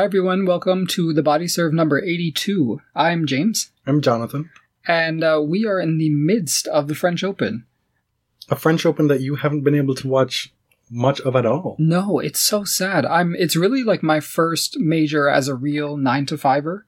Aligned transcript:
Hi, 0.00 0.04
everyone. 0.06 0.46
Welcome 0.46 0.86
to 0.86 1.12
the 1.12 1.22
Body 1.22 1.46
Serve 1.46 1.74
number 1.74 2.02
82. 2.02 2.80
I'm 2.96 3.26
James, 3.26 3.70
I'm 3.86 4.00
Jonathan. 4.00 4.48
and 4.88 5.22
uh, 5.22 5.42
we 5.46 5.66
are 5.66 5.78
in 5.78 5.98
the 5.98 6.08
midst 6.08 6.66
of 6.68 6.88
the 6.88 6.94
French 6.94 7.22
Open. 7.22 7.66
A 8.48 8.56
French 8.56 8.86
Open 8.86 9.08
that 9.08 9.20
you 9.20 9.34
haven't 9.34 9.62
been 9.62 9.74
able 9.74 9.94
to 9.96 10.08
watch 10.08 10.54
much 10.90 11.20
of 11.20 11.36
at 11.36 11.44
all. 11.44 11.76
No, 11.78 12.18
it's 12.18 12.40
so 12.40 12.64
sad. 12.64 13.04
I'm. 13.04 13.36
It's 13.38 13.56
really 13.56 13.84
like 13.84 14.02
my 14.02 14.20
first 14.20 14.78
major 14.78 15.28
as 15.28 15.48
a 15.48 15.54
real 15.54 15.98
nine 15.98 16.24
to 16.26 16.38
fiver. 16.38 16.86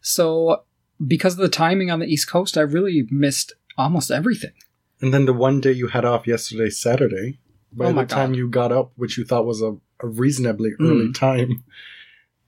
So, 0.00 0.62
because 1.06 1.34
of 1.34 1.40
the 1.40 1.50
timing 1.50 1.90
on 1.90 1.98
the 1.98 2.06
East 2.06 2.30
Coast, 2.30 2.56
I 2.56 2.62
really 2.62 3.06
missed 3.10 3.52
almost 3.76 4.10
everything. 4.10 4.52
And 5.02 5.12
then 5.12 5.26
the 5.26 5.34
one 5.34 5.60
day 5.60 5.72
you 5.72 5.88
had 5.88 6.06
off 6.06 6.26
yesterday, 6.26 6.70
Saturday, 6.70 7.40
by 7.74 7.88
Oh 7.88 7.92
the 7.92 8.06
time 8.06 8.32
you 8.32 8.48
got 8.48 8.72
up, 8.72 8.92
which 8.96 9.18
you 9.18 9.24
thought 9.26 9.44
was 9.44 9.60
a, 9.60 9.76
a 10.00 10.06
reasonably 10.08 10.70
early 10.80 11.08
Mm. 11.08 11.14
time, 11.14 11.62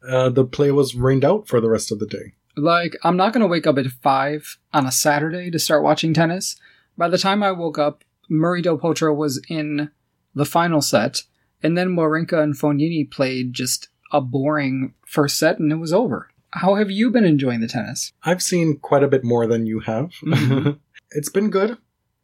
uh, 0.08 0.28
the 0.30 0.44
play 0.44 0.70
was 0.70 0.94
rained 0.94 1.24
out 1.24 1.48
for 1.48 1.60
the 1.60 1.70
rest 1.70 1.90
of 1.92 1.98
the 1.98 2.06
day. 2.06 2.34
Like, 2.56 2.96
I'm 3.04 3.16
not 3.16 3.32
going 3.32 3.42
to 3.42 3.46
wake 3.48 3.66
up 3.66 3.76
at 3.78 3.86
5 3.86 4.58
on 4.72 4.86
a 4.86 4.92
Saturday 4.92 5.50
to 5.50 5.58
start 5.58 5.82
watching 5.82 6.14
tennis. 6.14 6.56
By 6.96 7.08
the 7.08 7.18
time 7.18 7.42
I 7.42 7.52
woke 7.52 7.78
up, 7.78 8.02
Murray 8.30 8.62
Del 8.62 8.78
Potro 8.78 9.14
was 9.14 9.40
in 9.48 9.90
the 10.34 10.46
final 10.46 10.80
set, 10.80 11.22
and 11.62 11.76
then 11.76 11.96
Wawrinka 11.96 12.42
and 12.42 12.54
Fognini 12.54 13.10
played 13.10 13.52
just 13.52 13.88
a 14.12 14.20
boring 14.20 14.94
first 15.06 15.38
set, 15.38 15.58
and 15.58 15.70
it 15.70 15.76
was 15.76 15.92
over. 15.92 16.30
How 16.50 16.76
have 16.76 16.90
you 16.90 17.10
been 17.10 17.24
enjoying 17.24 17.60
the 17.60 17.68
tennis? 17.68 18.12
I've 18.22 18.42
seen 18.42 18.78
quite 18.78 19.02
a 19.02 19.08
bit 19.08 19.24
more 19.24 19.46
than 19.46 19.66
you 19.66 19.80
have. 19.80 20.12
Mhm. 20.24 20.78
it's 21.10 21.28
been 21.28 21.50
good. 21.50 21.76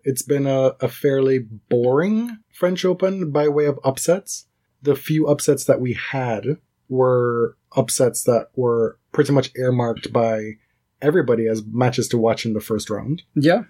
It's 0.05 0.23
been 0.23 0.47
a, 0.47 0.73
a 0.81 0.89
fairly 0.89 1.39
boring 1.39 2.39
French 2.53 2.85
Open 2.85 3.31
by 3.31 3.48
way 3.48 3.67
of 3.67 3.79
upsets. 3.85 4.47
The 4.81 4.97
few 4.97 5.27
upsets 5.29 5.64
that 5.64 5.81
we 5.81 5.92
had 5.92 6.57
were 6.89 7.57
upsets 7.77 8.25
that 8.25 8.49
were 8.55 8.99
pretty 9.13 9.33
much 9.33 9.51
earmarked 9.57 10.13
by 10.13 10.53
everybody 11.01 11.47
as 11.47 11.65
matches 11.65 12.09
to 12.09 12.19
watch 12.19 12.45
in 12.45 12.53
the 12.53 12.61
first 12.61 12.91
round. 12.91 13.23
Yeah, 13.35 13.65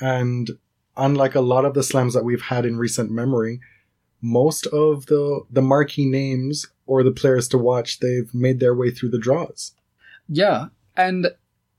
And 0.00 0.50
unlike 0.96 1.34
a 1.34 1.40
lot 1.40 1.64
of 1.64 1.74
the 1.74 1.82
slams 1.82 2.14
that 2.14 2.24
we've 2.24 2.42
had 2.42 2.66
in 2.66 2.76
recent 2.76 3.10
memory, 3.10 3.60
most 4.20 4.66
of 4.66 5.06
the 5.06 5.42
the 5.50 5.62
marquee 5.62 6.06
names 6.06 6.66
or 6.86 7.02
the 7.02 7.12
players 7.12 7.48
to 7.48 7.58
watch, 7.58 8.00
they've 8.00 8.32
made 8.34 8.60
their 8.60 8.74
way 8.74 8.90
through 8.90 9.10
the 9.10 9.18
draws. 9.18 9.72
yeah. 10.28 10.66
And, 10.96 11.28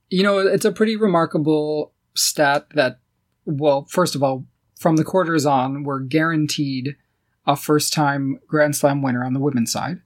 you 0.09 0.23
know, 0.23 0.39
it's 0.39 0.65
a 0.65 0.73
pretty 0.73 0.97
remarkable 0.97 1.93
stat 2.15 2.67
that, 2.75 2.99
well, 3.45 3.85
first 3.89 4.13
of 4.13 4.21
all, 4.21 4.45
from 4.77 4.97
the 4.97 5.05
quarters 5.05 5.45
on, 5.45 5.83
we're 5.83 6.01
guaranteed 6.01 6.97
a 7.47 7.55
first 7.55 7.93
time 7.93 8.39
Grand 8.47 8.75
Slam 8.75 9.01
winner 9.01 9.23
on 9.23 9.33
the 9.33 9.39
women's 9.39 9.71
side. 9.71 10.01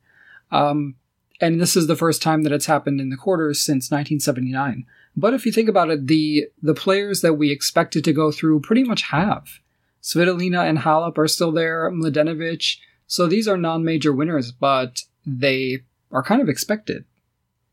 Um, 0.52 0.96
and 1.42 1.60
this 1.60 1.76
is 1.76 1.88
the 1.88 1.96
first 1.96 2.22
time 2.22 2.44
that 2.44 2.52
it's 2.52 2.66
happened 2.66 3.00
in 3.00 3.10
the 3.10 3.18
quarters 3.18 3.62
since 3.62 3.92
1979. 3.92 4.86
But 5.16 5.34
if 5.34 5.46
you 5.46 5.52
think 5.52 5.70
about 5.70 5.90
it, 5.90 6.08
the 6.08 6.48
the 6.62 6.74
players 6.74 7.22
that 7.22 7.34
we 7.34 7.52
expected 7.52 8.04
to 8.04 8.14
go 8.14 8.32
through 8.32 8.62
pretty 8.62 8.84
much 8.84 9.04
have. 9.04 9.60
Svitolina 10.02 10.68
and 10.68 10.80
Halep 10.80 11.18
are 11.18 11.28
still 11.28 11.52
there, 11.52 11.90
Mladenovic. 11.92 12.78
So 13.08 13.28
these 13.28 13.48
are 13.48 13.58
non-major 13.58 14.14
winners, 14.14 14.52
but 14.52 15.04
they 15.26 15.80
are 16.12 16.24
kind 16.24 16.42
of 16.42 16.50
expected. 16.50 17.06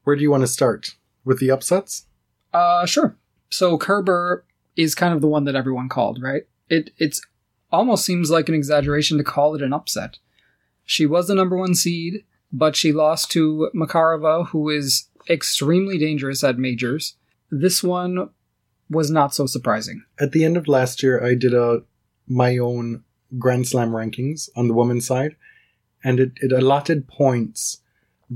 Where 0.04 0.16
do 0.16 0.22
you 0.22 0.30
want 0.30 0.42
to 0.42 0.48
start? 0.48 0.96
With 1.24 1.40
the 1.40 1.50
upsets? 1.50 2.06
Uh, 2.52 2.86
sure. 2.86 3.16
So 3.50 3.76
Kerber 3.76 4.44
is 4.76 4.94
kind 4.94 5.14
of 5.14 5.20
the 5.20 5.26
one 5.26 5.44
that 5.44 5.54
everyone 5.54 5.88
called, 5.88 6.22
right? 6.22 6.42
It 6.68 6.90
it's 6.98 7.20
almost 7.70 8.04
seems 8.04 8.30
like 8.30 8.48
an 8.48 8.54
exaggeration 8.54 9.18
to 9.18 9.24
call 9.24 9.54
it 9.54 9.62
an 9.62 9.72
upset. 9.72 10.18
She 10.84 11.06
was 11.06 11.26
the 11.26 11.34
number 11.34 11.56
one 11.56 11.74
seed, 11.74 12.24
but 12.52 12.76
she 12.76 12.92
lost 12.92 13.30
to 13.32 13.70
Makarova, 13.74 14.48
who 14.48 14.68
is 14.70 15.08
extremely 15.28 15.98
dangerous 15.98 16.44
at 16.44 16.58
majors. 16.58 17.16
This 17.50 17.82
one 17.82 18.30
was 18.88 19.10
not 19.10 19.34
so 19.34 19.46
surprising. 19.46 20.04
At 20.20 20.32
the 20.32 20.44
end 20.44 20.56
of 20.56 20.68
last 20.68 21.02
year, 21.02 21.24
I 21.24 21.34
did 21.34 21.54
a 21.54 21.82
my 22.28 22.58
own 22.58 23.04
Grand 23.38 23.68
Slam 23.68 23.90
rankings 23.90 24.48
on 24.56 24.68
the 24.68 24.74
women's 24.74 25.06
side, 25.06 25.36
and 26.02 26.20
it, 26.20 26.32
it 26.36 26.52
allotted 26.52 27.08
points 27.08 27.82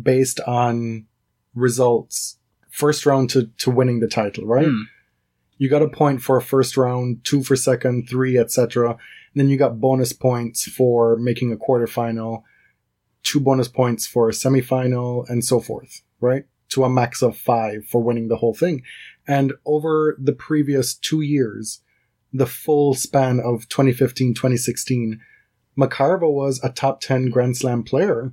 based 0.01 0.41
on 0.41 1.07
results 1.55 2.39
first 2.71 3.05
round 3.05 3.31
to, 3.31 3.47
to 3.59 3.71
winning 3.71 4.01
the 4.01 4.09
title, 4.09 4.47
right? 4.47 4.67
Hmm. 4.67 4.83
You 5.59 5.69
got 5.69 5.83
a 5.83 5.89
point 5.89 6.23
for 6.23 6.41
first 6.41 6.77
round, 6.77 7.25
two 7.25 7.43
for 7.43 7.57
second, 7.57 8.09
three, 8.09 8.39
etc. 8.39 8.97
Then 9.35 9.49
you 9.49 9.59
got 9.59 9.81
bonus 9.81 10.13
points 10.13 10.65
for 10.65 11.17
making 11.17 11.53
a 11.53 11.57
quarterfinal, 11.57 12.45
two 13.23 13.41
bonus 13.41 13.69
points 13.69 14.07
for 14.07 14.29
a 14.29 14.33
semifinal, 14.33 15.29
and 15.29 15.45
so 15.45 15.61
forth, 15.61 16.03
right? 16.21 16.45
To 16.71 16.85
a 16.85 16.89
max 16.91 17.23
of 17.23 17.37
five 17.37 17.85
for 17.87 18.03
winning 18.03 18.29
the 18.29 18.37
whole 18.37 18.55
thing. 18.55 18.83
And 19.27 19.53
over 19.65 20.17
the 20.19 20.33
previous 20.33 20.95
two 20.95 21.21
years, 21.21 21.81
the 22.33 22.47
full 22.47 22.95
span 22.95 23.41
of 23.41 23.69
2015, 23.69 24.35
2016, 24.35 25.21
Makarova 25.79 26.31
was 26.33 26.61
a 26.63 26.71
top 26.71 27.01
10 27.01 27.31
Grand 27.31 27.57
Slam 27.57 27.83
player 27.83 28.33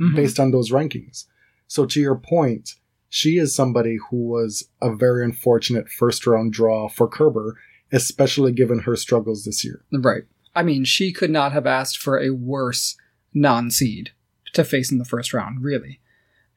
Mhm. 0.00 0.14
based 0.16 0.38
on 0.40 0.50
those 0.50 0.70
rankings. 0.70 1.24
So 1.66 1.86
to 1.86 2.00
your 2.00 2.16
point, 2.16 2.74
she 3.08 3.38
is 3.38 3.54
somebody 3.54 3.98
who 4.10 4.16
was 4.28 4.68
a 4.82 4.94
very 4.94 5.24
unfortunate 5.24 5.88
first 5.88 6.26
round 6.26 6.52
draw 6.52 6.88
for 6.88 7.08
Kerber, 7.08 7.56
especially 7.92 8.52
given 8.52 8.80
her 8.80 8.96
struggles 8.96 9.44
this 9.44 9.64
year. 9.64 9.84
Right. 9.92 10.24
I 10.54 10.62
mean, 10.62 10.84
she 10.84 11.12
could 11.12 11.30
not 11.30 11.52
have 11.52 11.66
asked 11.66 11.98
for 11.98 12.18
a 12.20 12.30
worse 12.30 12.96
non 13.34 13.70
seed 13.70 14.10
to 14.54 14.64
face 14.64 14.90
in 14.92 14.98
the 14.98 15.04
first 15.04 15.32
round, 15.32 15.62
really. 15.62 16.00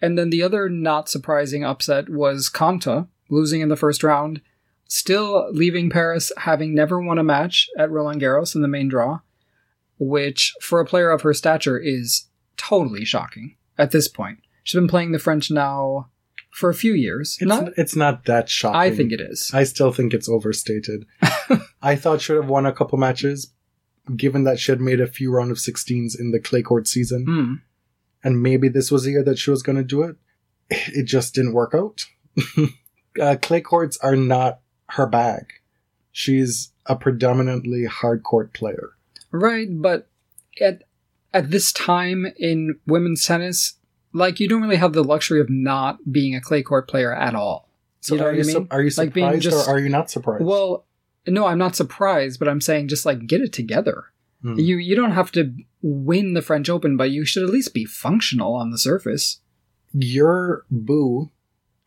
And 0.01 0.17
then 0.17 0.29
the 0.29 0.41
other 0.43 0.67
not 0.69 1.09
surprising 1.09 1.63
upset 1.63 2.09
was 2.09 2.49
Konta 2.49 3.07
losing 3.29 3.61
in 3.61 3.69
the 3.69 3.75
first 3.75 4.03
round, 4.03 4.41
still 4.87 5.47
leaving 5.51 5.89
Paris 5.89 6.31
having 6.37 6.73
never 6.73 6.99
won 6.99 7.17
a 7.19 7.23
match 7.23 7.69
at 7.77 7.91
Roland 7.91 8.21
Garros 8.21 8.55
in 8.55 8.61
the 8.61 8.67
main 8.67 8.87
draw, 8.89 9.19
which 9.99 10.53
for 10.61 10.79
a 10.79 10.85
player 10.85 11.11
of 11.11 11.21
her 11.21 11.33
stature 11.33 11.77
is 11.77 12.25
totally 12.57 13.05
shocking 13.05 13.55
at 13.77 13.91
this 13.91 14.07
point. 14.07 14.39
She's 14.63 14.79
been 14.79 14.87
playing 14.87 15.11
the 15.11 15.19
French 15.19 15.49
now 15.51 16.09
for 16.51 16.69
a 16.69 16.73
few 16.75 16.93
years. 16.93 17.37
It's 17.39 17.47
Not, 17.47 17.69
it's 17.77 17.95
not 17.95 18.25
that 18.25 18.49
shocking. 18.49 18.79
I 18.79 18.91
think 18.91 19.11
it 19.11 19.21
is. 19.21 19.51
I 19.53 19.63
still 19.63 19.91
think 19.91 20.13
it's 20.13 20.27
overstated. 20.29 21.05
I 21.81 21.95
thought 21.95 22.21
she 22.21 22.33
would 22.33 22.41
have 22.43 22.49
won 22.49 22.65
a 22.65 22.73
couple 22.73 22.97
matches, 22.97 23.53
given 24.15 24.43
that 24.43 24.59
she 24.59 24.71
had 24.71 24.81
made 24.81 24.99
a 24.99 25.07
few 25.07 25.31
round 25.31 25.51
of 25.51 25.57
16s 25.57 26.19
in 26.19 26.31
the 26.31 26.39
clay 26.39 26.61
court 26.61 26.87
season, 26.87 27.25
Hmm. 27.25 27.53
And 28.23 28.41
maybe 28.41 28.69
this 28.69 28.91
was 28.91 29.03
the 29.03 29.11
year 29.11 29.23
that 29.23 29.37
she 29.39 29.49
was 29.51 29.63
going 29.63 29.77
to 29.77 29.83
do 29.83 30.03
it. 30.03 30.15
It 30.69 31.03
just 31.03 31.33
didn't 31.35 31.53
work 31.53 31.73
out. 31.75 32.05
uh, 33.21 33.35
clay 33.41 33.61
courts 33.61 33.97
are 33.97 34.15
not 34.15 34.59
her 34.91 35.05
bag. 35.05 35.53
She's 36.11 36.71
a 36.85 36.95
predominantly 36.95 37.85
hard 37.85 38.23
court 38.23 38.53
player. 38.53 38.91
Right, 39.31 39.67
but 39.69 40.09
at 40.59 40.83
at 41.33 41.51
this 41.51 41.71
time 41.71 42.27
in 42.37 42.79
women's 42.85 43.25
tennis, 43.25 43.75
like 44.13 44.39
you 44.39 44.47
don't 44.49 44.61
really 44.61 44.75
have 44.75 44.93
the 44.93 45.03
luxury 45.03 45.39
of 45.39 45.49
not 45.49 46.11
being 46.11 46.35
a 46.35 46.41
clay 46.41 46.61
court 46.63 46.89
player 46.89 47.13
at 47.13 47.35
all. 47.35 47.69
So 48.01 48.15
You 48.15 48.21
know 48.21 48.27
are, 48.27 48.33
you 48.33 48.41
I 48.41 48.43
mean? 48.43 48.55
su- 48.55 48.67
are 48.71 48.81
you 48.81 48.91
Like 48.97 49.13
surprised 49.13 49.41
just- 49.43 49.67
or 49.67 49.75
are 49.75 49.79
you 49.79 49.89
not 49.89 50.09
surprised? 50.09 50.43
Well, 50.43 50.85
no, 51.27 51.45
I'm 51.45 51.57
not 51.59 51.75
surprised, 51.75 52.39
but 52.39 52.47
I'm 52.49 52.59
saying 52.61 52.87
just 52.89 53.05
like 53.05 53.27
get 53.27 53.41
it 53.41 53.53
together. 53.53 54.05
Hmm. 54.41 54.57
You 54.59 54.77
you 54.77 54.95
don't 54.95 55.11
have 55.11 55.31
to 55.33 55.53
win 55.81 56.33
the 56.33 56.41
French 56.41 56.69
Open, 56.69 56.97
but 56.97 57.11
you 57.11 57.25
should 57.25 57.43
at 57.43 57.49
least 57.49 57.73
be 57.73 57.85
functional 57.85 58.53
on 58.53 58.71
the 58.71 58.77
surface. 58.77 59.39
your 59.93 60.65
boo, 60.71 61.29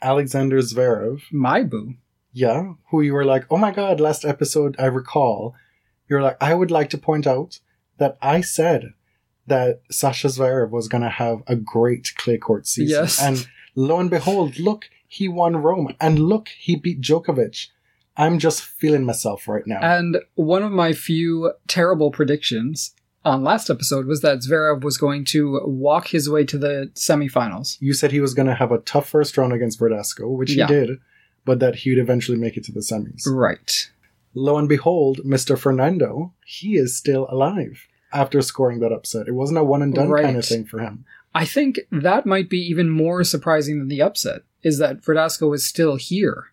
Alexander 0.02 0.58
Zverev, 0.58 1.22
My 1.32 1.62
boo. 1.62 1.94
yeah, 2.32 2.72
who 2.90 3.00
you 3.00 3.14
were 3.14 3.24
like, 3.24 3.44
oh 3.50 3.56
my 3.56 3.70
god, 3.70 4.00
last 4.00 4.24
episode 4.24 4.76
I 4.78 4.86
recall, 4.86 5.54
you're 6.08 6.22
like, 6.22 6.36
I 6.40 6.54
would 6.54 6.70
like 6.70 6.90
to 6.90 6.98
point 6.98 7.26
out 7.26 7.60
that 7.98 8.18
I 8.20 8.40
said 8.42 8.92
that 9.46 9.80
Sasha 9.90 10.28
Zverev 10.28 10.70
was 10.70 10.88
going 10.88 11.02
to 11.02 11.08
have 11.10 11.42
a 11.46 11.56
great 11.56 12.12
clay 12.16 12.38
court 12.38 12.66
season. 12.66 13.02
Yes. 13.02 13.22
And 13.22 13.46
lo 13.74 13.98
and 14.00 14.10
behold, 14.10 14.58
look, 14.58 14.86
he 15.06 15.28
won 15.28 15.56
Rome. 15.56 15.94
And 16.00 16.18
look, 16.18 16.48
he 16.48 16.76
beat 16.76 17.00
Djokovic. 17.00 17.68
I'm 18.16 18.38
just 18.38 18.62
feeling 18.62 19.04
myself 19.04 19.48
right 19.48 19.66
now. 19.66 19.80
And 19.80 20.18
one 20.34 20.62
of 20.62 20.72
my 20.72 20.92
few 20.92 21.52
terrible 21.66 22.10
predictions, 22.10 22.94
on 23.24 23.42
last 23.42 23.70
episode 23.70 24.06
was 24.06 24.20
that 24.20 24.38
Zverev 24.38 24.82
was 24.84 24.98
going 24.98 25.24
to 25.26 25.60
walk 25.64 26.08
his 26.08 26.28
way 26.28 26.44
to 26.44 26.58
the 26.58 26.90
semifinals. 26.94 27.76
You 27.80 27.92
said 27.94 28.12
he 28.12 28.20
was 28.20 28.34
going 28.34 28.48
to 28.48 28.54
have 28.54 28.70
a 28.70 28.78
tough 28.78 29.08
first 29.08 29.36
round 29.36 29.52
against 29.52 29.80
Verdasco, 29.80 30.28
which 30.36 30.52
Yeah. 30.52 30.66
he 30.66 30.74
did, 30.74 30.98
but 31.44 31.58
that 31.60 31.76
he 31.76 31.90
would 31.90 31.98
eventually 31.98 32.38
make 32.38 32.56
it 32.56 32.64
to 32.64 32.72
the 32.72 32.80
semis. 32.80 33.22
Right. 33.26 33.90
Lo 34.34 34.58
and 34.58 34.68
behold, 34.68 35.20
Mr. 35.24 35.58
Fernando, 35.58 36.32
he 36.44 36.76
is 36.76 36.96
still 36.96 37.26
alive 37.30 37.86
after 38.12 38.42
scoring 38.42 38.80
that 38.80 38.92
upset. 38.92 39.26
It 39.28 39.32
wasn't 39.34 39.58
a 39.58 39.64
one 39.64 39.82
and 39.82 39.94
done 39.94 40.12
kind 40.12 40.36
of 40.36 40.44
thing 40.44 40.64
for 40.64 40.78
him. 40.80 41.04
I 41.34 41.44
think 41.44 41.80
that 41.90 42.26
might 42.26 42.48
be 42.48 42.58
even 42.58 42.90
more 42.90 43.24
surprising 43.24 43.78
than 43.78 43.88
the 43.88 44.02
upset, 44.02 44.42
is 44.62 44.78
that 44.78 45.02
Verdasco 45.02 45.52
is 45.54 45.64
still 45.64 45.96
here. 45.96 46.46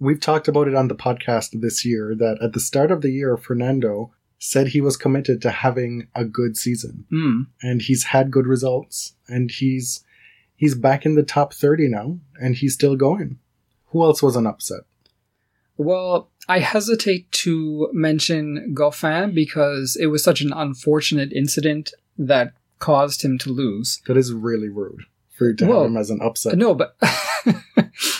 We've 0.00 0.18
talked 0.20 0.48
about 0.48 0.66
it 0.66 0.74
on 0.74 0.88
the 0.88 0.94
podcast 0.96 1.50
this 1.60 1.84
year 1.84 2.14
that 2.16 2.38
at 2.42 2.52
the 2.54 2.60
start 2.60 2.90
of 2.90 3.02
the 3.02 3.10
year, 3.10 3.36
Fernando 3.36 4.12
said 4.38 4.68
he 4.68 4.80
was 4.80 4.96
committed 4.96 5.42
to 5.42 5.50
having 5.50 6.08
a 6.14 6.24
good 6.24 6.56
season. 6.56 7.04
Hmm. 7.10 7.42
and 7.62 7.82
he's 7.82 8.04
had 8.04 8.30
good 8.30 8.46
results 8.46 9.12
and 9.28 9.50
he's 9.50 10.02
he's 10.56 10.74
back 10.74 11.04
in 11.06 11.14
the 11.14 11.22
top 11.22 11.52
30 11.52 11.88
now 11.88 12.18
and 12.40 12.56
he's 12.56 12.72
still 12.74 12.96
going 12.96 13.38
who 13.88 14.02
else 14.02 14.22
was 14.22 14.36
an 14.36 14.46
upset 14.46 14.80
Well, 15.76 16.30
I 16.48 16.60
hesitate 16.60 17.30
to 17.44 17.90
mention 17.92 18.74
Goffin 18.74 19.34
because 19.34 19.96
it 20.00 20.06
was 20.06 20.24
such 20.24 20.40
an 20.40 20.52
unfortunate 20.54 21.32
incident 21.34 21.92
that 22.18 22.54
caused 22.78 23.22
him 23.22 23.36
to 23.38 23.50
lose. 23.50 24.00
that 24.06 24.16
is 24.16 24.32
really 24.32 24.68
rude 24.70 25.02
for 25.36 25.48
you 25.50 25.56
to 25.56 25.66
Well, 25.66 25.82
have 25.82 25.90
him 25.90 25.96
as 25.98 26.08
an 26.10 26.20
upset 26.22 26.56
No, 26.56 26.74
but 26.74 26.96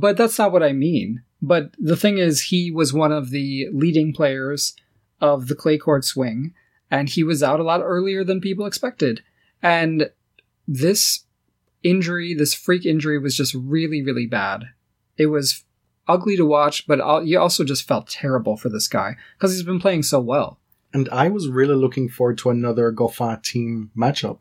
but 0.00 0.16
that's 0.16 0.38
not 0.38 0.52
what 0.52 0.62
I 0.62 0.72
mean. 0.72 1.22
But 1.40 1.74
the 1.78 1.96
thing 1.96 2.18
is, 2.18 2.42
he 2.42 2.70
was 2.70 2.92
one 2.92 3.12
of 3.12 3.30
the 3.30 3.68
leading 3.72 4.12
players 4.12 4.74
of 5.20 5.46
the 5.48 5.54
clay 5.54 5.78
court 5.78 6.04
swing, 6.04 6.52
and 6.90 7.08
he 7.08 7.22
was 7.22 7.42
out 7.42 7.60
a 7.60 7.64
lot 7.64 7.80
earlier 7.82 8.24
than 8.24 8.40
people 8.40 8.66
expected. 8.66 9.22
And 9.62 10.10
this 10.66 11.24
injury, 11.82 12.34
this 12.34 12.54
freak 12.54 12.84
injury, 12.84 13.18
was 13.18 13.36
just 13.36 13.54
really, 13.54 14.02
really 14.02 14.26
bad. 14.26 14.64
It 15.16 15.26
was 15.26 15.64
ugly 16.08 16.36
to 16.36 16.46
watch, 16.46 16.86
but 16.86 16.98
you 17.26 17.38
also 17.38 17.64
just 17.64 17.86
felt 17.86 18.08
terrible 18.08 18.56
for 18.56 18.68
this 18.68 18.88
guy 18.88 19.16
because 19.36 19.52
he's 19.52 19.62
been 19.62 19.80
playing 19.80 20.02
so 20.02 20.20
well. 20.20 20.58
and 20.94 21.06
i 21.10 21.28
was 21.28 21.48
really 21.48 21.74
looking 21.74 22.08
forward 22.08 22.38
to 22.38 22.48
another 22.50 22.90
goffin 22.90 23.36
Thiem 23.46 23.90
matchup 23.94 24.40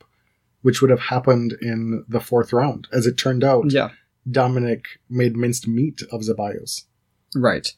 which 0.61 0.81
would 0.81 0.89
have 0.95 1.01
happened 1.15 1.51
in 1.61 2.05
the 2.07 2.21
fourth 2.21 2.53
round 2.53 2.87
as 2.97 3.05
it 3.05 3.17
turned 3.17 3.43
out 3.43 3.65
Yeah, 3.73 3.89
dominic 4.29 4.99
made 5.09 5.35
minced 5.35 5.67
meat 5.67 6.01
of 6.11 6.21
Zeballos 6.21 6.83
right. 7.35 7.73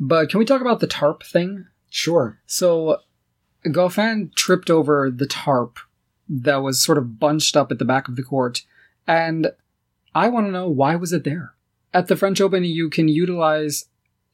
But 0.00 0.28
can 0.28 0.38
we 0.38 0.44
talk 0.44 0.60
about 0.60 0.80
the 0.80 0.86
tarp 0.86 1.22
thing? 1.22 1.66
sure 1.90 2.40
So, 2.46 2.98
Goffin 3.66 4.34
tripped 4.34 4.68
over 4.68 5.10
the 5.10 5.26
tarp 5.26 5.78
that 6.28 6.56
was 6.56 6.82
sort 6.82 6.98
of 6.98 7.18
bunched 7.18 7.56
up 7.56 7.70
at 7.70 7.78
the 7.78 7.84
back 7.84 8.08
of 8.08 8.16
the 8.16 8.22
court, 8.22 8.62
and 9.06 9.52
I 10.14 10.28
want 10.28 10.46
to 10.46 10.52
know 10.52 10.68
why 10.68 10.96
was 10.96 11.12
it 11.12 11.24
there? 11.24 11.54
At 11.92 12.08
the 12.08 12.16
French 12.16 12.40
Open, 12.40 12.64
you 12.64 12.90
can 12.90 13.08
utilize. 13.08 13.86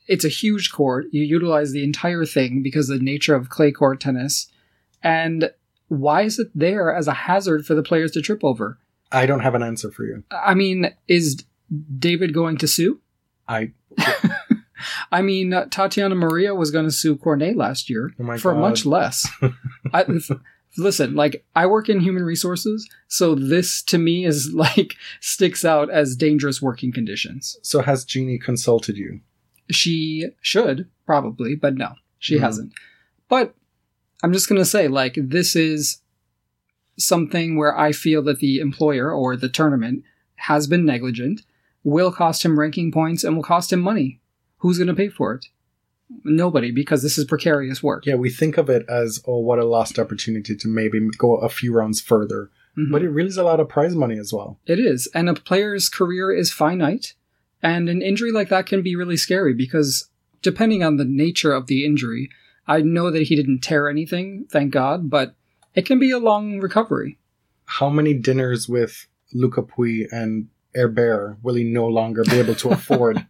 It's 0.09 0.25
a 0.25 0.29
huge 0.29 0.73
court. 0.73 1.07
You 1.13 1.23
utilize 1.23 1.73
the 1.73 1.85
entire 1.85 2.25
thing 2.25 2.63
because 2.63 2.91
of 2.91 2.99
the 2.99 3.05
nature 3.05 3.35
of 3.35 3.51
clay 3.51 3.71
court 3.71 4.01
tennis, 4.01 4.49
and 5.03 5.51
why 5.89 6.23
is 6.23 6.39
it 6.39 6.51
there 6.55 6.95
as 6.95 7.07
a 7.07 7.13
hazard 7.13 7.67
for 7.67 7.75
the 7.75 7.83
players 7.83 8.13
to 8.13 8.23
trip 8.23 8.43
over? 8.43 8.79
I 9.12 9.27
don't 9.27 9.41
have 9.41 9.55
an 9.55 9.62
answer 9.62 9.91
for 9.91 10.05
you 10.05 10.23
I 10.31 10.55
mean, 10.55 10.95
is 11.09 11.45
David 11.99 12.33
going 12.35 12.57
to 12.59 12.69
sue? 12.69 13.01
i 13.49 13.73
I 15.12 15.21
mean, 15.21 15.51
Tatiana 15.71 16.15
Maria 16.15 16.55
was 16.55 16.71
going 16.71 16.87
to 16.87 16.91
sue 16.91 17.15
Cornet 17.17 17.55
last 17.57 17.91
year 17.91 18.12
Oh 18.19 18.39
for 18.39 18.53
God. 18.55 18.61
much 18.61 18.87
less. 18.87 19.29
I, 19.93 20.07
listen, 20.79 21.15
like 21.15 21.45
I 21.55 21.67
work 21.67 21.89
in 21.91 22.01
human 22.01 22.23
resources, 22.23 22.89
so 23.07 23.35
this 23.35 23.83
to 23.85 23.99
me 23.99 24.25
is 24.25 24.53
like 24.55 24.95
sticks 25.21 25.65
out 25.67 25.91
as 25.91 26.17
dangerous 26.17 26.62
working 26.62 26.93
conditions. 26.93 27.59
so 27.62 27.83
has 27.83 28.05
jeannie 28.07 28.39
consulted 28.39 28.97
you 28.97 29.21
She 29.71 30.29
should 30.41 30.89
probably, 31.05 31.55
but 31.57 31.75
no, 31.75 31.93
she 32.19 32.37
Mhm. 32.37 32.41
hasn't. 32.41 32.73
But 33.29 33.55
I'm 34.23 34.33
just 34.33 34.49
going 34.49 34.61
to 34.61 34.65
say, 34.65 34.89
like, 34.89 35.15
this 35.17 35.55
is 35.57 35.99
something 37.00 37.56
where 37.56 37.76
I 37.76 37.93
feel 37.93 38.23
that 38.23 38.38
the 38.38 38.58
employer 38.58 39.12
or 39.12 39.37
the 39.37 39.49
tournament 39.49 40.05
has 40.37 40.67
been 40.67 40.85
negligent, 40.85 41.43
will 41.85 42.12
cost 42.12 42.44
him 42.44 42.58
ranking 42.58 42.93
points, 42.93 43.25
and 43.25 43.37
will 43.37 43.43
cost 43.43 43.73
him 43.73 43.81
money. 43.81 44.20
Who's 44.58 44.79
going 44.79 44.88
to 44.88 44.94
pay 44.94 45.08
for 45.08 45.35
it? 45.35 45.47
Nobody, 46.25 46.70
because 46.70 47.02
this 47.02 47.19
is 47.19 47.25
precarious 47.25 47.82
work. 47.82 48.05
Yeah, 48.05 48.17
we 48.17 48.31
think 48.31 48.58
of 48.58 48.69
it 48.69 48.85
as, 48.88 49.23
oh, 49.26 49.38
what 49.38 49.58
a 49.58 49.64
lost 49.64 49.99
opportunity 49.99 50.56
to 50.56 50.69
maybe 50.69 51.00
go 51.17 51.37
a 51.37 51.49
few 51.49 51.73
rounds 51.73 52.00
further. 52.00 52.50
Mhm. 52.76 52.91
But 52.91 53.02
it 53.02 53.11
really 53.11 53.29
is 53.29 53.37
a 53.37 53.44
lot 53.44 53.61
of 53.61 53.69
prize 53.69 53.94
money 53.94 54.19
as 54.19 54.32
well. 54.32 54.58
It 54.67 54.79
is. 54.79 55.08
And 55.14 55.29
a 55.29 55.35
player's 55.35 55.88
career 55.88 56.32
is 56.32 56.52
finite. 56.52 57.14
And 57.62 57.88
an 57.88 58.02
injury 58.02 58.32
like 58.32 58.49
that 58.49 58.67
can 58.67 58.82
be 58.82 58.97
really 58.97 59.17
scary 59.17 59.55
because, 59.55 60.08
depending 60.43 60.82
on 60.82 60.97
the 60.97 61.05
nature 61.05 61.52
of 61.52 61.67
the 61.67 61.85
injury, 61.85 62.31
I 62.67 62.81
know 62.81 63.11
that 63.11 63.25
he 63.25 63.37
didn't 63.37 63.61
tear 63.61 63.88
anything, 63.88 64.47
thank 64.50 64.73
God, 64.73 65.11
but 65.11 65.35
it 65.75 65.87
can 65.87 65.99
be 65.99 66.11
a 66.11 66.19
long 66.19 66.61
recovery. 66.61 67.19
How 67.65 67.89
many 67.89 68.15
dinners 68.15 68.69
with 68.69 69.07
Lucas 69.33 69.65
Pouille 69.65 70.07
and 70.11 70.49
Herbert 70.75 71.39
will 71.43 71.55
he 71.55 71.65
no 71.65 71.87
longer 71.87 72.25
be 72.25 72.39
able 72.39 72.55
to 72.57 72.71
afford? 72.71 73.27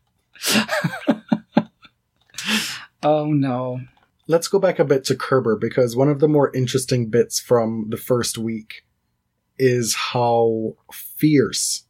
Oh 3.03 3.27
no. 3.27 3.81
Let's 4.27 4.49
go 4.49 4.59
back 4.59 4.79
a 4.79 4.85
bit 4.85 5.05
to 5.05 5.17
Kerber 5.17 5.57
because 5.57 5.97
one 5.97 6.09
of 6.09 6.21
the 6.21 6.29
more 6.29 6.55
interesting 6.55 7.11
bits 7.11 7.41
from 7.41 7.87
the 7.89 7.97
first 7.97 8.39
week 8.39 8.85
is 9.59 9.95
how 9.95 10.77
fierce 10.93 11.85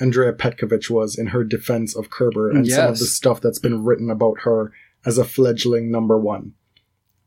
Andrea 0.00 0.32
Petkovic 0.32 0.90
was 0.90 1.16
in 1.18 1.28
her 1.28 1.44
defense 1.44 1.96
of 1.96 2.10
Kerber 2.10 2.50
and 2.50 2.66
some 2.66 2.90
of 2.92 2.98
the 2.98 3.06
stuff 3.06 3.40
that's 3.40 3.58
been 3.58 3.84
written 3.84 4.10
about 4.10 4.40
her 4.42 4.72
as 5.04 5.18
a 5.18 5.24
fledgling 5.24 5.90
number 5.90 6.18
one. 6.18 6.52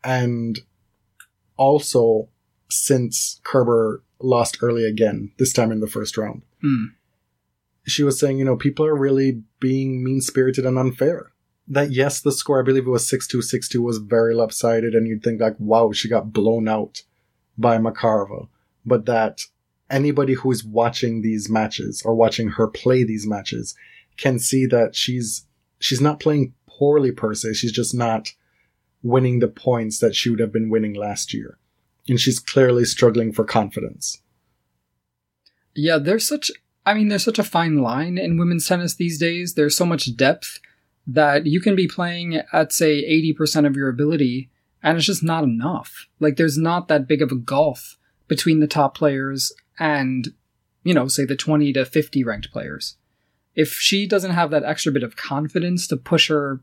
And 0.04 0.60
also, 1.58 2.30
since 2.72 3.40
Kerber 3.44 4.04
lost 4.20 4.58
early 4.62 4.86
again, 4.86 5.32
this 5.38 5.54
time 5.54 5.72
in 5.72 5.80
the 5.80 5.88
first 5.88 6.18
round, 6.18 6.44
Hmm. 6.62 6.86
she 7.86 8.04
was 8.04 8.20
saying, 8.20 8.38
you 8.38 8.46
know, 8.46 8.56
people 8.56 8.86
are 8.86 8.96
really 8.96 9.42
being 9.60 10.04
mean 10.04 10.22
spirited 10.22 10.66
and 10.66 10.78
unfair. 10.78 11.32
That 11.68 11.92
yes, 11.92 12.22
the 12.22 12.32
score, 12.32 12.60
I 12.60 12.64
believe 12.64 12.86
it 12.86 12.90
was 12.90 13.08
6 13.08 13.28
2 13.28 13.42
6 13.42 13.68
2, 13.70 13.82
was 13.82 13.98
very 13.98 14.36
lopsided, 14.36 14.94
and 14.94 15.08
you'd 15.08 15.24
think, 15.24 15.40
like, 15.42 15.56
wow, 15.60 15.92
she 15.92 16.10
got 16.10 16.34
blown 16.34 16.68
out 16.68 17.04
by 17.58 17.78
Makarova. 17.78 18.48
But 18.86 19.06
that 19.06 19.42
anybody 19.90 20.34
who 20.34 20.52
is 20.52 20.64
watching 20.64 21.22
these 21.22 21.50
matches 21.50 22.02
or 22.06 22.16
watching 22.16 22.50
her 22.50 22.68
play 22.68 23.04
these 23.04 23.28
matches 23.28 23.76
can 24.18 24.40
see 24.40 24.66
that 24.68 24.96
she's 24.96 25.46
she's 25.80 26.02
not 26.02 26.20
playing 26.20 26.54
poorly 26.68 27.12
per 27.12 27.34
se, 27.34 27.54
she's 27.54 27.72
just 27.72 27.94
not 27.94 28.34
winning 29.04 29.40
the 29.40 29.48
points 29.48 30.00
that 30.00 30.16
she 30.16 30.30
would 30.30 30.40
have 30.40 30.52
been 30.52 30.70
winning 30.70 30.94
last 30.94 31.34
year. 31.34 31.58
And 32.12 32.20
she's 32.20 32.40
clearly 32.40 32.84
struggling 32.84 33.32
for 33.32 33.46
confidence. 33.46 34.18
Yeah, 35.74 35.98
there's 35.98 36.28
such 36.28 36.52
I 36.86 36.94
mean, 36.94 37.08
there's 37.08 37.24
such 37.24 37.40
a 37.40 37.44
fine 37.44 37.78
line 37.78 38.18
in 38.18 38.38
women's 38.38 38.68
tennis 38.68 38.96
these 38.96 39.18
days. 39.18 39.54
There's 39.54 39.78
so 39.78 39.86
much 39.86 40.18
depth 40.18 40.60
that 41.08 41.46
you 41.46 41.62
can 41.62 41.74
be 41.74 41.88
playing 41.88 42.42
at 42.52 42.74
say 42.74 43.02
80% 43.34 43.66
of 43.66 43.78
your 43.78 43.88
ability 43.88 44.50
and 44.84 44.98
it's 44.98 45.08
just 45.08 45.24
not 45.24 45.46
enough. 45.46 46.10
Like 46.20 46.36
there's 46.36 46.58
not 46.58 46.90
that 46.90 47.08
big 47.08 47.22
of 47.22 47.32
a 47.32 47.36
gulf 47.36 47.98
between 48.28 48.60
the 48.60 48.68
top 48.68 48.94
players 48.94 49.54
and 49.80 50.34
you 50.84 50.94
know, 50.94 51.08
say 51.08 51.24
the 51.24 51.38
20 51.38 51.72
to 51.72 51.86
50 51.86 52.26
ranked 52.26 52.52
players. 52.52 52.98
If 53.56 53.72
she 53.76 54.06
doesn't 54.06 54.32
have 54.32 54.52
that 54.52 54.66
extra 54.66 54.92
bit 54.92 55.04
of 55.04 55.16
confidence 55.16 55.88
to 55.88 55.96
push 55.96 56.28
her 56.28 56.60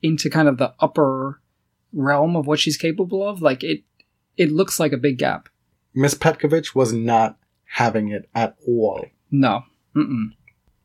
into 0.00 0.30
kind 0.30 0.48
of 0.48 0.56
the 0.56 0.72
upper 0.80 1.42
realm 1.92 2.36
of 2.36 2.46
what 2.46 2.58
she's 2.58 2.78
capable 2.78 3.28
of, 3.28 3.42
like 3.42 3.62
it 3.62 3.82
it 4.38 4.50
looks 4.50 4.80
like 4.80 4.92
a 4.92 4.96
big 4.98 5.18
gap. 5.18 5.48
Miss 5.94 6.14
Petkovic 6.14 6.74
was 6.74 6.92
not 6.92 7.36
having 7.64 8.08
it 8.08 8.28
at 8.34 8.56
all. 8.66 9.04
No. 9.30 9.64
Mm-mm. 9.94 10.30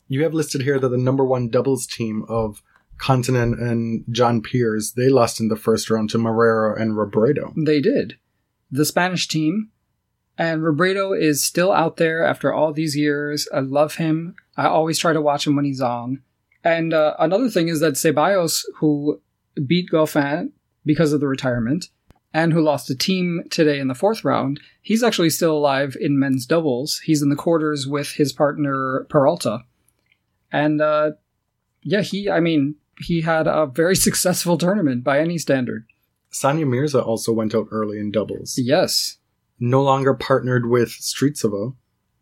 You 0.08 0.24
have 0.24 0.34
listed 0.34 0.62
here 0.62 0.80
that 0.80 0.90
the 0.90 0.98
number 0.98 1.24
one 1.24 1.50
doubles 1.50 1.88
team 1.88 2.26
of 2.28 2.62
Kontinen 2.98 3.54
and 3.54 4.04
John 4.10 4.42
Peers, 4.42 4.94
they 4.94 5.10
lost 5.10 5.40
in 5.40 5.48
the 5.48 5.56
first 5.56 5.90
round 5.90 6.10
to 6.12 6.18
Marrero 6.18 6.80
and 6.80 6.94
Robredo. 6.94 7.54
They 7.66 7.80
did. 7.80 8.18
The 8.72 8.86
Spanish 8.86 9.28
team. 9.28 9.70
And 10.38 10.62
Robredo 10.62 11.20
is 11.20 11.44
still 11.44 11.72
out 11.72 11.98
there 11.98 12.26
after 12.26 12.52
all 12.52 12.74
these 12.74 12.98
years. 12.98 13.48
I 13.54 13.60
love 13.60 13.96
him. 13.96 14.36
I 14.58 14.66
always 14.66 14.98
try 14.98 15.14
to 15.14 15.22
watch 15.22 15.46
him 15.46 15.56
when 15.56 15.66
he's 15.66 15.82
on. 15.82 16.24
And 16.64 16.94
uh, 16.94 17.16
another 17.20 17.50
thing 17.50 17.68
is 17.68 17.82
that 17.82 17.94
Zeballos, 17.94 18.64
who 18.78 19.22
beat 19.68 19.92
Goffin 19.92 20.52
because 20.86 21.14
of 21.14 21.20
the 21.20 21.28
retirement, 21.28 21.90
and 22.34 22.52
who 22.54 22.62
lost 22.62 22.90
a 22.90 22.94
Thiem 22.96 23.50
today 23.52 23.80
in 23.80 23.88
the 23.88 23.96
fourth 23.96 24.24
round, 24.26 24.60
he's 24.82 25.04
actually 25.04 25.30
still 25.30 25.56
alive 25.58 25.96
in 26.00 26.18
men's 26.20 26.46
doubles. 26.46 27.00
He's 27.00 27.22
in 27.22 27.30
the 27.30 27.36
quarters 27.36 27.88
with 27.88 28.12
his 28.12 28.34
partner 28.34 29.06
Peralta. 29.10 29.60
And 30.52 30.82
uh, 30.82 31.12
yeah, 31.84 32.02
he, 32.02 32.30
I 32.30 32.40
mean, 32.40 32.76
he 33.00 33.22
had 33.22 33.48
a 33.48 33.66
very 33.68 33.96
successful 34.08 34.58
tournament 34.58 35.04
by 35.04 35.20
any 35.20 35.38
standard. 35.38 35.86
Sania 36.32 36.68
Mirza 36.68 37.02
also 37.02 37.32
went 37.32 37.54
out 37.54 37.68
early 37.72 38.00
in 38.00 38.12
doubles. 38.12 38.58
Yes. 38.58 39.18
No 39.60 39.84
longer 39.84 40.14
partnered 40.16 40.66
with 40.68 40.90
Strycova. 40.90 41.76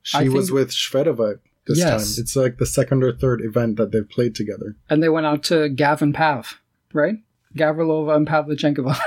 She 0.04 0.18
I 0.18 0.28
was 0.28 0.48
think- 0.48 0.56
with 0.56 0.72
Shvedova 0.72 1.40
this 1.68 1.78
Yes. 1.78 2.16
time. 2.16 2.22
It's 2.24 2.36
like 2.36 2.58
the 2.58 2.66
second 2.66 3.04
or 3.04 3.14
third 3.14 3.42
event 3.42 3.78
that 3.78 3.92
they've 3.92 4.10
played 4.10 4.36
together. 4.36 4.76
And 4.90 5.02
they 5.02 5.10
went 5.10 5.26
out 5.28 5.44
to 5.44 5.70
Gav 5.70 6.02
and 6.02 6.14
Pav, 6.14 6.60
right? 6.94 7.16
Gavrilova 7.56 8.16
and 8.16 8.28
Pavlyuchenkova. 8.28 8.98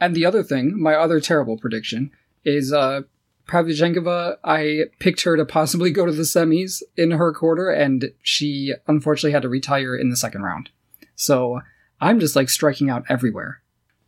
and 0.00 0.14
the 0.14 0.26
other 0.26 0.42
thing, 0.42 0.80
my 0.80 0.94
other 0.94 1.20
terrible 1.20 1.58
prediction, 1.58 2.10
is 2.44 2.72
uh, 2.72 3.02
Pavlyuchenkova, 3.48 4.36
I 4.44 4.84
picked 4.98 5.22
her 5.22 5.36
to 5.36 5.44
possibly 5.44 5.90
go 5.90 6.06
to 6.06 6.12
the 6.12 6.22
semis 6.22 6.82
in 6.96 7.12
her 7.12 7.32
quarter, 7.32 7.70
and 7.70 8.12
she 8.22 8.74
unfortunately 8.86 9.32
had 9.32 9.42
to 9.42 9.48
retire 9.48 9.96
in 9.96 10.10
the 10.10 10.16
second 10.16 10.42
round. 10.42 10.70
So 11.14 11.60
I'm 12.00 12.20
just 12.20 12.36
like 12.36 12.48
striking 12.48 12.90
out 12.90 13.04
everywhere. 13.08 13.62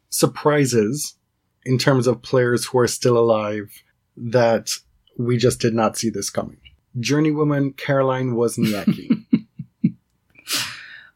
Surprises 0.08 1.14
in 1.64 1.78
terms 1.78 2.06
of 2.06 2.22
players 2.22 2.66
who 2.66 2.78
are 2.78 2.86
still 2.86 3.18
alive 3.18 3.82
that 4.16 4.70
we 5.18 5.36
just 5.36 5.60
did 5.60 5.74
not 5.74 5.96
see 5.96 6.10
this 6.10 6.30
coming. 6.30 6.58
Journeywoman 6.98 7.76
Caroline 7.76 8.32
Wozniacki. 8.32 9.24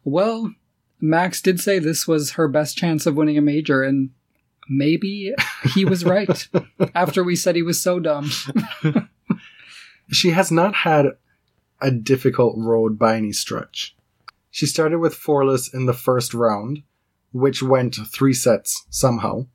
Well, 0.04 0.54
Max 1.00 1.40
did 1.40 1.60
say 1.60 1.78
this 1.78 2.06
was 2.06 2.32
her 2.32 2.48
best 2.48 2.76
chance 2.76 3.06
of 3.06 3.16
winning 3.16 3.38
a 3.38 3.42
major, 3.42 3.82
and 3.82 4.10
maybe 4.70 5.34
he 5.74 5.84
was 5.84 6.04
right 6.04 6.48
after 6.94 7.22
we 7.22 7.36
said 7.36 7.56
he 7.56 7.62
was 7.62 7.82
so 7.82 7.98
dumb. 8.00 8.30
she 10.10 10.30
has 10.30 10.50
not 10.50 10.74
had 10.74 11.06
a 11.82 11.90
difficult 11.90 12.54
road 12.56 12.98
by 12.98 13.16
any 13.16 13.32
stretch. 13.32 13.96
She 14.50 14.66
started 14.66 14.98
with 14.98 15.14
Fourlis 15.14 15.72
in 15.72 15.86
the 15.86 15.92
first 15.92 16.32
round, 16.32 16.82
which 17.32 17.62
went 17.62 17.96
three 18.12 18.34
sets 18.34 18.86
somehow. 18.90 19.46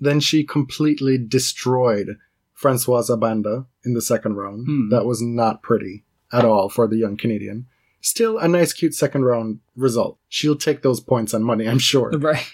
Then 0.00 0.20
she 0.20 0.44
completely 0.44 1.18
destroyed 1.18 2.16
Francoise 2.54 3.08
Abanda 3.08 3.66
in 3.84 3.94
the 3.94 4.02
second 4.02 4.34
round. 4.36 4.66
Hmm. 4.66 4.88
That 4.90 5.04
was 5.04 5.20
not 5.22 5.62
pretty 5.62 6.04
at 6.32 6.44
all 6.44 6.68
for 6.68 6.86
the 6.86 6.96
young 6.96 7.16
Canadian. 7.16 7.66
Still 8.00 8.38
a 8.38 8.46
nice, 8.46 8.72
cute 8.72 8.94
second 8.94 9.24
round 9.24 9.60
result. 9.76 10.18
She'll 10.28 10.56
take 10.56 10.82
those 10.82 11.00
points 11.00 11.34
and 11.34 11.44
money, 11.44 11.68
I'm 11.68 11.78
sure. 11.78 12.10
Right. 12.10 12.46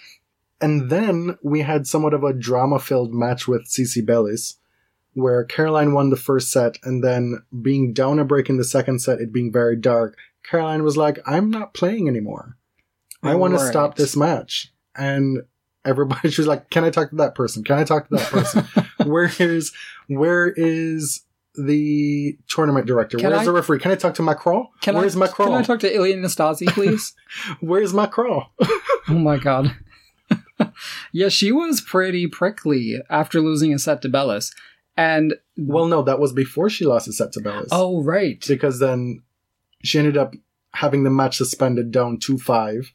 And 0.60 0.90
then 0.90 1.36
we 1.42 1.60
had 1.60 1.86
somewhat 1.86 2.14
of 2.14 2.22
a 2.24 2.32
drama 2.32 2.78
filled 2.78 3.12
match 3.12 3.46
with 3.46 3.68
Cici 3.68 4.04
Bellis, 4.04 4.56
where 5.12 5.44
Caroline 5.44 5.92
won 5.92 6.10
the 6.10 6.16
first 6.16 6.50
set, 6.50 6.78
and 6.84 7.02
then 7.02 7.42
being 7.62 7.92
down 7.92 8.18
a 8.18 8.24
break 8.24 8.48
in 8.48 8.56
the 8.56 8.64
second 8.64 9.00
set, 9.00 9.20
it 9.20 9.32
being 9.32 9.52
very 9.52 9.76
dark, 9.76 10.16
Caroline 10.42 10.82
was 10.82 10.96
like, 10.96 11.18
I'm 11.26 11.50
not 11.50 11.74
playing 11.74 12.08
anymore. 12.08 12.56
I 13.22 13.34
want 13.34 13.54
to 13.54 13.66
stop 13.66 13.96
this 13.96 14.16
match. 14.16 14.72
And 14.94 15.42
everybody, 15.84 16.30
she 16.30 16.40
was 16.40 16.48
like, 16.48 16.70
Can 16.70 16.84
I 16.84 16.90
talk 16.90 17.10
to 17.10 17.16
that 17.16 17.34
person? 17.34 17.64
Can 17.64 17.78
I 17.78 17.84
talk 17.84 18.08
to 18.08 18.16
that 18.16 18.30
person? 18.30 18.64
where 19.10 19.30
is, 19.38 19.72
where 20.08 20.48
is 20.48 21.22
the 21.56 22.36
tournament 22.48 22.86
director? 22.86 23.16
Can 23.16 23.30
Where's 23.30 23.42
I- 23.42 23.44
the 23.44 23.52
referee? 23.52 23.78
Can 23.78 23.92
I 23.92 23.96
talk 23.96 24.14
to 24.14 24.22
Macron? 24.22 24.66
Can 24.80 24.96
Where's 24.96 25.16
I, 25.16 25.20
Macron? 25.20 25.48
Can 25.48 25.58
I 25.58 25.62
talk 25.62 25.80
to 25.80 25.94
Ilie 25.94 26.14
Nastase, 26.14 26.66
please? 26.68 27.14
Where's 27.60 27.94
Macron? 27.94 28.44
oh 29.08 29.14
my 29.14 29.38
god. 29.38 29.74
Yeah, 31.14 31.28
she 31.28 31.52
was 31.52 31.80
pretty 31.80 32.26
prickly 32.26 32.96
after 33.08 33.40
losing 33.40 33.72
a 33.72 33.78
set 33.78 34.02
to 34.02 34.08
Bellis. 34.08 34.52
And 34.96 35.34
well, 35.56 35.86
no, 35.86 36.02
that 36.02 36.18
was 36.18 36.32
before 36.32 36.68
she 36.68 36.84
lost 36.84 37.06
a 37.08 37.12
set 37.12 37.32
to 37.32 37.40
Bellis. 37.40 37.68
oh 37.72 38.02
right. 38.02 38.44
because 38.46 38.78
then 38.80 39.22
she 39.82 39.98
ended 39.98 40.16
up 40.16 40.34
having 40.74 41.04
the 41.04 41.10
match 41.10 41.36
suspended 41.36 41.90
down 41.92 42.18
2-5 42.18 42.86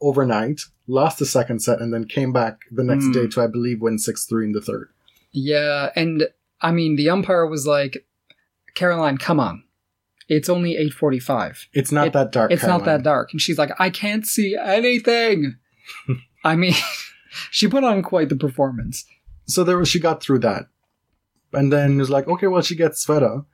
overnight, 0.00 0.62
lost 0.86 1.18
the 1.18 1.26
second 1.26 1.60
set, 1.60 1.80
and 1.80 1.92
then 1.92 2.04
came 2.06 2.32
back 2.32 2.60
the 2.70 2.84
next 2.84 3.04
Hmm. 3.06 3.12
day 3.12 3.26
to, 3.28 3.42
I 3.42 3.46
believe, 3.46 3.80
win 3.82 3.98
6-3 3.98 4.44
in 4.44 4.52
the 4.52 4.60
third. 4.62 4.88
Yeah, 5.32 5.90
and 5.94 6.28
I 6.60 6.72
mean 6.72 6.96
the 6.96 7.10
umpire 7.10 7.46
was 7.46 7.66
like, 7.66 8.06
Caroline, 8.74 9.18
come 9.18 9.38
on. 9.40 9.64
It's 10.28 10.48
only 10.48 10.72
845. 10.76 11.68
It's 11.72 11.90
not 11.92 12.06
It- 12.08 12.12
that 12.14 12.32
dark. 12.32 12.52
It's 12.52 12.64
not 12.66 12.84
that 12.84 13.02
dark. 13.02 13.32
And 13.32 13.40
she's 13.40 13.58
like, 13.58 13.70
I 13.80 13.90
can't 13.90 14.26
see 14.26 14.56
anything. 14.56 15.56
I 16.44 16.56
mean, 16.56 16.74
she 17.50 17.68
put 17.68 17.84
on 17.84 18.02
quite 18.02 18.28
the 18.28 18.36
performance. 18.36 19.04
So 19.46 19.64
there 19.64 19.78
was, 19.78 19.88
she 19.88 20.00
got 20.00 20.22
through 20.22 20.40
that. 20.40 20.66
And 21.52 21.72
then 21.72 21.94
it 21.94 21.98
was 21.98 22.10
like, 22.10 22.28
okay, 22.28 22.46
well, 22.46 22.62
she 22.62 22.76
gets 22.76 23.04
Sveta. 23.04 23.44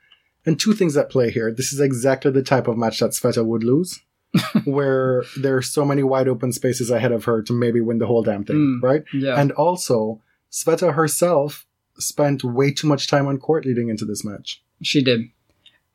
And 0.44 0.60
two 0.60 0.74
things 0.74 0.96
at 0.96 1.10
play 1.10 1.30
here. 1.30 1.50
This 1.52 1.72
is 1.72 1.80
exactly 1.80 2.30
the 2.30 2.42
type 2.42 2.68
of 2.68 2.76
match 2.76 3.00
that 3.00 3.10
Sveta 3.12 3.44
would 3.44 3.64
lose, 3.64 4.00
where 4.64 5.24
there 5.36 5.56
are 5.56 5.62
so 5.62 5.84
many 5.84 6.02
wide 6.02 6.28
open 6.28 6.52
spaces 6.52 6.90
ahead 6.90 7.12
of 7.12 7.24
her 7.24 7.42
to 7.42 7.52
maybe 7.52 7.80
win 7.80 7.98
the 7.98 8.06
whole 8.06 8.22
damn 8.22 8.44
thing, 8.44 8.56
Mm. 8.56 8.82
right? 8.82 9.02
Yeah. 9.12 9.40
And 9.40 9.50
also, 9.52 10.20
Sveta 10.52 10.94
herself 10.94 11.66
spent 11.98 12.44
way 12.44 12.70
too 12.70 12.86
much 12.86 13.08
time 13.08 13.26
on 13.26 13.38
court 13.38 13.64
leading 13.64 13.88
into 13.88 14.04
this 14.04 14.24
match. 14.24 14.62
She 14.82 15.02
did. 15.02 15.22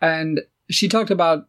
And 0.01 0.41
she 0.69 0.87
talked 0.89 1.11
about, 1.11 1.47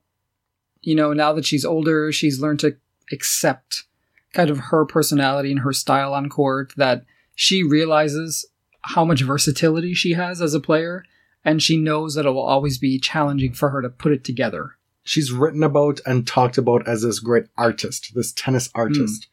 you 0.82 0.94
know, 0.94 1.12
now 1.12 1.32
that 1.32 1.46
she's 1.46 1.64
older, 1.64 2.12
she's 2.12 2.40
learned 2.40 2.60
to 2.60 2.76
accept 3.10 3.84
kind 4.32 4.50
of 4.50 4.58
her 4.58 4.84
personality 4.84 5.50
and 5.50 5.60
her 5.60 5.72
style 5.72 6.14
on 6.14 6.28
court, 6.28 6.72
that 6.76 7.04
she 7.34 7.62
realizes 7.62 8.46
how 8.82 9.04
much 9.04 9.22
versatility 9.22 9.94
she 9.94 10.12
has 10.12 10.40
as 10.40 10.54
a 10.54 10.60
player, 10.60 11.04
and 11.44 11.62
she 11.62 11.76
knows 11.76 12.14
that 12.14 12.26
it 12.26 12.30
will 12.30 12.40
always 12.40 12.78
be 12.78 12.98
challenging 12.98 13.52
for 13.52 13.70
her 13.70 13.82
to 13.82 13.88
put 13.90 14.12
it 14.12 14.24
together. 14.24 14.76
she's 15.04 15.32
written 15.32 15.62
about 15.62 16.00
and 16.06 16.26
talked 16.26 16.58
about 16.58 16.86
as 16.86 17.02
this 17.02 17.18
great 17.18 17.46
artist, 17.56 18.12
this 18.14 18.32
tennis 18.32 18.70
hmm. 18.72 18.80
artist, 18.80 19.28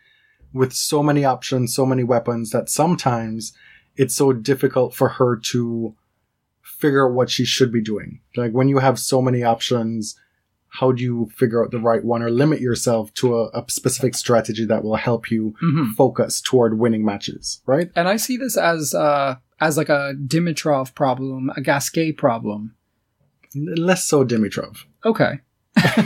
with 0.54 0.74
so 0.74 1.04
many 1.04 1.24
options, 1.24 1.76
so 1.76 1.86
many 1.86 2.04
weapons 2.04 2.50
that 2.52 2.70
sometimes 2.70 3.54
it's 3.96 4.16
so 4.16 4.34
difficult 4.34 4.96
for 4.96 5.10
her 5.10 5.36
to 5.36 5.96
figure 6.64 7.08
out 7.08 7.14
what 7.14 7.30
she 7.30 7.46
should 7.46 7.72
be 7.72 7.82
doing. 7.82 8.20
Like 8.36 8.52
when 8.52 8.68
you 8.68 8.80
have 8.80 8.98
so 8.98 9.22
many 9.22 9.44
options, 9.44 10.16
how 10.70 10.92
do 10.92 11.02
you 11.04 11.30
figure 11.36 11.64
out 11.64 11.72
the 11.72 11.80
right 11.80 12.04
one 12.04 12.22
or 12.22 12.30
limit 12.30 12.62
yourself 12.62 13.14
to 13.16 13.36
a, 13.40 13.48
a 13.50 13.66
specific 13.70 14.16
strategy 14.16 14.66
that 14.66 14.84
will 14.84 14.96
help 14.96 15.32
you 15.32 15.56
Mm-hmm. 15.64 15.92
focus 15.94 16.42
toward 16.42 16.78
winning 16.80 17.04
matches, 17.04 17.62
right? 17.66 17.90
And 17.96 18.08
I 18.08 18.18
see 18.18 18.38
this 18.38 18.56
as 18.58 18.94
uh, 18.94 19.36
as 19.60 19.78
like 19.78 19.90
a 19.90 20.14
Dimitrov 20.28 20.94
problem, 20.96 21.52
a 21.56 21.62
Gasquet 21.62 22.14
problem. 22.14 22.76
Less 23.56 24.04
so 24.06 24.24
Dimitrov. 24.26 24.78
Okay. 25.04 25.40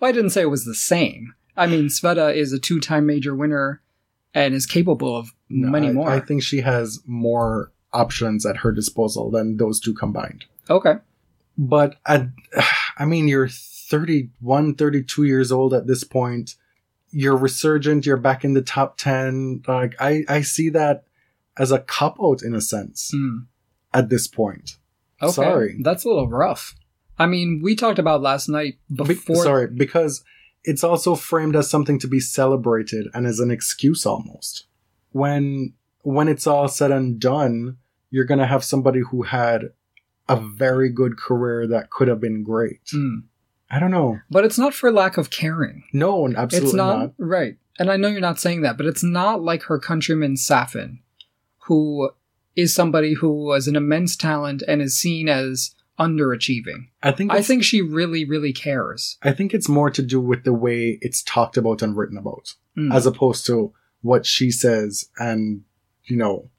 well, 0.00 0.08
I 0.08 0.12
didn't 0.12 0.30
say 0.30 0.42
it 0.42 0.50
was 0.50 0.64
the 0.64 0.74
same. 0.74 1.34
I 1.56 1.66
mean, 1.66 1.86
Sveta 1.86 2.34
is 2.34 2.52
a 2.52 2.58
two-time 2.58 3.06
major 3.06 3.34
winner 3.34 3.82
and 4.32 4.54
is 4.54 4.66
capable 4.66 5.16
of 5.16 5.32
No, 5.48 5.70
many 5.70 5.88
I- 5.88 5.92
more. 5.92 6.08
I 6.10 6.20
think 6.20 6.42
she 6.42 6.60
has 6.60 7.00
more 7.06 7.72
options 7.92 8.44
at 8.46 8.58
her 8.58 8.72
disposal 8.72 9.30
than 9.30 9.56
those 9.56 9.78
two 9.80 9.94
combined. 9.94 10.44
okay. 10.70 10.94
but 11.58 11.96
at, 12.06 12.26
I 12.98 13.04
mean, 13.04 13.28
you're 13.28 13.48
31, 13.90 14.74
32 14.76 15.24
years 15.24 15.52
old 15.52 15.74
at 15.74 15.86
this 15.86 16.04
point. 16.04 16.54
You're 17.10 17.36
resurgent. 17.36 18.06
You're 18.06 18.16
back 18.16 18.44
in 18.44 18.54
the 18.54 18.62
top 18.62 18.96
10. 18.98 19.62
Like, 19.68 19.94
I, 20.00 20.24
I 20.28 20.40
see 20.42 20.68
that 20.70 21.04
as 21.56 21.70
a 21.70 21.78
cop 21.78 22.16
out 22.22 22.42
in 22.42 22.54
a 22.54 22.60
sense 22.60 23.10
Hmm. 23.14 23.38
at 23.92 24.08
this 24.08 24.26
point. 24.26 24.76
Okay. 25.22 25.32
Sorry. 25.32 25.76
That's 25.80 26.04
a 26.04 26.08
little 26.08 26.28
rough. 26.28 26.74
I 27.18 27.26
mean, 27.26 27.60
we 27.62 27.76
talked 27.76 28.00
about 28.00 28.22
last 28.22 28.48
night 28.48 28.78
Be- 28.92 29.04
before. 29.04 29.44
sorry, 29.44 29.68
because 29.68 30.24
it's 30.64 30.82
also 30.82 31.14
framed 31.14 31.54
as 31.54 31.70
something 31.70 31.98
to 32.00 32.08
be 32.08 32.18
celebrated 32.20 33.06
and 33.14 33.26
as 33.26 33.38
an 33.38 33.50
excuse 33.52 34.04
almost. 34.04 34.66
When, 35.12 35.74
when 36.02 36.26
it's 36.26 36.46
all 36.48 36.66
said 36.66 36.90
and 36.90 37.20
done, 37.20 37.76
you're 38.10 38.24
going 38.24 38.40
to 38.40 38.46
have 38.46 38.64
somebody 38.64 39.00
who 39.10 39.22
had 39.22 39.70
a 40.28 40.36
very 40.36 40.88
good 40.88 41.16
career 41.16 41.66
that 41.68 41.90
could 41.90 42.08
have 42.08 42.20
been 42.20 42.42
great. 42.42 42.80
Hmm. 42.90 43.18
I 43.70 43.78
don't 43.78 43.90
know. 43.90 44.20
But 44.30 44.44
it's 44.44 44.58
not 44.58 44.74
for 44.74 44.92
lack 44.92 45.16
of 45.16 45.30
caring. 45.30 45.84
No, 45.92 46.28
absolutely 46.28 46.68
it's 46.68 46.74
not, 46.76 46.98
not. 46.98 47.12
right. 47.18 47.56
And 47.78 47.90
I 47.90 47.96
know 47.96 48.08
you're 48.08 48.20
not 48.20 48.38
saying 48.38 48.60
that, 48.62 48.76
but 48.76 48.86
it's 48.86 49.02
not 49.02 49.42
like 49.42 49.62
her 49.64 49.78
countryman 49.78 50.36
Safin, 50.36 50.98
who 51.66 52.10
is 52.54 52.72
somebody 52.74 53.14
who 53.14 53.50
has 53.52 53.66
an 53.66 53.74
immense 53.74 54.14
talent 54.16 54.62
and 54.68 54.80
is 54.80 54.96
seen 54.96 55.28
as 55.28 55.74
underachieving. 55.98 56.88
I 57.02 57.10
think 57.12 57.32
I 57.32 57.42
think 57.42 57.64
she 57.64 57.80
really, 57.82 58.24
really 58.24 58.52
cares. 58.52 59.16
I 59.22 59.32
think 59.32 59.54
it's 59.54 59.68
more 59.68 59.90
to 59.90 60.02
do 60.02 60.20
with 60.20 60.44
the 60.44 60.52
way 60.52 60.98
it's 61.00 61.22
talked 61.22 61.56
about 61.56 61.82
and 61.82 61.96
written 61.96 62.16
about, 62.18 62.54
Hmm. 62.76 62.92
as 62.92 63.06
opposed 63.06 63.46
to 63.46 63.72
what 64.02 64.26
she 64.26 64.50
says 64.50 65.08
and 65.18 65.62
you 66.04 66.16
know 66.16 66.50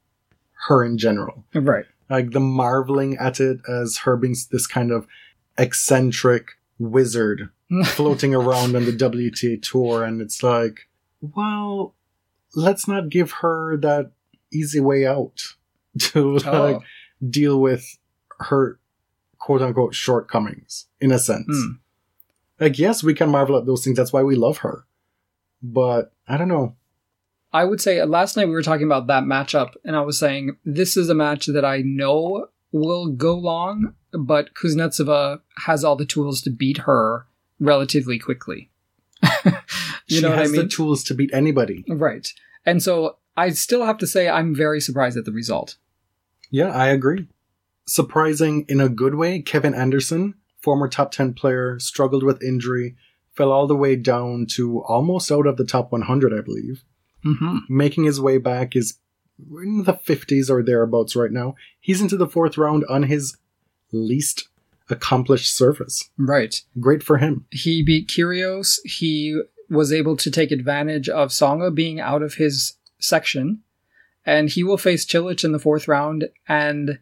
her 0.68 0.84
in 0.84 0.98
general. 0.98 1.46
right. 1.54 1.86
Like 2.10 2.32
the 2.32 2.40
marveling 2.40 3.18
at 3.18 3.40
it 3.40 3.60
as 3.70 3.98
her 4.00 4.16
being 4.18 4.36
this 4.52 4.68
kind 4.68 4.92
of 4.92 5.08
eccentric 5.58 6.50
wizard 6.80 7.50
floating 7.86 8.34
around 8.36 8.76
on 8.76 8.86
the 8.86 8.92
WTA 8.92 9.62
tour, 9.62 10.04
and 10.04 10.22
it's 10.22 10.44
like, 10.44 10.88
well, 11.22 11.94
let's 12.56 12.88
not 12.88 13.10
give 13.10 13.32
her 13.42 13.78
that 13.78 14.12
easy 14.54 14.80
way 14.80 15.06
out 15.06 15.42
to 16.00 16.38
like 16.38 16.46
Oh. 16.78 16.84
deal 17.28 17.60
with 17.60 17.98
her 18.40 18.80
quote 19.38 19.62
unquote 19.62 19.94
shortcomings 19.96 20.88
in 21.00 21.12
a 21.12 21.20
sense. 21.20 21.46
Hmm. 21.50 21.72
Like, 22.60 22.80
yes, 22.80 23.04
we 23.04 23.14
can 23.14 23.30
marvel 23.30 23.58
at 23.58 23.66
those 23.66 23.84
things. 23.84 23.98
That's 23.98 24.14
why 24.14 24.24
we 24.24 24.36
love 24.36 24.60
her. 24.60 24.86
But 25.62 26.14
I 26.28 26.38
don't 26.38 26.48
know. 26.48 26.76
I 27.52 27.64
would 27.64 27.80
say 27.82 28.04
last 28.04 28.36
night 28.38 28.48
we 28.48 28.54
were 28.54 28.62
talking 28.64 28.86
about 28.86 29.08
that 29.08 29.24
matchup, 29.24 29.74
and 29.86 29.96
I 29.96 30.02
was 30.02 30.18
saying 30.20 30.58
this 30.66 30.98
is 30.98 31.10
a 31.10 31.16
match 31.16 31.46
that 31.48 31.64
I 31.66 31.82
know 31.82 32.48
will 32.72 33.08
go 33.08 33.36
long, 33.38 33.94
but 34.18 34.54
Kuznetsova 34.54 35.42
has 35.66 35.84
all 35.84 35.96
the 35.96 36.06
tools 36.06 36.42
to 36.42 36.50
beat 36.50 36.80
her 36.80 37.26
relatively 37.60 38.20
quickly. 38.20 38.70
you 39.46 39.52
she 40.08 40.22
know 40.22 40.30
what 40.30 40.40
I 40.40 40.42
has 40.44 40.52
mean? 40.52 40.62
the 40.62 40.68
tools 40.68 41.04
to 41.06 41.14
beat 41.14 41.34
anybody. 41.34 41.84
right. 41.88 42.32
And 42.66 42.82
so 42.82 43.18
I 43.38 43.50
still 43.52 43.86
have 43.86 43.98
to 44.00 44.08
say 44.08 44.28
I'm 44.28 44.56
very 44.56 44.80
surprised 44.80 45.18
at 45.18 45.26
the 45.26 45.32
result. 45.32 45.78
Yeah, 46.52 46.70
I 46.70 46.88
agree. 46.88 47.28
Surprising 47.86 48.66
in 48.68 48.80
a 48.80 48.90
good 48.90 49.16
way, 49.16 49.42
Kevin 49.42 49.74
Anderson, 49.74 50.36
former 50.60 50.88
top 50.88 51.12
10 51.12 51.34
player, 51.34 51.78
struggled 51.80 52.24
with 52.24 52.42
injury, 52.42 52.96
fell 53.36 53.52
all 53.52 53.68
the 53.68 53.76
way 53.76 53.96
down 53.96 54.48
to 54.52 54.82
almost 54.84 55.32
out 55.32 55.46
of 55.46 55.58
the 55.58 55.66
top 55.66 55.92
100, 55.92 56.34
I 56.34 56.42
believe. 56.42 56.84
Mm-hmm. 57.26 57.58
Making 57.70 58.06
his 58.06 58.22
way 58.22 58.38
back 58.38 58.76
is 58.76 58.98
in 59.52 59.84
the 59.84 59.94
50s 59.94 60.50
or 60.50 60.64
thereabouts 60.64 61.16
right 61.16 61.32
now. 61.32 61.56
He's 61.80 62.02
into 62.02 62.18
the 62.18 62.28
fourth 62.28 62.58
round 62.58 62.86
on 62.90 63.04
his 63.04 63.38
least 63.96 64.48
accomplished 64.90 65.56
service. 65.56 66.10
Right. 66.18 66.62
Great 66.80 67.02
for 67.02 67.18
him. 67.18 67.46
He 67.52 67.82
beat 67.82 68.08
Kyrgios. 68.08 68.80
He 68.86 69.42
was 69.70 69.92
able 69.92 70.16
to 70.18 70.30
take 70.30 70.52
advantage 70.52 71.10
of 71.10 71.30
Tsonga 71.30 71.74
being 71.74 72.00
out 72.00 72.22
of 72.22 72.36
his 72.36 72.74
section, 73.00 73.62
and 74.26 74.50
he 74.50 74.64
will 74.64 74.78
face 74.78 75.06
Cilic 75.06 75.44
in 75.44 75.52
the 75.52 75.60
fourth 75.60 75.88
round. 75.88 76.30
And 76.48 77.00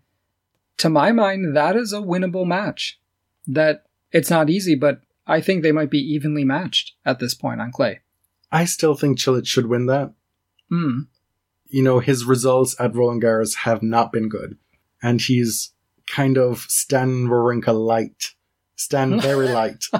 to 0.77 0.89
my 0.89 1.11
mind, 1.11 1.55
that 1.55 1.75
is 1.75 1.91
a 1.91 1.97
winnable 1.97 2.45
match. 2.47 2.99
That 3.45 3.83
it's 4.11 4.29
not 4.29 4.49
easy, 4.49 4.75
but 4.75 5.01
I 5.27 5.41
think 5.41 5.61
they 5.61 5.71
might 5.73 5.91
be 5.91 5.99
evenly 5.99 6.45
matched 6.45 6.93
at 7.05 7.19
this 7.19 7.33
point 7.33 7.59
on 7.59 7.71
clay. 7.71 7.99
I 8.51 8.65
still 8.65 8.95
think 8.95 9.17
Cilic 9.17 9.45
should 9.47 9.65
win 9.67 9.87
that. 9.87 10.13
Hmm. 10.69 11.01
you 11.67 11.83
know, 11.83 11.99
his 11.99 12.23
results 12.23 12.75
at 12.79 12.95
Roland 12.95 13.21
Garros 13.21 13.55
have 13.57 13.83
not 13.83 14.11
been 14.11 14.29
good. 14.29 14.57
And 15.01 15.19
he's 15.19 15.72
kind 16.07 16.37
of 16.37 16.59
Stan 16.69 17.27
Wawrinka 17.27 17.73
light. 17.73 18.31
Stan 18.75 19.19
very 19.21 19.49
light. 19.49 19.85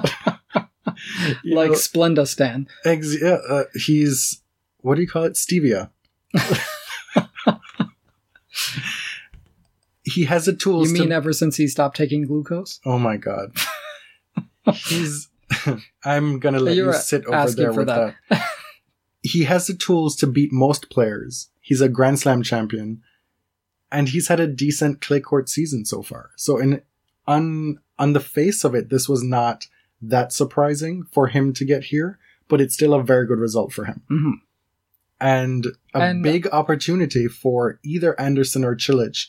Like 1.44 1.70
know, 1.70 1.76
Splenda 1.76 2.26
Stan. 2.26 2.68
ex- 2.84 3.20
yeah, 3.20 3.38
uh, 3.48 3.64
he's, 3.74 4.42
what 4.78 4.94
do 4.94 5.00
you 5.00 5.08
call 5.08 5.24
it? 5.24 5.32
Stevia. 5.32 5.90
he 10.04 10.24
has 10.24 10.46
the 10.46 10.52
tools 10.54 10.92
You 10.92 10.98
mean 11.00 11.08
to. 11.08 11.14
ever 11.14 11.32
since 11.32 11.56
he 11.56 11.66
stopped 11.66 11.96
taking 11.96 12.26
glucose? 12.26 12.80
oh 12.84 12.98
my 12.98 13.16
god. 13.16 13.56
He's. 14.72 15.28
I'm 16.04 16.38
gonna 16.38 16.60
let 16.60 16.76
You're 16.76 16.92
you 16.92 16.98
sit 16.98 17.24
over 17.26 17.50
there 17.50 17.72
with 17.72 17.86
that. 17.86 18.14
that. 18.30 18.42
he 19.22 19.44
has 19.44 19.66
the 19.66 19.74
tools 19.74 20.16
to 20.16 20.26
beat 20.26 20.52
most 20.52 20.90
players. 20.90 21.48
He's 21.60 21.80
a 21.80 21.88
Grand 21.88 22.18
Slam 22.20 22.42
champion, 22.42 23.02
and 23.92 24.08
he's 24.08 24.28
had 24.28 24.40
a 24.40 24.46
decent 24.46 25.00
clay 25.00 25.20
court 25.20 25.48
season 25.48 25.84
so 25.84 26.02
far. 26.02 26.30
So, 26.36 26.58
in 26.58 26.82
on 27.26 27.78
on 27.98 28.12
the 28.12 28.20
face 28.20 28.64
of 28.64 28.74
it, 28.74 28.90
this 28.90 29.08
was 29.08 29.22
not 29.22 29.66
that 30.02 30.32
surprising 30.32 31.04
for 31.12 31.28
him 31.28 31.52
to 31.54 31.64
get 31.64 31.84
here, 31.84 32.18
but 32.48 32.60
it's 32.60 32.74
still 32.74 32.92
a 32.94 33.02
very 33.02 33.26
good 33.26 33.38
result 33.38 33.72
for 33.72 33.84
him, 33.84 34.02
hmm 34.08 34.30
and 35.20 35.68
a 35.94 36.00
And- 36.02 36.22
big 36.22 36.46
opportunity 36.48 37.28
for 37.28 37.78
either 37.84 38.18
Anderson 38.20 38.64
or 38.64 38.74
Cilic 38.76 39.28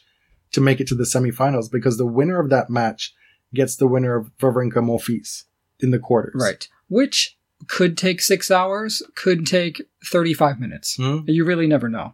to 0.52 0.60
make 0.60 0.80
it 0.82 0.88
to 0.88 0.96
the 0.96 1.04
semifinals 1.04 1.72
because 1.72 1.98
the 1.98 2.06
winner 2.08 2.40
of 2.40 2.50
that 2.50 2.70
match 2.70 3.14
gets 3.54 3.76
the 3.76 3.88
winner 3.88 4.16
of 4.16 4.36
Wawrinka 4.40 4.82
Monfils 4.84 5.44
in 5.80 5.92
the 5.92 6.00
quarters. 6.00 6.42
Right. 6.42 6.68
Which 6.90 7.38
could 7.68 7.98
take 7.98 8.20
six 8.22 8.50
hours, 8.52 9.04
could 9.16 9.46
take 9.46 9.84
35 10.04 10.60
minutes. 10.60 10.96
Hmm? 10.96 11.20
You 11.28 11.46
really 11.46 11.68
never 11.68 11.88
know. 11.88 12.14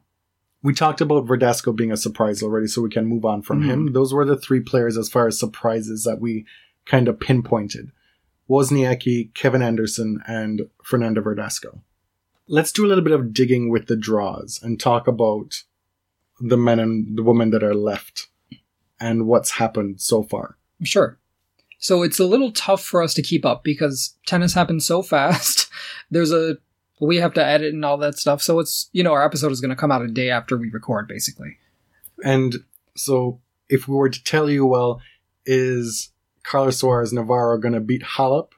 We 0.63 0.73
talked 0.73 1.01
about 1.01 1.25
Verdasco 1.25 1.75
being 1.75 1.91
a 1.91 1.97
surprise 1.97 2.43
already, 2.43 2.67
so 2.67 2.81
we 2.81 2.89
can 2.89 3.05
move 3.07 3.25
on 3.25 3.41
from 3.41 3.61
Mhm. 3.61 3.65
him. 3.65 3.93
Those 3.93 4.13
were 4.13 4.25
the 4.25 4.37
three 4.37 4.59
players 4.59 4.97
as 4.97 5.09
far 5.09 5.27
as 5.27 5.39
surprises 5.39 6.03
that 6.03 6.19
we 6.21 6.45
kind 6.85 7.07
of 7.07 7.19
pinpointed. 7.19 7.91
Wozniacki, 8.49 9.33
Kevin 9.33 9.61
Anderson, 9.61 10.21
and 10.27 10.63
Fernando 10.83 11.21
Verdasco. 11.21 11.81
Let's 12.47 12.71
do 12.71 12.85
a 12.85 12.87
little 12.87 13.03
bit 13.03 13.13
of 13.13 13.33
digging 13.33 13.69
with 13.69 13.87
the 13.87 13.95
draws 13.95 14.59
and 14.61 14.79
talk 14.79 15.07
about 15.07 15.63
the 16.39 16.57
men 16.57 16.79
and 16.79 17.17
the 17.17 17.23
women 17.23 17.51
that 17.51 17.63
are 17.63 17.75
left 17.75 18.27
and 18.99 19.25
what's 19.25 19.51
happened 19.51 20.01
so 20.01 20.21
far. 20.21 20.57
Sure. 20.83 21.17
So 21.79 22.03
it's 22.03 22.19
a 22.19 22.25
little 22.25 22.51
tough 22.51 22.83
for 22.83 23.01
us 23.01 23.13
to 23.15 23.21
keep 23.21 23.45
up 23.45 23.63
because 23.63 24.15
tennis 24.25 24.53
happens 24.53 24.85
so 24.85 25.01
fast. 25.13 25.69
There's 26.11 26.31
a 26.31 26.57
we 27.01 27.17
have 27.17 27.33
to 27.33 27.45
edit 27.45 27.73
and 27.73 27.83
all 27.83 27.97
that 27.97 28.17
stuff. 28.17 28.41
So 28.41 28.59
it's 28.59 28.89
you 28.93 29.03
know 29.03 29.11
our 29.11 29.25
episode 29.25 29.51
is 29.51 29.59
going 29.59 29.69
to 29.71 29.75
come 29.75 29.91
out 29.91 30.01
a 30.01 30.07
day 30.07 30.29
after 30.29 30.55
we 30.57 30.69
record, 30.69 31.07
basically. 31.07 31.57
And 32.23 32.57
so, 32.95 33.41
if 33.67 33.87
we 33.87 33.95
were 33.95 34.09
to 34.09 34.23
tell 34.23 34.49
you, 34.49 34.65
well, 34.65 35.01
is 35.45 36.11
Carla 36.43 36.71
Suarez 36.71 37.11
Navarro 37.11 37.57
going 37.57 37.73
to 37.73 37.79
beat 37.79 38.03
Halep? 38.03 38.49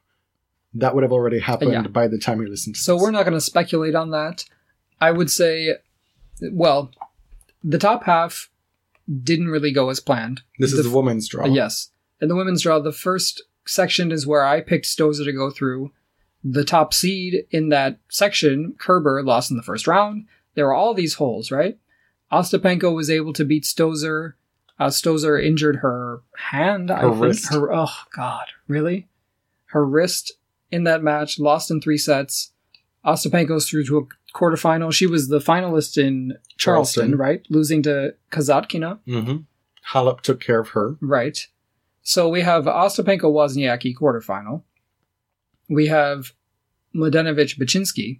That 0.75 0.95
would 0.95 1.03
have 1.03 1.11
already 1.13 1.39
happened 1.39 1.71
Yeah. 1.71 1.81
by 1.83 2.07
the 2.07 2.17
time 2.17 2.41
you 2.41 2.47
listen 2.49 2.73
to 2.73 2.79
So 2.79 2.95
this. 2.95 3.03
we're 3.03 3.11
not 3.11 3.23
going 3.23 3.35
to 3.35 3.41
speculate 3.41 3.93
on 3.95 4.09
that. 4.09 4.43
I 4.99 5.11
would 5.11 5.29
say, 5.29 5.75
well, 6.51 6.91
the 7.63 7.77
top 7.77 8.03
half 8.05 8.49
didn't 9.23 9.49
really 9.49 9.71
go 9.71 9.89
as 9.89 9.99
planned. 9.99 10.41
This 10.59 10.71
The 10.71 10.79
is 10.79 10.89
the 10.89 10.95
women's 10.97 11.27
draw. 11.29 11.45
Yes. 11.45 11.91
In 12.21 12.27
the 12.27 12.35
women's 12.35 12.63
draw, 12.63 12.79
the 12.79 12.91
first 12.91 13.43
section 13.67 14.11
is 14.11 14.25
where 14.25 14.43
I 14.43 14.61
picked 14.61 14.85
Stosur 14.87 15.25
to 15.25 15.31
go 15.31 15.51
through. 15.51 15.91
The 16.43 16.65
top 16.65 16.93
seed 16.93 17.45
in 17.51 17.69
that 17.69 17.99
section, 18.09 18.75
Kerber, 18.77 19.23
lost 19.23 19.49
in 19.51 19.57
the 19.57 19.63
first 19.63 19.87
round. 19.87 20.25
There 20.55 20.65
were 20.65 20.73
all 20.73 20.93
these 20.93 21.15
holes, 21.15 21.51
right? 21.51 21.77
Ostapenko 22.31 22.93
was 22.93 23.09
able 23.09 23.33
to 23.33 23.45
beat 23.45 23.63
Stosur. 23.63 24.33
Uh, 24.79 24.87
Stosur 24.87 25.41
injured 25.43 25.77
her 25.77 26.21
hand. 26.35 26.91
I 26.91 27.01
Her 27.01 27.11
think. 27.11 27.21
wrist? 27.23 27.49
Her, 27.53 27.73
oh, 27.73 27.91
God. 28.15 28.45
Really? 28.67 29.07
Her 29.67 29.85
wrist 29.85 30.33
in 30.71 30.83
that 30.85 31.03
match, 31.03 31.39
lost 31.39 31.69
in 31.71 31.79
three 31.79 31.97
sets. 31.97 32.51
Ostapenko's 33.05 33.69
through 33.69 33.85
to 33.85 33.97
a 33.99 34.37
quarterfinal. 34.37 34.91
She 34.93 35.05
was 35.07 35.27
the 35.27 35.39
finalist 35.39 35.97
in 35.97 36.37
Charleston, 36.57 37.01
Charleston. 37.11 37.17
right? 37.17 37.45
Losing 37.49 37.83
to 37.83 38.15
Kasatkina. 38.31 38.99
hmm 39.05 39.37
Halep 39.91 40.21
took 40.21 40.39
care 40.39 40.59
of 40.61 40.69
her. 40.69 40.95
Right. 41.01 41.47
So 42.01 42.29
we 42.29 42.41
have 42.41 42.63
Ostapenko 42.65 43.23
Wozniacki 43.31 43.93
quarterfinal. 43.95 44.63
We 45.73 45.87
have 45.87 46.31
Mladenovic 46.95 47.57
Bacsinszky. 47.57 48.19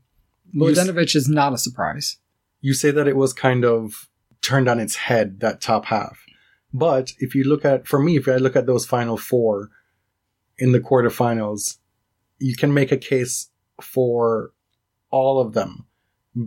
You 0.51 0.69
s- 0.69 1.15
is 1.15 1.29
not 1.29 1.53
a 1.53 1.57
surprise. 1.57 2.17
You 2.61 2.73
say 2.73 2.91
that 2.91 3.07
it 3.07 3.15
was 3.15 3.33
kind 3.33 3.65
of 3.65 4.09
turned 4.41 4.67
on 4.67 4.79
its 4.79 4.95
head, 4.95 5.39
that 5.39 5.61
top 5.61 5.85
half. 5.85 6.25
But 6.73 7.13
if 7.19 7.35
you 7.35 7.43
look 7.43 7.65
at, 7.65 7.87
for 7.87 7.99
me, 7.99 8.17
if 8.17 8.27
I 8.27 8.35
look 8.37 8.55
at 8.55 8.65
those 8.65 8.85
final 8.85 9.17
four 9.17 9.69
in 10.57 10.71
the 10.71 10.79
quarterfinals, 10.79 11.77
you 12.39 12.55
can 12.55 12.73
make 12.73 12.91
a 12.91 12.97
case 12.97 13.49
for 13.81 14.51
all 15.11 15.39
of 15.39 15.53
them 15.53 15.85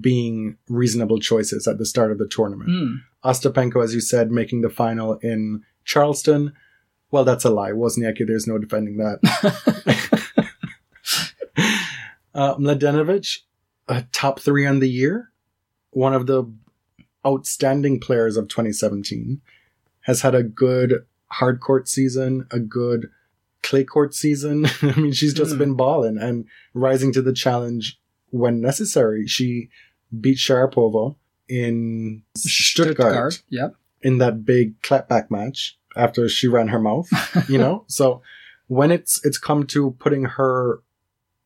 being 0.00 0.56
reasonable 0.68 1.20
choices 1.20 1.68
at 1.68 1.78
the 1.78 1.86
start 1.86 2.10
of 2.10 2.18
the 2.18 2.26
tournament. 2.26 2.70
Hmm. 2.70 2.94
Ostapenko, 3.28 3.82
as 3.82 3.94
you 3.94 4.00
said, 4.00 4.30
making 4.32 4.62
the 4.62 4.70
final 4.70 5.14
in 5.18 5.62
Charleston. 5.84 6.52
Well, 7.12 7.24
that's 7.24 7.44
a 7.44 7.50
lie. 7.50 7.70
Wozniacki, 7.70 8.26
there's 8.26 8.46
no 8.48 8.58
defending 8.58 8.96
that. 8.98 10.25
uh, 12.36 12.54
Mladenovic, 12.56 13.40
a 13.88 14.02
top 14.12 14.40
three 14.40 14.66
on 14.66 14.78
the 14.80 14.88
year, 14.88 15.30
one 15.90 16.14
of 16.14 16.26
the 16.26 16.44
outstanding 17.26 17.98
players 18.00 18.36
of 18.36 18.48
2017, 18.48 19.40
has 20.02 20.20
had 20.20 20.34
a 20.34 20.42
good 20.42 21.04
hard 21.30 21.60
court 21.60 21.88
season, 21.88 22.46
a 22.50 22.60
good 22.60 23.10
clay 23.62 23.82
court 23.84 24.14
season. 24.14 24.66
I 24.82 24.94
mean, 25.00 25.12
she's 25.12 25.34
just 25.34 25.52
Hmm. 25.52 25.58
been 25.58 25.74
balling 25.74 26.18
and 26.18 26.44
rising 26.74 27.12
to 27.14 27.22
the 27.22 27.32
challenge 27.32 27.98
when 28.30 28.60
necessary. 28.60 29.26
She 29.26 29.68
beat 30.20 30.38
Sharapova 30.38 31.16
in 31.48 32.22
Stuttgart, 32.36 33.42
Yep. 33.50 33.74
in 34.02 34.18
that 34.18 34.44
big 34.44 34.80
clapback 34.82 35.30
match 35.30 35.78
after 35.96 36.28
she 36.28 36.46
ran 36.48 36.68
her 36.68 36.78
mouth, 36.80 37.08
you 37.48 37.58
know? 37.58 37.84
so 37.88 38.22
when 38.68 38.90
it's 38.92 39.24
it's 39.24 39.38
come 39.38 39.64
to 39.68 39.92
putting 39.98 40.24
her 40.24 40.80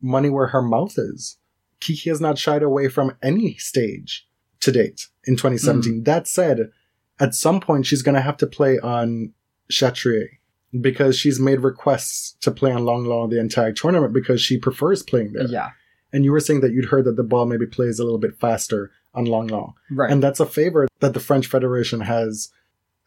money 0.00 0.30
where 0.30 0.48
her 0.48 0.62
mouth 0.62 0.94
is, 0.96 1.36
Kiki 1.80 2.10
has 2.10 2.20
not 2.20 2.38
shied 2.38 2.62
away 2.62 2.88
from 2.88 3.16
any 3.22 3.54
stage 3.54 4.26
to 4.60 4.72
date 4.72 5.08
in 5.24 5.36
2017. 5.36 6.04
That 6.04 6.26
said, 6.26 6.70
at 7.18 7.34
some 7.34 7.60
point 7.60 7.86
she's 7.86 8.02
going 8.02 8.14
to 8.14 8.20
have 8.20 8.36
to 8.38 8.46
play 8.46 8.78
on 8.78 9.32
Chatrier 9.70 10.28
because 10.80 11.18
she's 11.18 11.40
made 11.40 11.60
requests 11.60 12.36
to 12.40 12.50
play 12.50 12.70
on 12.70 12.82
Lenglen 12.82 13.30
the 13.30 13.40
entire 13.40 13.72
tournament 13.72 14.12
because 14.12 14.40
she 14.40 14.58
prefers 14.58 15.02
playing 15.02 15.32
there. 15.32 15.46
Yeah. 15.46 15.70
And 16.12 16.24
you 16.24 16.32
were 16.32 16.40
saying 16.40 16.60
that 16.60 16.72
you'd 16.72 16.86
heard 16.86 17.04
that 17.04 17.16
the 17.16 17.22
ball 17.22 17.46
maybe 17.46 17.66
plays 17.66 17.98
a 17.98 18.04
little 18.04 18.18
bit 18.18 18.38
faster 18.38 18.90
on 19.14 19.26
Lenglen. 19.26 19.72
Right. 19.90 20.10
And 20.10 20.22
that's 20.22 20.40
a 20.40 20.46
favor 20.46 20.88
that 21.00 21.14
the 21.14 21.20
French 21.20 21.46
Federation 21.46 22.00
has 22.00 22.50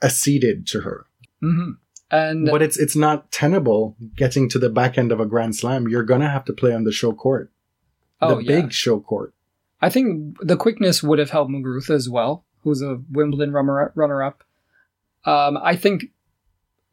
acceded 0.01 0.67
to 0.67 0.81
her. 0.81 1.05
hmm 1.41 1.71
And 2.13 2.45
But 2.45 2.61
it's 2.61 2.77
it's 2.77 2.95
not 2.95 3.31
tenable 3.31 3.95
getting 4.15 4.47
to 4.49 4.59
the 4.59 4.69
back 4.69 4.99
end 4.99 5.11
of 5.11 5.19
a 5.19 5.25
Grand 5.25 5.55
Slam. 5.55 5.87
You're 5.87 6.03
gonna 6.03 6.29
have 6.29 6.45
to 6.45 6.53
play 6.53 6.71
on 6.71 6.83
the 6.83 6.91
show 6.91 7.11
court, 7.11 7.51
oh 8.21 8.35
the 8.35 8.43
yeah, 8.43 8.61
big 8.61 8.71
show 8.71 8.99
court. 8.99 9.33
I 9.81 9.89
think 9.89 10.37
the 10.39 10.55
quickness 10.55 11.01
would 11.01 11.17
have 11.17 11.31
helped 11.31 11.49
Muguruza 11.51 11.89
as 11.89 12.07
well, 12.07 12.45
who's 12.61 12.83
a 12.83 13.01
Wimbledon 13.11 13.51
runner 13.51 13.91
runner 13.95 14.21
up. 14.21 14.43
Um, 15.25 15.57
I 15.63 15.75
think 15.75 16.05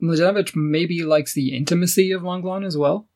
Mladenovic 0.03 0.57
maybe 0.57 1.03
likes 1.05 1.35
the 1.35 1.55
intimacy 1.55 2.13
of 2.13 2.23
Lenglen 2.23 2.65
as 2.65 2.79
well. 2.79 3.07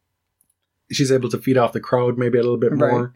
She's 0.93 1.11
able 1.11 1.31
to 1.31 1.39
feed 1.39 1.57
off 1.57 1.73
the 1.73 1.81
crowd 1.81 2.19
maybe 2.19 2.37
a 2.39 2.43
little 2.43 2.59
bit 2.59 2.73
Right. 2.73 2.91
more. 2.93 3.15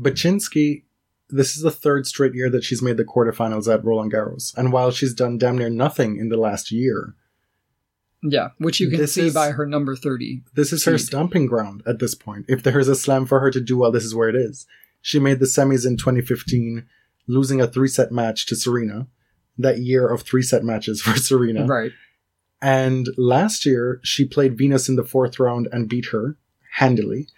Bacsinszky, 0.00 0.84
this 1.28 1.54
is 1.54 1.62
the 1.62 1.70
third 1.70 2.06
straight 2.06 2.34
year 2.34 2.48
that 2.48 2.64
she's 2.64 2.80
made 2.80 2.96
the 2.96 3.04
quarterfinals 3.04 3.72
at 3.72 3.84
Roland 3.84 4.12
Garros. 4.12 4.56
And 4.56 4.72
while 4.72 4.90
she's 4.90 5.12
done 5.12 5.36
damn 5.36 5.58
near 5.58 5.68
nothing 5.68 6.16
in 6.16 6.30
the 6.30 6.36
last 6.38 6.72
year, 6.72 7.14
Yeah, 8.28 8.50
which 8.58 8.80
you 8.80 8.88
can 8.90 8.98
This 8.98 9.14
see 9.14 9.26
is- 9.26 9.34
by 9.34 9.50
her 9.52 9.66
number 9.66 9.94
30. 9.96 10.42
this 10.54 10.72
is 10.72 10.84
her 10.84 10.98
stomping 10.98 11.46
ground 11.46 11.82
at 11.86 11.98
this 11.98 12.14
point. 12.14 12.46
If 12.48 12.62
there's 12.62 12.88
a 12.88 12.94
slam 12.96 13.26
for 13.26 13.40
her 13.40 13.50
to 13.50 13.60
do 13.60 13.76
well, 13.78 13.92
this 13.92 14.04
is 14.04 14.14
where 14.14 14.28
it 14.28 14.36
is. 14.36 14.66
She 15.02 15.18
made 15.18 15.38
the 15.38 15.46
semis 15.46 15.86
in 15.86 15.96
2015, 15.96 16.84
losing 17.28 17.60
a 17.60 17.66
three 17.66 17.88
set 17.88 18.10
match 18.12 18.46
to 18.46 18.56
Serena. 18.56 19.06
That 19.58 19.78
year 19.78 20.06
of 20.06 20.22
three 20.22 20.42
set 20.42 20.64
matches 20.64 21.00
for 21.02 21.16
Serena. 21.16 21.64
Right. 21.66 21.92
And 22.62 23.08
last 23.16 23.64
year, 23.66 24.00
she 24.02 24.24
played 24.24 24.56
Venus 24.58 24.88
in 24.88 24.96
the 24.96 25.04
fourth 25.04 25.38
round 25.38 25.68
and 25.72 25.88
beat 25.88 26.06
her 26.06 26.36
handily. 26.72 27.28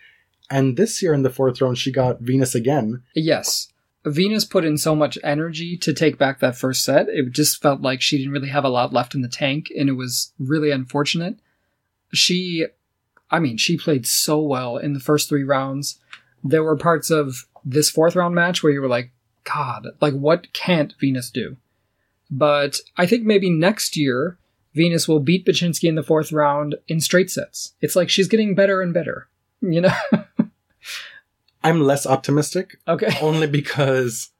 And 0.50 0.76
this 0.76 1.02
year 1.02 1.12
in 1.12 1.22
the 1.22 1.30
fourth 1.30 1.60
round, 1.60 1.76
she 1.78 1.92
got 1.92 2.20
Venus 2.20 2.54
again. 2.54 3.02
Yes. 3.14 3.68
Venus 4.10 4.44
put 4.44 4.64
in 4.64 4.78
so 4.78 4.94
much 4.94 5.18
energy 5.22 5.76
to 5.78 5.92
take 5.92 6.18
back 6.18 6.40
that 6.40 6.56
first 6.56 6.84
set. 6.84 7.08
It 7.08 7.30
just 7.32 7.62
felt 7.62 7.80
like 7.80 8.00
she 8.00 8.18
didn't 8.18 8.32
really 8.32 8.48
have 8.48 8.64
a 8.64 8.68
lot 8.68 8.92
left 8.92 9.14
in 9.14 9.22
the 9.22 9.28
tank, 9.28 9.72
and 9.76 9.88
it 9.88 9.92
was 9.92 10.32
really 10.38 10.70
unfortunate. 10.70 11.36
She, 12.12 12.66
I 13.30 13.38
mean, 13.38 13.56
she 13.56 13.76
played 13.76 14.06
so 14.06 14.40
well 14.40 14.76
in 14.76 14.92
the 14.92 15.00
first 15.00 15.28
three 15.28 15.44
rounds. 15.44 15.98
There 16.42 16.62
were 16.62 16.76
parts 16.76 17.10
of 17.10 17.46
this 17.64 17.90
fourth 17.90 18.16
round 18.16 18.34
match 18.34 18.62
where 18.62 18.72
you 18.72 18.80
were 18.80 18.88
like, 18.88 19.10
God, 19.44 19.88
like, 20.00 20.14
what 20.14 20.52
can't 20.52 20.94
Venus 21.00 21.30
do? 21.30 21.56
But 22.30 22.80
I 22.96 23.06
think 23.06 23.24
maybe 23.24 23.50
next 23.50 23.96
year, 23.96 24.38
Venus 24.74 25.08
will 25.08 25.20
beat 25.20 25.46
Bacsinszky 25.46 25.88
in 25.88 25.94
the 25.94 26.02
fourth 26.02 26.30
round 26.32 26.76
in 26.86 27.00
straight 27.00 27.30
sets. 27.30 27.74
It's 27.80 27.96
like 27.96 28.10
she's 28.10 28.28
getting 28.28 28.54
better 28.54 28.82
and 28.82 28.92
better, 28.92 29.28
you 29.60 29.80
know? 29.80 29.94
I'm 31.62 31.82
less 31.82 32.06
optimistic, 32.06 32.78
okay. 32.86 33.16
only 33.22 33.46
because 33.46 34.30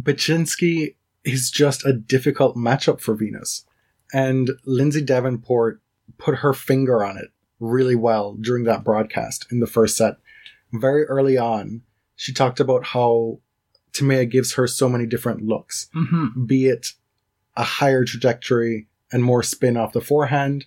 Bacsinszky 0.00 0.94
is 1.24 1.50
just 1.50 1.84
a 1.86 1.92
difficult 1.92 2.56
matchup 2.56 3.00
for 3.00 3.14
Venus. 3.14 3.64
And 4.12 4.50
Lindsay 4.64 5.02
Davenport 5.02 5.80
put 6.18 6.36
her 6.36 6.52
finger 6.52 7.04
on 7.04 7.16
it 7.16 7.30
really 7.60 7.96
well 7.96 8.34
during 8.34 8.64
that 8.64 8.84
broadcast 8.84 9.46
in 9.50 9.60
the 9.60 9.66
first 9.66 9.96
set. 9.96 10.16
Very 10.72 11.04
early 11.04 11.38
on, 11.38 11.82
she 12.16 12.32
talked 12.32 12.60
about 12.60 12.84
how 12.86 13.38
Timea 13.92 14.30
gives 14.30 14.54
her 14.54 14.66
so 14.66 14.88
many 14.88 15.06
different 15.06 15.42
looks. 15.42 15.88
hmm 15.92 16.44
be 16.46 16.66
it 16.66 16.88
a 17.56 17.62
higher 17.62 18.04
trajectory 18.04 18.88
and 19.12 19.22
more 19.22 19.42
spin 19.42 19.76
off 19.76 19.92
the 19.92 20.00
forehand, 20.00 20.66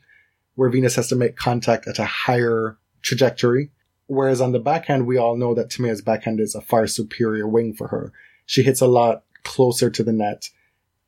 where 0.56 0.70
Venus 0.70 0.96
has 0.96 1.10
to 1.10 1.16
make 1.16 1.36
contact 1.36 1.88
at 1.88 2.00
a 2.00 2.06
higher 2.06 2.78
trajectory. 3.02 3.72
Whereas 4.08 4.40
on 4.42 4.52
the 4.54 4.60
backhand, 4.60 5.06
we 5.06 5.18
all 5.18 5.36
know 5.38 5.54
that 5.54 5.70
Timea's 5.70 6.02
backhand 6.02 6.40
is 6.40 6.56
a 6.56 6.62
far 6.62 6.88
superior 6.88 7.48
wing 7.48 7.74
for 7.74 7.88
her. 7.90 8.12
She 8.46 8.64
hits 8.64 8.82
a 8.82 8.88
lot 8.88 9.24
closer 9.44 9.90
to 9.90 10.04
the 10.04 10.14
net, 10.14 10.50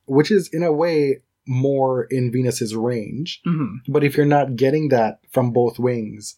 which 0.06 0.30
is 0.30 0.48
in 0.48 0.62
a 0.62 0.72
way 0.72 1.22
more 1.46 2.04
in 2.04 2.30
Venus's 2.30 2.76
range. 2.76 3.40
hmm 3.44 3.76
But 3.88 4.04
if 4.04 4.16
you're 4.16 4.26
not 4.26 4.56
getting 4.56 4.88
that 4.90 5.20
from 5.30 5.50
both 5.52 5.78
wings, 5.78 6.36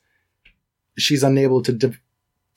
she's 0.96 1.22
unable 1.22 1.62
to 1.62 1.72
div- 1.72 2.00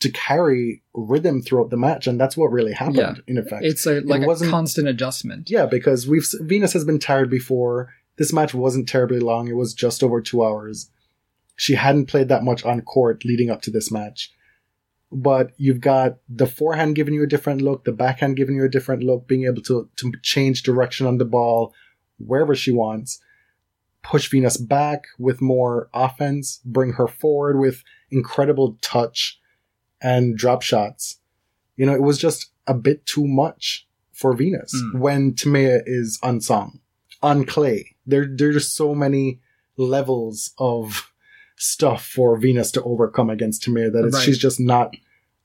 to 0.02 0.12
carry 0.12 0.84
rhythm 0.94 1.42
throughout 1.42 1.70
the 1.70 1.78
match, 1.78 2.06
and 2.06 2.20
that's 2.20 2.36
what 2.38 2.52
really 2.52 2.74
happened 2.74 2.98
Yeah. 2.98 3.14
in 3.28 3.38
effect. 3.38 3.64
It's 3.66 3.86
a, 3.88 4.02
like 4.02 4.24
a 4.24 4.28
wasn't- 4.28 4.52
constant 4.52 4.88
adjustment. 4.88 5.50
Yeah, 5.50 5.66
because 5.66 6.08
we've 6.08 6.28
Venus 6.42 6.74
has 6.74 6.86
been 6.86 7.00
tired 7.00 7.30
before. 7.30 7.94
This 8.18 8.32
match 8.34 8.54
wasn't 8.54 8.88
terribly 8.88 9.20
long. 9.20 9.48
It 9.48 9.56
was 9.56 9.74
just 9.74 10.04
over 10.04 10.22
two 10.22 10.44
hours. 10.44 10.90
She 11.56 11.76
hadn't 11.76 12.08
played 12.08 12.28
that 12.30 12.44
much 12.44 12.66
on 12.66 12.82
court 12.82 13.24
leading 13.26 13.50
up 13.50 13.62
to 13.64 13.72
this 13.72 13.92
match. 13.92 14.32
But 15.12 15.52
you've 15.58 15.80
got 15.82 16.18
the 16.28 16.48
forehand 16.48 16.96
giving 16.96 17.14
you 17.14 17.24
a 17.24 17.28
different 17.28 17.62
look, 17.62 17.86
the 17.86 17.92
backhand 17.92 18.36
giving 18.36 18.56
you 18.56 18.66
a 18.66 18.70
different 18.70 19.04
look, 19.04 19.28
being 19.28 19.46
able 19.46 19.62
to, 19.64 19.90
to 19.98 20.12
change 20.22 20.64
direction 20.64 21.08
on 21.08 21.18
the 21.18 21.26
ball 21.26 21.74
wherever 22.18 22.56
she 22.56 22.72
wants, 22.72 23.22
push 24.04 24.30
Venus 24.30 24.58
back 24.58 25.06
with 25.18 25.42
more 25.42 25.90
offense, 25.94 26.60
bring 26.66 26.94
her 26.94 27.08
forward 27.08 27.60
with 27.60 27.84
incredible 28.12 28.78
touch 28.82 29.40
and 30.02 30.38
drop 30.38 30.62
shots. 30.62 31.20
You 31.78 31.86
know, 31.86 31.94
it 31.94 32.02
was 32.02 32.18
just 32.18 32.52
a 32.68 32.74
bit 32.74 33.06
too 33.06 33.28
much 33.28 33.88
for 34.12 34.34
Venus 34.34 34.74
Mm. 34.76 35.00
when 35.00 35.34
Timea 35.34 35.82
is 35.86 36.20
unsung. 36.24 36.80
On 37.22 37.46
clay, 37.46 37.96
there 38.06 38.28
there's 38.30 38.72
so 38.72 38.94
many 38.96 39.40
levels 39.78 40.52
of 40.58 41.12
stuff 41.56 42.06
for 42.06 42.38
Venus 42.38 42.72
to 42.72 42.84
overcome 42.84 43.30
against 43.30 43.64
Timea 43.64 43.92
that 43.94 44.12
Right. 44.14 44.22
she's 44.24 44.38
just 44.38 44.60
not 44.60 44.96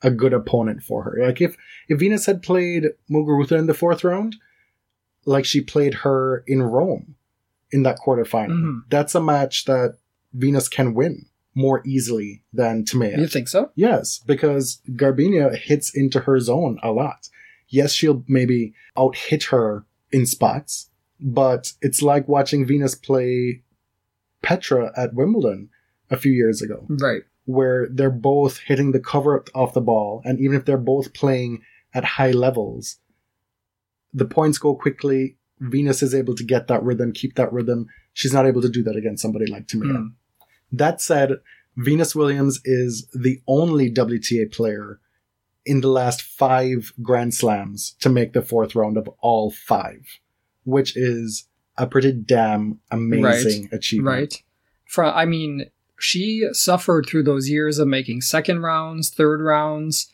a 0.03 0.11
good 0.11 0.33
opponent 0.33 0.83
for 0.83 1.05
her. 1.05 1.17
Like 1.27 1.41
if 1.41 1.57
if 1.89 1.99
Venus 1.99 2.27
had 2.27 2.43
played 2.43 2.87
Muguruza 3.11 3.59
in 3.59 3.67
the 3.67 3.75
fourth 3.75 4.03
round, 4.05 4.37
like 5.25 5.45
she 5.45 5.61
played 5.61 5.95
her 5.95 6.43
in 6.47 6.63
Rome 6.63 7.17
in 7.71 7.83
that 7.85 7.99
quarterfinal, 7.99 8.51
Mhm. 8.51 8.81
that's 8.91 9.15
a 9.15 9.21
match 9.21 9.65
that 9.67 9.99
Venus 10.33 10.69
can 10.69 10.95
win 10.95 11.27
more 11.55 11.83
easily 11.85 12.43
than 12.53 12.85
Timea. 12.85 13.19
You 13.19 13.27
think 13.27 13.49
so? 13.49 13.71
Yes, 13.75 14.21
because 14.27 14.81
Garbiñe 14.91 15.55
hits 15.57 15.95
into 15.95 16.21
her 16.21 16.39
zone 16.41 16.79
a 16.83 16.93
lot. 16.93 17.29
Yes, 17.69 17.93
she'll 17.93 18.25
maybe 18.27 18.73
out 18.97 19.17
hit 19.17 19.45
her 19.45 19.85
in 20.13 20.27
spots, 20.27 20.91
but 21.21 21.73
it's 21.83 22.03
like 22.03 22.27
watching 22.29 22.65
Venus 22.65 22.95
play 22.95 23.63
Petra 24.43 24.93
at 24.97 25.15
Wimbledon 25.15 25.69
a 26.11 26.17
few 26.17 26.33
years 26.33 26.61
ago, 26.63 26.87
Right. 26.89 27.23
where 27.45 27.89
they're 27.91 28.11
both 28.11 28.59
hitting 28.59 28.93
the 28.93 29.01
cover 29.01 29.45
off 29.55 29.75
the 29.75 29.81
ball, 29.81 30.23
and 30.25 30.41
even 30.41 30.57
if 30.57 30.65
they're 30.65 30.77
both 30.79 31.13
playing 31.15 31.63
at 31.95 32.05
high 32.05 32.31
levels, 32.33 32.99
the 34.13 34.25
points 34.25 34.59
go 34.59 34.75
quickly. 34.75 35.37
Venus 35.61 36.03
is 36.03 36.15
able 36.15 36.35
to 36.35 36.45
get 36.45 36.69
that 36.69 36.83
rhythm, 36.83 37.13
keep 37.13 37.35
that 37.35 37.53
rhythm. 37.53 37.87
She's 38.15 38.33
not 38.33 38.47
able 38.47 38.63
to 38.63 38.69
do 38.69 38.83
that 38.85 38.97
against 38.97 39.23
somebody 39.23 39.47
like 39.47 39.67
Timea. 39.67 39.93
Mm. 39.97 40.13
That 40.73 41.01
said, 41.01 41.33
Venus 41.77 42.15
Williams 42.15 42.61
is 42.65 43.07
the 43.13 43.41
only 43.47 43.91
WTA 43.91 44.47
player 44.51 45.01
in 45.67 45.83
the 45.83 45.89
last 45.89 46.23
five 46.23 46.93
Grand 47.03 47.35
Slams 47.35 47.93
to 48.01 48.09
make 48.09 48.33
the 48.33 48.43
fourth 48.43 48.75
round 48.75 48.97
of 48.97 49.09
all 49.21 49.51
five, 49.51 50.19
which 50.65 50.97
is 50.97 51.47
a 51.77 51.87
pretty 51.87 52.13
damn 52.13 52.81
amazing 52.91 53.69
achievement. 53.73 54.17
Right. 54.17 54.43
From 54.87 55.13
I 55.15 55.27
mean, 55.27 55.67
she 56.03 56.49
suffered 56.53 57.07
through 57.07 57.25
those 57.25 57.49
years 57.49 57.79
of 57.79 57.89
making 57.89 58.23
second 58.23 58.61
rounds, 58.61 59.11
third 59.11 59.41
rounds, 59.41 60.11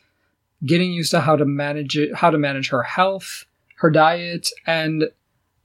getting 0.65 0.91
used 0.91 1.11
to 1.11 1.21
how 1.21 1.35
to 1.35 1.45
manage 1.45 1.97
it, 1.97 2.15
how 2.15 2.29
to 2.29 2.37
manage 2.37 2.69
her 2.69 2.83
health, 2.83 3.45
her 3.77 3.89
diet, 3.89 4.49
and 4.65 5.09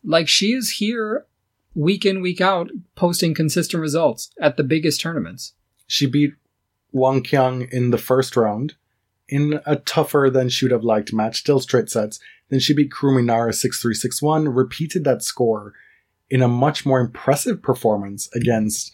like 0.04 0.28
she 0.28 0.52
is 0.52 0.70
here 0.70 1.26
week 1.74 2.04
in 2.04 2.20
week 2.20 2.40
out 2.40 2.70
posting 2.94 3.35
consistent 3.35 3.80
results 3.80 4.30
at 4.40 4.56
the 4.56 4.64
biggest 4.64 5.00
tournaments. 5.00 5.54
She 5.87 6.06
beat 6.06 6.35
Wang 6.92 7.22
Qiang 7.22 7.70
in 7.70 7.90
the 7.90 7.98
first 7.98 8.37
round 8.37 8.74
in 9.28 9.61
a 9.64 9.76
tougher 9.76 10.28
than 10.30 10.48
she 10.48 10.64
would 10.64 10.72
have 10.72 10.85
liked 10.85 11.12
match, 11.12 11.38
still 11.38 11.61
straight 11.61 11.88
sets. 11.88 12.20
Then 12.50 12.61
she 12.61 12.74
beat 12.74 12.90
Kurumi 12.90 13.24
Nara 13.24 13.52
6 13.52 13.80
3 13.80 13.94
6 13.94 14.20
1, 14.22 14.48
repeated 14.48 15.04
that 15.04 15.22
score 15.22 15.72
in 16.28 16.42
a 16.42 16.48
much 16.48 16.85
more 16.85 17.00
impressive 17.00 17.62
performance 17.62 18.28
against 18.35 18.92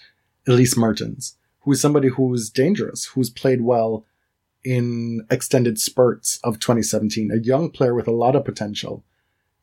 Elise 0.49 0.77
Mertens, 0.77 1.37
who 1.61 1.73
is 1.73 1.81
somebody 1.81 2.09
who's 2.09 2.51
dangerous, 2.51 3.05
who's 3.07 3.31
played 3.31 3.61
well 3.61 4.05
in 4.65 5.25
extended 5.31 5.79
spurts 5.79 6.41
of 6.43 6.59
2017, 6.59 7.31
a 7.31 7.37
young 7.39 7.71
player 7.71 7.95
with 7.95 8.09
a 8.09 8.13
lot 8.13 8.35
of 8.35 8.45
potential 8.45 9.05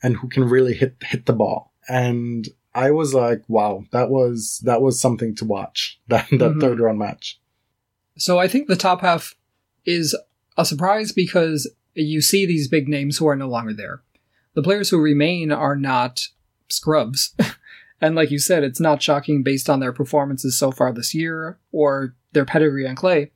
and 0.01 0.17
who 0.17 0.27
can 0.29 0.43
really 0.45 0.73
hit 0.73 0.95
hit 1.01 1.25
the 1.25 1.33
ball. 1.33 1.73
And 1.89 2.47
I 2.73 2.91
was 2.91 3.13
like, 3.13 3.43
wow, 3.47 3.85
that 3.91 4.09
was 4.09 4.61
that 4.63 4.81
was 4.81 4.99
something 4.99 5.35
to 5.35 5.45
watch. 5.45 5.99
That 6.07 6.27
that 6.31 6.53
Mhm. 6.53 6.61
third 6.61 6.79
round 6.79 6.99
match. 6.99 7.39
So 8.17 8.37
I 8.39 8.47
think 8.47 8.67
the 8.67 8.75
top 8.75 9.01
half 9.01 9.35
is 9.85 10.15
a 10.57 10.65
surprise 10.65 11.11
because 11.11 11.69
you 11.93 12.21
see 12.21 12.45
these 12.45 12.67
big 12.67 12.87
names 12.87 13.17
who 13.17 13.27
are 13.27 13.35
no 13.35 13.47
longer 13.49 13.73
there. 13.73 14.01
The 14.53 14.63
players 14.63 14.89
who 14.89 14.97
remain 15.01 15.51
are 15.51 15.75
not 15.75 16.27
scrubs. 16.69 17.35
and 18.01 18.15
like 18.15 18.31
you 18.31 18.39
said, 18.39 18.63
it's 18.63 18.79
not 18.79 19.01
shocking 19.01 19.43
based 19.43 19.69
on 19.69 19.79
their 19.79 19.93
performances 19.93 20.57
so 20.57 20.71
far 20.71 20.91
this 20.91 21.13
year 21.13 21.59
or 21.71 22.15
their 22.33 22.45
pedigree 22.45 22.87
on 22.87 22.95
clay. 22.95 23.31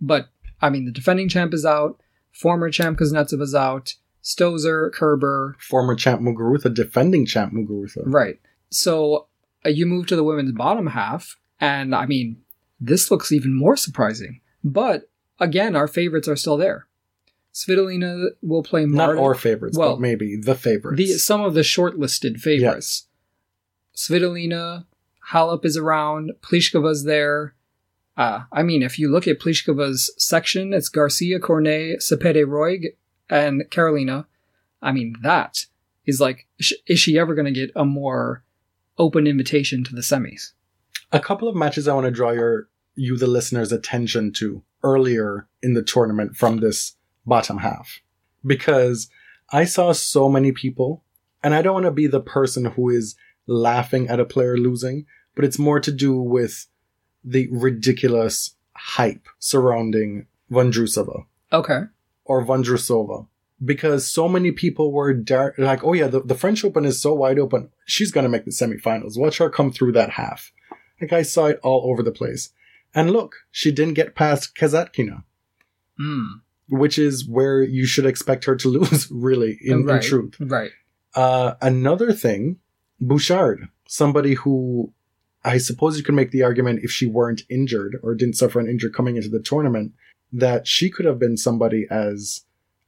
But 0.00 0.28
I 0.60 0.70
mean, 0.70 0.84
the 0.84 0.92
defending 0.92 1.28
champ 1.28 1.54
is 1.54 1.64
out, 1.64 2.00
former 2.32 2.70
champ 2.70 2.98
Kuznetsov 2.98 3.40
is 3.40 3.54
out, 3.54 3.94
Stosur, 4.22 4.92
Kerber, 4.92 5.56
Former 5.60 5.94
champ 5.94 6.20
Muguruza, 6.20 6.72
defending 6.72 7.24
champ 7.26 7.52
Muguruza. 7.54 8.02
Right. 8.04 8.38
So 8.70 9.28
uh, 9.64 9.70
you 9.70 9.86
move 9.86 10.06
to 10.08 10.16
the 10.16 10.24
women's 10.24 10.52
bottom 10.52 10.88
half, 10.88 11.36
and 11.58 11.94
I 11.94 12.06
mean, 12.06 12.42
this 12.80 13.10
looks 13.10 13.32
even 13.32 13.54
more 13.54 13.76
surprising. 13.76 14.40
But 14.62 15.10
again, 15.38 15.74
our 15.74 15.88
favorites 15.88 16.28
are 16.28 16.36
still 16.36 16.56
there. 16.56 16.86
Svitolina 17.52 18.28
will 18.42 18.62
play 18.62 18.86
Not 18.86 19.16
our 19.16 19.34
favorites, 19.34 19.76
well, 19.76 19.94
but 19.96 20.00
maybe 20.00 20.36
the 20.36 20.54
favorites. 20.54 20.98
the 20.98 21.18
some 21.18 21.40
of 21.40 21.54
the 21.54 21.62
shortlisted 21.62 22.38
favorites. 22.38 23.06
Svitolina, 24.00 24.86
Halep 25.32 25.64
is 25.64 25.76
around, 25.76 26.32
Pliskova's 26.42 27.04
there. 27.04 27.54
Uh, 28.16 28.44
I 28.52 28.62
mean, 28.62 28.82
if 28.82 28.98
you 28.98 29.10
look 29.10 29.28
at 29.28 29.38
Pliskova's 29.38 30.12
section, 30.16 30.72
it's 30.72 30.88
Garcia, 30.88 31.38
Cornet, 31.38 32.00
Cepede 32.00 32.46
Royg, 32.46 32.94
and 33.28 33.68
Carolina. 33.70 34.26
I 34.82 34.92
mean, 34.92 35.16
that 35.22 35.66
is 36.06 36.20
like, 36.20 36.46
is 36.58 36.98
she 36.98 37.18
ever 37.18 37.34
going 37.34 37.52
to 37.52 37.60
get 37.60 37.70
a 37.76 37.84
more 37.84 38.42
open 38.98 39.26
invitation 39.26 39.84
to 39.84 39.94
the 39.94 40.00
semis? 40.00 40.52
a 41.12 41.20
couple 41.20 41.48
of 41.48 41.56
matches 41.56 41.88
I 41.88 41.94
want 41.94 42.04
to 42.06 42.10
draw 42.10 42.30
your 42.30 42.68
you 42.94 43.16
the 43.16 43.26
listeners' 43.26 43.72
attention 43.72 44.32
to 44.34 44.62
earlier 44.82 45.48
in 45.62 45.74
the 45.74 45.82
tournament 45.82 46.36
from 46.36 46.58
this 46.58 46.96
bottom 47.26 47.58
half. 47.58 48.00
Because 48.44 49.08
I 49.50 49.64
saw 49.64 49.92
so 49.92 50.28
many 50.28 50.52
people, 50.52 51.04
and 51.42 51.54
I 51.54 51.62
don't 51.62 51.74
want 51.74 51.86
to 51.86 51.92
be 51.92 52.06
the 52.06 52.20
person 52.20 52.66
who 52.66 52.90
is 52.90 53.16
laughing 53.46 54.08
at 54.08 54.20
a 54.20 54.24
player 54.24 54.56
losing, 54.56 55.06
but 55.34 55.44
it's 55.44 55.58
more 55.58 55.80
to 55.80 55.92
do 55.92 56.16
with 56.16 56.66
the 57.24 57.48
ridiculous 57.50 58.54
hype 58.74 59.26
surrounding 59.38 60.26
Vondrusova 60.50 61.24
Okay. 61.52 61.80
or 62.24 62.44
Vondrusova. 62.44 63.26
Because 63.62 64.10
so 64.10 64.26
many 64.26 64.52
people 64.52 64.90
were 64.90 65.12
dar- 65.12 65.54
like, 65.58 65.84
oh 65.84 65.92
yeah, 65.92 66.06
the, 66.06 66.20
the 66.22 66.34
French 66.34 66.64
Open 66.64 66.86
is 66.86 66.98
so 67.00 67.12
wide 67.12 67.38
open. 67.38 67.68
She's 67.84 68.10
going 68.10 68.24
to 68.24 68.30
make 68.30 68.46
the 68.46 68.50
semifinals. 68.52 69.18
Watch 69.18 69.36
her 69.36 69.50
come 69.50 69.70
through 69.70 69.92
that 69.92 70.10
half. 70.10 70.50
Like 71.00 71.12
I 71.12 71.20
saw 71.22 71.46
it 71.46 71.60
all 71.62 71.90
over 71.90 72.02
the 72.02 72.10
place. 72.12 72.50
And 72.94 73.10
look, 73.10 73.36
she 73.50 73.70
didn't 73.70 73.94
get 73.94 74.14
past 74.14 74.54
Kasatkina, 74.56 75.24
Mm. 76.00 76.40
which 76.70 76.98
is 76.98 77.28
where 77.28 77.62
you 77.62 77.84
should 77.84 78.06
expect 78.06 78.46
her 78.46 78.56
to 78.56 78.68
lose, 78.78 79.10
really, 79.10 79.58
in, 79.60 79.88
in 79.88 80.00
truth. 80.00 80.36
Right. 80.40 80.70
Uh, 81.14 81.54
another 81.60 82.12
thing, 82.14 82.56
Bouchard, 83.00 83.68
somebody 83.86 84.34
who 84.34 84.92
I 85.44 85.58
suppose 85.58 85.96
you 85.96 86.04
could 86.04 86.14
make 86.14 86.30
the 86.32 86.42
argument 86.42 86.80
if 86.82 86.90
she 86.90 87.06
weren't 87.06 87.42
injured 87.48 87.98
or 88.02 88.14
didn't 88.14 88.36
suffer 88.36 88.60
an 88.60 88.68
injury 88.68 88.90
coming 88.90 89.16
into 89.16 89.30
the 89.30 89.40
tournament, 89.40 89.92
that 90.32 90.66
she 90.66 90.90
could 90.90 91.06
have 91.06 91.18
been 91.18 91.36
somebody 91.36 91.86
as 91.90 92.42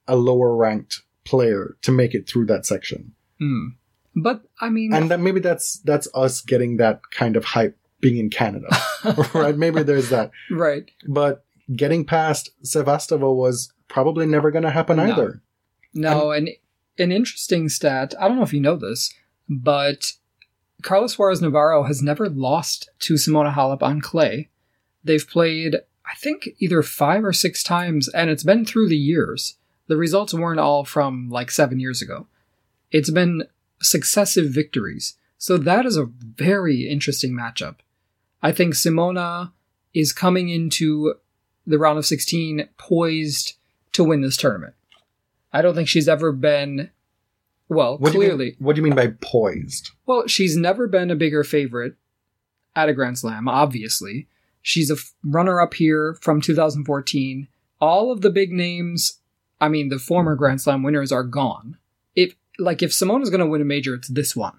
a 0.06 0.16
lower 0.16 0.54
ranked 0.54 1.02
player 1.24 1.76
to 1.82 1.92
make 1.92 2.14
it 2.14 2.28
through 2.28 2.46
that 2.46 2.66
section. 2.66 3.14
Mm. 3.40 3.74
But, 4.14 4.42
I 4.60 4.68
mean, 4.68 4.92
And 4.92 5.10
that 5.10 5.20
maybe 5.20 5.40
that's 5.40 5.78
that's 5.78 6.06
us 6.14 6.42
getting 6.42 6.76
that 6.76 7.00
kind 7.10 7.36
of 7.36 7.44
hype 7.46 7.78
being 8.00 8.18
in 8.18 8.28
Canada. 8.28 8.66
right? 9.34 9.56
Maybe 9.56 9.82
there's 9.82 10.10
that. 10.10 10.30
right. 10.50 10.90
But 11.08 11.44
getting 11.74 12.04
past 12.04 12.50
Sevastova 12.62 13.34
was 13.34 13.72
probably 13.88 14.26
never 14.26 14.50
going 14.50 14.64
to 14.64 14.70
happen 14.70 14.98
No. 14.98 15.04
either. 15.04 15.40
No, 15.94 16.30
and 16.32 16.50
an 16.98 17.12
interesting 17.12 17.68
stat. 17.70 18.14
I 18.20 18.28
don't 18.28 18.36
know 18.36 18.42
if 18.42 18.52
you 18.52 18.60
know 18.60 18.76
this, 18.76 19.14
but 19.60 20.12
Carla 20.82 21.08
Suarez 21.08 21.40
Navarro 21.40 21.84
has 21.84 22.02
never 22.02 22.28
lost 22.28 22.90
to 23.00 23.14
Simona 23.14 23.52
Halep 23.52 23.82
on 23.82 24.00
clay. 24.00 24.48
They've 25.04 25.28
played, 25.28 25.76
I 26.06 26.14
think, 26.16 26.50
either 26.58 26.82
five 26.82 27.24
or 27.24 27.32
six 27.32 27.62
times, 27.62 28.08
and 28.08 28.30
it's 28.30 28.44
been 28.44 28.64
through 28.64 28.88
the 28.88 28.96
years. 28.96 29.56
The 29.86 29.96
results 29.96 30.34
weren't 30.34 30.60
all 30.60 30.84
from 30.84 31.28
like 31.28 31.50
seven 31.50 31.80
years 31.80 32.02
ago. 32.02 32.26
It's 32.90 33.10
been 33.10 33.44
successive 33.80 34.50
victories. 34.50 35.16
So 35.38 35.58
that 35.58 35.86
is 35.86 35.96
a 35.96 36.10
very 36.20 36.88
interesting 36.88 37.32
matchup. 37.32 37.76
I 38.42 38.52
think 38.52 38.74
Simona 38.74 39.52
is 39.94 40.12
coming 40.12 40.48
into 40.48 41.14
the 41.66 41.78
round 41.78 41.98
of 41.98 42.06
16 42.06 42.68
poised 42.76 43.54
to 43.92 44.04
win 44.04 44.20
this 44.20 44.36
tournament. 44.36 44.74
I 45.52 45.62
don't 45.62 45.74
think 45.74 45.88
she's 45.88 46.08
ever 46.08 46.32
been, 46.32 46.90
well, 47.68 47.98
What 47.98 48.12
do 48.12 48.18
clearly, 48.18 48.44
mean, 48.46 48.56
what 48.58 48.76
do 48.76 48.80
you 48.80 48.84
mean 48.84 48.94
by 48.96 49.14
poised? 49.20 49.90
well, 50.06 50.26
she's 50.26 50.56
never 50.56 50.86
been 50.86 51.10
a 51.10 51.16
bigger 51.16 51.42
favorite 51.44 51.94
at 52.76 52.88
a 52.88 52.92
Grand 52.94 53.18
Slam, 53.18 53.48
obviously. 53.48 54.28
She's 54.62 54.90
a 54.90 54.96
runner 55.24 55.60
up 55.60 55.74
here 55.74 56.16
from 56.20 56.40
2014. 56.40 57.48
All 57.80 58.12
of 58.12 58.20
the 58.20 58.30
big 58.30 58.52
names, 58.52 59.18
I 59.60 59.68
mean, 59.68 59.88
the 59.88 59.98
former 59.98 60.34
Grand 60.36 60.60
Slam 60.60 60.82
winners 60.82 61.10
are 61.12 61.24
gone. 61.24 61.78
If, 62.14 62.34
like, 62.58 62.82
if 62.82 62.90
Simona's 62.92 63.30
going 63.30 63.40
to 63.40 63.46
win 63.46 63.60
a 63.60 63.64
major, 63.64 63.94
it's 63.94 64.08
this 64.08 64.36
one, 64.36 64.58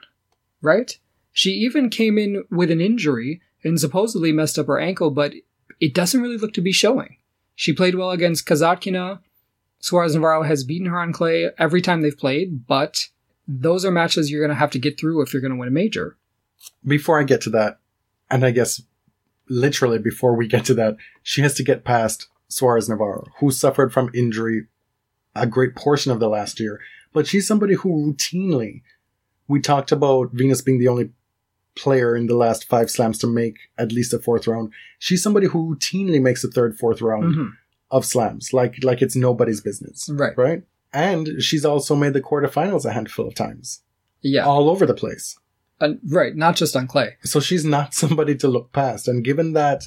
right? 0.61 0.97
She 1.31 1.51
even 1.51 1.89
came 1.89 2.17
in 2.17 2.43
with 2.51 2.69
an 2.69 2.81
injury 2.81 3.41
and 3.63 3.79
supposedly 3.79 4.31
messed 4.33 4.59
up 4.59 4.67
her 4.67 4.79
ankle, 4.79 5.09
but 5.09 5.33
it 5.79 5.93
doesn't 5.93 6.21
really 6.21 6.37
look 6.37 6.53
to 6.53 6.61
be 6.61 6.71
showing. 6.73 7.17
She 7.55 7.71
played 7.73 7.95
well 7.95 8.11
against 8.11 8.45
Kasatkina. 8.45 9.19
Suarez 9.83 10.15
Navarro 10.15 10.43
has 10.43 10.63
beaten 10.63 10.87
her 10.87 10.97
on 10.97 11.11
clay 11.11 11.49
every 11.57 11.81
time 11.81 12.01
they've 12.01 12.17
played, 12.17 12.65
but 12.67 13.09
those 13.45 13.83
are 13.83 13.91
matches 13.91 14.31
you're 14.31 14.39
going 14.39 14.55
to 14.55 14.55
have 14.55 14.71
to 14.71 14.79
get 14.79 14.97
through 14.97 15.21
if 15.21 15.33
you're 15.33 15.41
going 15.41 15.51
to 15.51 15.59
win 15.59 15.67
a 15.67 15.71
major. 15.71 16.15
Before 16.85 17.19
I 17.19 17.23
get 17.23 17.41
to 17.41 17.49
that, 17.49 17.79
and 18.31 18.45
I 18.45 18.51
guess 18.51 18.81
literally 19.49 19.99
before 19.99 20.37
we 20.37 20.47
get 20.47 20.63
to 20.65 20.73
that, 20.75 20.95
she 21.21 21.41
has 21.41 21.53
to 21.55 21.65
get 21.65 21.83
past 21.83 22.29
Suarez 22.47 22.87
Navarro, 22.87 23.27
who 23.41 23.51
suffered 23.51 23.91
from 23.91 24.09
injury 24.13 24.67
a 25.35 25.45
great 25.45 25.75
portion 25.75 26.13
of 26.13 26.21
the 26.21 26.29
last 26.29 26.61
year. 26.61 26.79
But 27.11 27.27
she's 27.27 27.45
somebody 27.45 27.73
who 27.73 28.13
routinely, 28.13 28.83
we 29.49 29.59
talked 29.59 29.91
about 29.91 30.31
Venus 30.31 30.61
being 30.61 30.79
the 30.79 30.87
only 30.87 31.11
player 31.75 32.15
in 32.15 32.27
the 32.27 32.37
last 32.37 32.69
five 32.69 32.89
slams 32.89 33.17
to 33.17 33.27
make 33.27 33.57
at 33.77 33.91
least 33.91 34.13
a 34.13 34.19
fourth 34.19 34.47
round. 34.47 34.71
She's 34.97 35.21
somebody 35.21 35.47
who 35.47 35.75
routinely 35.75 36.21
makes 36.21 36.41
a 36.45 36.47
third, 36.47 36.77
fourth 36.77 37.01
round 37.01 37.35
Mhm. 37.35 37.51
Of 37.93 38.03
slams, 38.05 38.51
like 38.51 38.83
like 38.83 39.01
it's 39.01 39.15
nobody's 39.15 39.61
business, 39.61 40.09
Right. 40.11 40.37
right? 40.37 40.63
And 40.91 41.41
she's 41.41 41.63
also 41.65 41.95
made 41.95 42.13
the 42.13 42.21
quarterfinals 42.21 42.85
a 42.85 42.91
handful 42.91 43.25
of 43.27 43.35
times, 43.35 43.81
Yeah. 44.21 44.45
all 44.45 44.69
over 44.69 44.85
the 44.85 44.93
place. 44.93 45.37
And- 45.79 45.99
right. 46.09 46.35
Not 46.35 46.55
just 46.55 46.75
on 46.75 46.87
clay. 46.87 47.15
So 47.23 47.39
she's 47.39 47.63
not 47.65 47.93
somebody 48.01 48.35
to 48.37 48.47
look 48.47 48.71
past. 48.73 49.07
And 49.07 49.23
given 49.23 49.53
that 49.53 49.83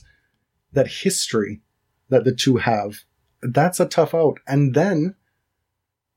that 0.73 0.89
history 0.89 1.61
that 2.09 2.25
the 2.25 2.35
two 2.35 2.57
have, 2.57 3.05
that's 3.43 3.81
a 3.81 3.87
tough 3.87 4.15
out. 4.15 4.39
And 4.47 4.75
then 4.75 5.15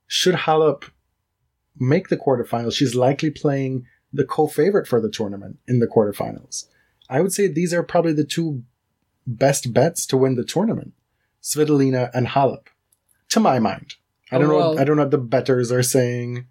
should 0.07 0.35
Halep 0.35 0.83
make 1.77 2.09
the 2.09 2.17
quarterfinals, 2.17 2.73
she's 2.73 2.95
likely 2.95 3.29
playing 3.31 3.85
the 4.11 4.25
co-favorite 4.25 4.87
for 4.87 4.99
the 4.99 5.09
tournament 5.09 5.59
in 5.67 5.79
the 5.79 5.87
quarterfinals. 5.87 6.65
I 7.09 7.21
would 7.21 7.31
say 7.33 7.47
these 7.47 7.73
are 7.73 7.83
probably 7.83 8.13
the 8.13 8.23
two 8.25 8.63
best 9.25 9.71
bets 9.73 10.05
to 10.07 10.17
win 10.17 10.35
the 10.35 10.43
tournament. 10.43 10.93
Svitolina 11.41 12.09
and 12.13 12.27
Halep. 12.27 12.67
To 13.29 13.39
my 13.39 13.59
mind. 13.59 13.95
I 14.31 14.37
don't 14.37 14.47
oh, 14.47 14.51
know 14.51 14.57
Well- 14.57 14.79
I 14.79 14.83
don't 14.83 14.97
know 14.97 15.03
what 15.03 15.11
the 15.11 15.17
betters 15.17 15.71
are 15.71 15.83
saying. 15.83 16.47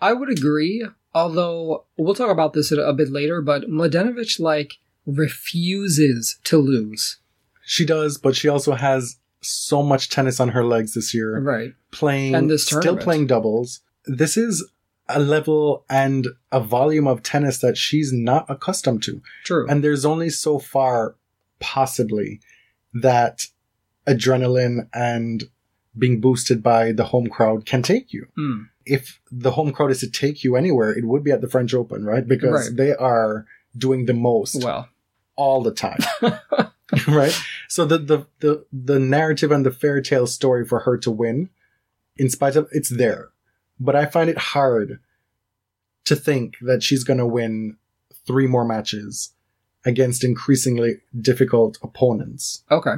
I 0.00 0.12
would 0.12 0.30
agree, 0.30 0.86
although 1.14 1.84
we'll 1.96 2.14
talk 2.14 2.30
about 2.30 2.52
this 2.52 2.70
a 2.72 2.80
a 2.80 2.92
bit 2.92 3.10
later, 3.10 3.40
but 3.40 3.70
Mladenovic, 3.70 4.38
like, 4.38 4.74
refuses 5.06 6.38
to 6.44 6.58
lose. 6.58 7.18
She 7.62 7.86
does, 7.86 8.18
but 8.18 8.36
she 8.36 8.48
also 8.48 8.72
has 8.72 9.16
so 9.40 9.82
much 9.82 10.10
tennis 10.10 10.40
on 10.40 10.50
her 10.50 10.64
legs 10.64 10.94
this 10.94 11.14
year. 11.14 11.38
Right. 11.38 11.74
playing 11.90 12.34
And 12.34 12.50
this 12.50 12.66
still 12.66 12.96
playing 12.96 13.26
doubles. 13.26 13.80
This 14.06 14.36
is 14.36 14.68
a 15.08 15.20
level 15.20 15.84
and 15.88 16.28
a 16.50 16.60
volume 16.60 17.06
of 17.06 17.22
tennis 17.22 17.58
that 17.58 17.76
she's 17.76 18.12
not 18.12 18.46
accustomed 18.48 19.02
to. 19.04 19.22
True. 19.44 19.66
And 19.68 19.84
there's 19.84 20.04
only 20.04 20.30
so 20.30 20.58
far 20.58 21.16
possibly 21.60 22.40
that 22.92 23.46
adrenaline 24.06 24.88
and 24.92 25.44
being 25.96 26.20
boosted 26.20 26.62
by 26.62 26.92
the 26.92 27.04
home 27.04 27.28
crowd 27.28 27.66
can 27.66 27.82
take 27.82 28.12
you. 28.12 28.26
Hmm. 28.36 28.62
If 28.86 29.20
the 29.30 29.52
home 29.52 29.72
crowd 29.72 29.90
is 29.90 30.00
to 30.00 30.10
take 30.10 30.44
you 30.44 30.56
anywhere, 30.56 30.90
it 30.90 31.04
would 31.04 31.24
be 31.24 31.30
at 31.30 31.40
the 31.40 31.48
French 31.48 31.72
Open, 31.72 32.04
right? 32.04 32.26
Because 32.26 32.68
Right. 32.68 32.76
they 32.76 32.94
are 32.94 33.46
doing 33.76 34.06
the 34.06 34.12
most 34.14 34.62
Well, 34.62 34.88
all 35.36 35.62
the 35.62 35.72
time. 35.72 35.98
right? 37.08 37.36
So 37.68 37.84
the, 37.86 37.98
the 37.98 38.26
the 38.40 38.66
the 38.72 38.98
narrative 39.00 39.50
and 39.50 39.64
the 39.64 39.70
fairy 39.70 40.02
tale 40.02 40.26
story 40.26 40.64
for 40.66 40.80
her 40.80 40.98
to 40.98 41.10
win, 41.10 41.48
in 42.16 42.28
spite 42.28 42.56
of 42.56 42.68
it's 42.72 42.90
there. 42.90 43.30
But 43.80 43.96
I 43.96 44.04
find 44.06 44.28
it 44.28 44.38
hard 44.38 45.00
to 46.04 46.14
think 46.14 46.56
that 46.60 46.82
she's 46.82 47.04
gonna 47.04 47.26
win 47.26 47.78
three 48.26 48.46
more 48.46 48.64
matches 48.66 49.32
against 49.86 50.22
increasingly 50.24 51.00
difficult 51.18 51.78
opponents, 51.82 52.62
okay. 52.70 52.94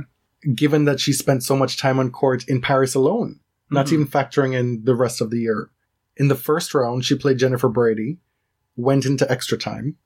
Given 0.55 0.85
that 0.85 1.01
she 1.01 1.13
spent 1.13 1.43
so 1.43 1.57
much 1.57 1.77
time 1.77 1.99
on 1.99 2.11
court 2.11 2.45
in 2.49 2.61
Paris 2.61 2.95
alone, 2.95 3.41
not 3.71 3.87
Mhm. 3.87 3.93
even 3.93 4.07
factoring 4.07 4.55
in 4.55 4.85
the 4.85 4.95
rest 4.95 5.21
of 5.21 5.31
the 5.31 5.41
year. 5.41 5.71
In 6.17 6.29
the 6.29 6.35
first 6.37 6.73
round, 6.75 7.05
she 7.05 7.15
played 7.17 7.39
Jennifer 7.39 7.69
Brady, 7.69 8.19
went 8.77 9.05
into 9.05 9.31
extra 9.31 9.59
time 9.59 9.97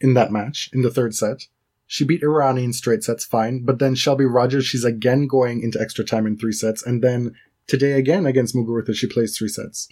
in 0.00 0.14
that 0.14 0.30
match 0.32 0.70
in 0.72 0.82
the 0.82 0.90
third 0.90 1.14
set. 1.14 1.48
She 1.86 2.04
beat 2.04 2.22
Errani 2.22 2.62
in 2.64 2.72
straight 2.72 3.02
sets, 3.02 3.24
fine. 3.24 3.64
But 3.64 3.78
then 3.78 3.94
Shelby 3.94 4.24
Rogers, 4.26 4.66
she's 4.66 4.84
again 4.84 5.26
going 5.26 5.62
into 5.62 5.80
extra 5.80 6.04
time 6.04 6.26
in 6.26 6.36
three 6.36 6.52
sets. 6.52 6.82
And 6.82 7.02
then 7.02 7.34
today 7.66 7.92
again 7.92 8.24
against 8.26 8.54
Muguruza, 8.54 8.94
she 8.94 9.06
plays 9.06 9.36
three 9.36 9.48
sets. 9.48 9.88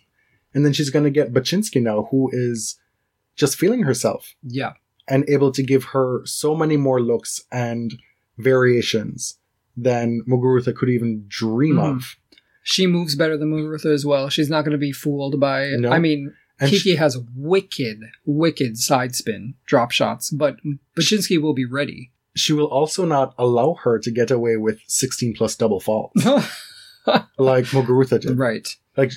And 0.55 0.65
then 0.65 0.73
she's 0.73 0.91
going 0.91 1.05
to 1.05 1.11
get 1.11 1.33
Bacsinszky 1.33 1.83
now, 1.83 2.09
who 2.11 2.31
is 2.33 2.79
just 3.35 3.57
feeling 3.57 3.83
herself 3.83 4.35
Yeah. 4.43 4.75
and 5.09 5.29
able 5.29 5.51
to 5.53 5.63
give 5.63 5.85
her 5.85 6.23
so 6.27 6.55
many 6.55 6.77
more 6.77 7.01
looks 7.01 7.43
and 7.51 7.99
variations 8.39 9.39
than 9.77 10.23
Muguruza 10.29 10.75
could 10.75 10.89
even 10.89 11.25
dream 11.29 11.77
Mhm. 11.77 11.97
of. 11.97 12.17
She 12.63 12.87
moves 12.87 13.15
better 13.15 13.37
than 13.37 13.51
Muguruza 13.53 13.93
as 13.93 14.05
well. 14.07 14.29
She's 14.29 14.51
not 14.51 14.63
going 14.63 14.73
to 14.73 14.79
be 14.79 14.93
fooled 14.93 15.39
by. 15.39 15.71
No. 15.77 15.91
I 15.91 15.99
mean, 15.99 16.33
And 16.59 16.71
Kiki 16.71 16.91
she- 16.93 16.97
has 16.97 17.19
wicked, 17.37 18.01
wicked 18.25 18.79
side 18.79 19.15
spin 19.15 19.55
drop 19.67 19.91
shots, 19.93 20.31
but 20.31 20.57
Bacsinszky 20.97 21.41
will 21.41 21.53
be 21.55 21.67
ready. 21.67 22.11
she 22.35 22.53
will 22.53 22.67
also 22.67 23.05
not 23.05 23.35
allow 23.39 23.75
her 23.83 23.99
to 23.99 24.11
get 24.11 24.31
away 24.31 24.57
with 24.57 24.79
16 24.87 25.35
plus 25.35 25.55
double 25.55 25.81
faults 25.81 26.25
like 27.39 27.65
Muguruza 27.67 28.21
did. 28.21 28.39
right. 28.39 28.69
Like, 28.97 29.13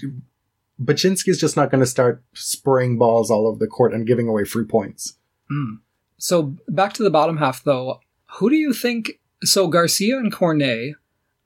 Bacsinszky's 0.82 1.40
just 1.40 1.58
not 1.58 1.72
going 1.72 1.82
to 1.82 1.86
start 1.90 2.24
spraying 2.34 2.98
balls 2.98 3.30
all 3.32 3.48
over 3.48 3.58
the 3.60 3.68
court 3.68 3.94
and 3.94 4.08
giving 4.08 4.28
away 4.28 4.46
free 4.46 4.64
points. 4.66 5.16
Mm. 5.52 5.80
So 6.18 6.56
back 6.68 6.94
to 6.94 7.04
the 7.04 7.10
bottom 7.10 7.38
half, 7.38 7.64
though. 7.64 8.00
Who 8.38 8.50
do 8.50 8.56
you 8.56 8.74
think? 8.74 9.19
So 9.44 9.68
Garcia 9.68 10.18
and 10.18 10.32
Cornet 10.32 10.96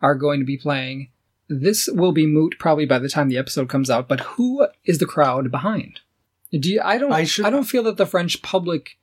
are 0.01 0.15
going 0.15 0.39
to 0.39 0.45
be 0.45 0.58
playing. 0.58 1.10
This 1.49 1.88
will 1.91 2.12
be 2.12 2.25
moot 2.25 2.56
probably 2.60 2.86
by 2.86 2.99
the 2.99 3.10
time 3.10 3.29
the 3.29 3.38
episode 3.38 3.69
comes 3.69 3.89
out. 3.89 4.08
But 4.08 4.21
who 4.21 4.67
is 4.86 4.97
the 4.97 5.06
crowd 5.06 5.51
behind? 5.51 5.99
Do 6.51 6.69
you, 6.69 6.82
I 6.84 6.97
don't. 6.97 7.12
I 7.12 7.27
I, 7.43 7.49
don't 7.49 7.63
feel 7.63 7.84
that 7.84 7.97
the 7.97 8.06
French 8.06 8.41
public 8.41 8.97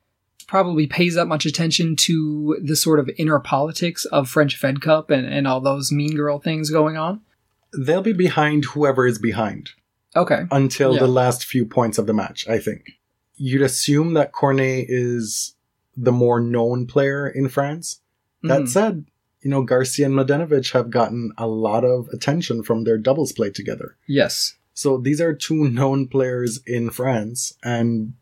probably 0.46 0.86
pays 0.86 1.14
that 1.14 1.26
much 1.26 1.46
attention 1.46 1.94
to 1.96 2.58
the 2.62 2.76
sort 2.76 2.98
of 2.98 3.10
inner 3.18 3.38
politics 3.38 4.04
of 4.06 4.28
French 4.28 4.56
Fed 4.56 4.80
Cup 4.80 5.10
and, 5.10 5.26
and 5.26 5.46
all 5.46 5.60
those 5.60 5.92
mean 5.92 6.16
girl 6.16 6.38
things 6.38 6.70
going 6.70 6.96
on. 6.96 7.20
They'll 7.76 8.02
be 8.02 8.12
behind 8.12 8.64
whoever 8.66 9.06
is 9.06 9.18
behind 9.18 9.70
Okay. 10.16 10.42
until 10.50 10.94
Yeah. 10.94 11.00
the 11.00 11.08
last 11.08 11.44
few 11.44 11.64
points 11.64 11.98
of 11.98 12.06
the 12.06 12.12
match, 12.12 12.48
I 12.48 12.58
think. 12.58 12.82
You'd 13.36 13.62
assume 13.62 14.14
that 14.14 14.32
Cornet 14.32 14.86
is 14.88 15.54
the 15.96 16.12
more 16.12 16.40
known 16.40 16.86
player 16.86 17.28
in 17.28 17.48
France. 17.48 17.99
That 18.42 18.62
Mhm. 18.62 18.68
said, 18.68 19.04
you 19.42 19.50
know, 19.50 19.62
Garcia 19.62 20.06
and 20.06 20.14
Mladenovic 20.14 20.72
have 20.72 20.90
gotten 20.90 21.32
a 21.38 21.46
lot 21.46 21.84
of 21.84 22.08
attention 22.12 22.62
from 22.62 22.84
their 22.84 22.98
doubles 22.98 23.32
play 23.32 23.50
together. 23.50 23.96
Yes. 24.06 24.54
So 24.74 24.96
these 24.98 25.20
are 25.20 25.34
two 25.34 25.68
known 25.68 26.08
players 26.08 26.60
in 26.66 26.90
France, 26.90 27.52
and 27.62 28.14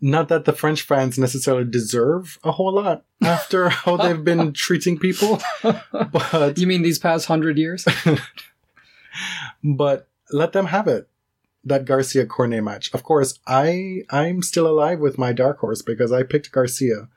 not 0.00 0.28
that 0.28 0.46
the 0.46 0.52
French 0.54 0.80
fans 0.82 1.18
necessarily 1.18 1.64
deserve 1.64 2.38
a 2.42 2.52
whole 2.52 2.72
lot 2.74 3.04
after 3.22 3.68
how 3.68 3.96
they've 3.98 4.24
been 4.24 4.52
treating 4.54 4.98
people, 4.98 5.40
but 5.92 6.56
You 6.56 6.66
mean 6.66 6.82
these 6.82 6.98
past 6.98 7.26
hundred 7.26 7.58
years? 7.58 7.86
but 9.64 10.08
let 10.32 10.52
them 10.52 10.66
have 10.66 10.88
it. 10.88 11.08
That 11.64 11.84
Garcia 11.84 12.24
Cornet 12.24 12.64
match. 12.64 12.90
Of 12.94 13.02
course, 13.02 13.38
I 13.46 14.02
I'm 14.08 14.42
still 14.42 14.66
alive 14.66 14.98
with 15.00 15.18
my 15.18 15.32
dark 15.34 15.58
horse 15.58 15.82
because 15.82 16.10
I 16.12 16.22
picked 16.22 16.52
Garcia 16.52 17.08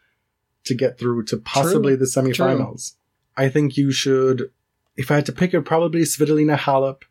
to 0.66 0.76
get 0.76 0.98
through 0.98 1.26
to 1.26 1.38
possibly 1.38 1.96
the 1.96 2.06
semifinals. 2.06 2.94
I 3.36 3.50
think 3.50 3.78
you 3.78 3.92
should 3.92 4.52
if 4.96 5.10
I 5.12 5.16
had 5.16 5.26
to 5.26 5.32
pick 5.32 5.54
it 5.54 5.62
probably 5.62 6.02
Svitolina 6.02 6.58
Halep 6.58 7.02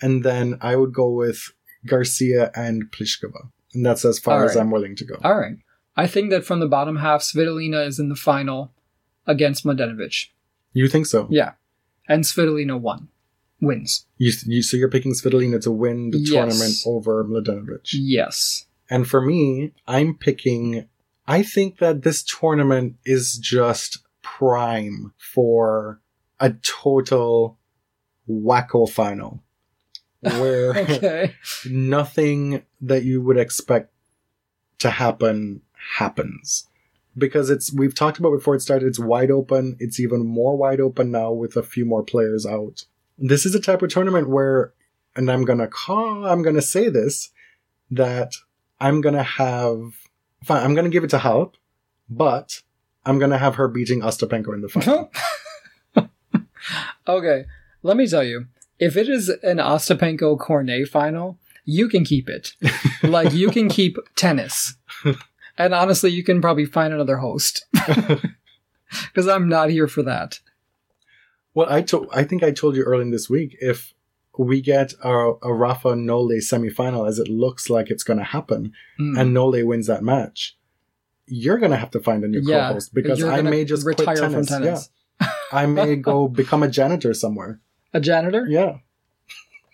and 0.00 0.24
then 0.24 0.58
I 0.60 0.76
would 0.76 0.92
go 0.92 1.10
with 1.10 1.52
Garcia 1.86 2.50
and 2.54 2.90
Pliskova. 2.90 3.50
And 3.74 3.84
that's 3.84 4.04
as 4.04 4.18
far 4.18 4.42
All 4.42 4.48
as. 4.50 4.56
I'm 4.56 4.70
willing 4.70 4.96
to 4.96 5.04
go. 5.04 5.16
All 5.24 5.38
right. 5.38 5.56
I 5.96 6.06
think 6.06 6.30
that 6.30 6.44
from 6.44 6.60
the 6.60 6.68
bottom 6.68 6.96
half, 6.96 7.22
Svitolina 7.22 7.86
is 7.86 7.98
in 7.98 8.08
the 8.08 8.16
final 8.16 8.72
against 9.26 9.64
Mladenovic. 9.64 10.28
You 10.72 10.88
think 10.88 11.06
so? 11.06 11.26
Yeah. 11.30 11.52
And 12.08 12.24
Svitolina 12.24 12.80
won. 12.80 13.08
Wins. 13.60 14.06
You, 14.18 14.32
you 14.46 14.62
so 14.62 14.76
you're 14.76 14.90
picking 14.90 15.12
Svitolina 15.12 15.62
to 15.62 15.70
win 15.70 16.10
the 16.10 16.18
Yes. 16.18 16.30
tournament 16.30 16.74
over 16.86 17.24
Mladenovic. 17.24 17.88
Yes. 17.92 18.66
And 18.90 19.06
for 19.08 19.20
me, 19.20 19.72
I'm 19.86 20.14
picking. 20.14 20.88
I 21.32 21.42
think 21.42 21.78
that 21.78 22.02
this 22.02 22.22
tournament 22.22 22.96
is 23.06 23.38
just 23.38 24.04
prime 24.20 25.14
for 25.16 26.00
a 26.38 26.50
total 26.62 27.58
wacko 28.28 28.86
final. 28.88 29.42
Where 30.20 30.76
Okay. 30.76 31.34
nothing 31.64 32.62
that 32.82 33.04
you 33.04 33.22
would 33.22 33.38
expect 33.38 33.92
to 34.80 34.90
happen 34.90 35.62
happens. 35.96 36.68
Because 37.16 37.48
it's, 37.48 37.72
we've 37.72 37.94
talked 37.94 38.18
about 38.18 38.32
before 38.32 38.54
it 38.54 38.60
started, 38.60 38.86
it's 38.86 38.98
wide 38.98 39.30
open. 39.30 39.76
It's 39.80 39.98
even 39.98 40.26
more 40.26 40.54
wide 40.56 40.80
open 40.80 41.10
now 41.10 41.32
with 41.32 41.56
a 41.56 41.62
few 41.62 41.86
more 41.86 42.02
players 42.02 42.44
out. 42.44 42.84
This 43.16 43.46
is 43.46 43.54
a 43.54 43.60
type 43.60 43.80
of 43.80 43.88
tournament 43.88 44.28
where, 44.28 44.74
and 45.16 45.30
I'm 45.30 45.46
gonna 45.46 45.66
call, 45.66 46.26
I'm 46.26 46.42
gonna 46.42 46.60
say 46.62 46.90
this, 46.90 47.30
that 47.90 48.34
I'm 48.80 49.00
gonna 49.00 49.22
have, 49.22 49.94
fine, 50.44 50.62
I'm 50.62 50.74
gonna 50.74 50.88
give 50.88 51.04
it 51.04 51.10
to 51.10 51.18
Halep, 51.18 51.54
but 52.08 52.62
I'm 53.04 53.18
gonna 53.18 53.38
have 53.38 53.56
her 53.56 53.68
beating 53.68 54.00
Ostapenko 54.00 54.54
in 54.54 54.60
the 54.60 54.68
final. 54.68 55.10
okay. 57.08 57.44
Let 57.82 57.96
me 57.96 58.06
tell 58.06 58.22
you, 58.22 58.46
if 58.78 58.96
it 58.96 59.08
is 59.08 59.28
an 59.28 59.58
Ostapenko 59.58 60.38
Cornet 60.38 60.88
final, 60.88 61.38
you 61.64 61.88
can 61.88 62.04
keep 62.04 62.28
it. 62.28 62.54
like 63.02 63.32
you 63.32 63.50
can 63.50 63.68
keep 63.68 63.96
tennis. 64.16 64.74
And 65.58 65.74
honestly, 65.74 66.10
you 66.10 66.24
can 66.24 66.40
probably 66.40 66.64
find 66.64 66.94
another 66.94 67.18
host. 67.18 67.66
Because 67.72 69.28
I'm 69.28 69.50
not 69.50 69.68
here 69.68 69.86
for 69.86 70.02
that. 70.02 70.40
Well, 71.54 71.66
I 71.70 71.82
told 71.82 72.08
I 72.12 72.24
think 72.24 72.42
I 72.42 72.50
told 72.50 72.74
you 72.74 72.82
earlier 72.82 73.10
this 73.10 73.28
week 73.28 73.56
if 73.60 73.92
we 74.38 74.60
get 74.60 74.94
a, 75.02 75.32
a 75.42 75.52
Rafa 75.52 75.94
Nole 75.96 76.28
semifinal 76.40 77.06
as 77.08 77.18
it 77.18 77.28
looks 77.28 77.68
like 77.70 77.90
it's 77.90 78.02
going 78.04 78.18
to 78.18 78.24
happen, 78.24 78.72
Mm. 79.00 79.18
and 79.20 79.34
Nole 79.34 79.64
wins 79.66 79.86
that 79.88 80.02
match, 80.02 80.56
you're 81.26 81.58
going 81.58 81.70
to 81.70 81.76
have 81.76 81.90
to 81.92 82.00
find 82.00 82.24
a 82.24 82.28
new 82.28 82.40
yeah, 82.42 82.68
co-host 82.68 82.94
because 82.94 83.22
I 83.22 83.42
may 83.42 83.64
just 83.64 83.86
retire 83.86 84.16
tennis. 84.16 84.48
from 84.48 84.62
tennis. 84.62 84.90
Yeah, 85.20 85.28
I 85.52 85.66
may 85.66 85.96
go 85.96 86.28
become 86.42 86.62
a 86.62 86.68
janitor 86.68 87.12
somewhere. 87.14 87.60
A 87.94 88.00
janitor? 88.00 88.46
Yeah, 88.48 88.78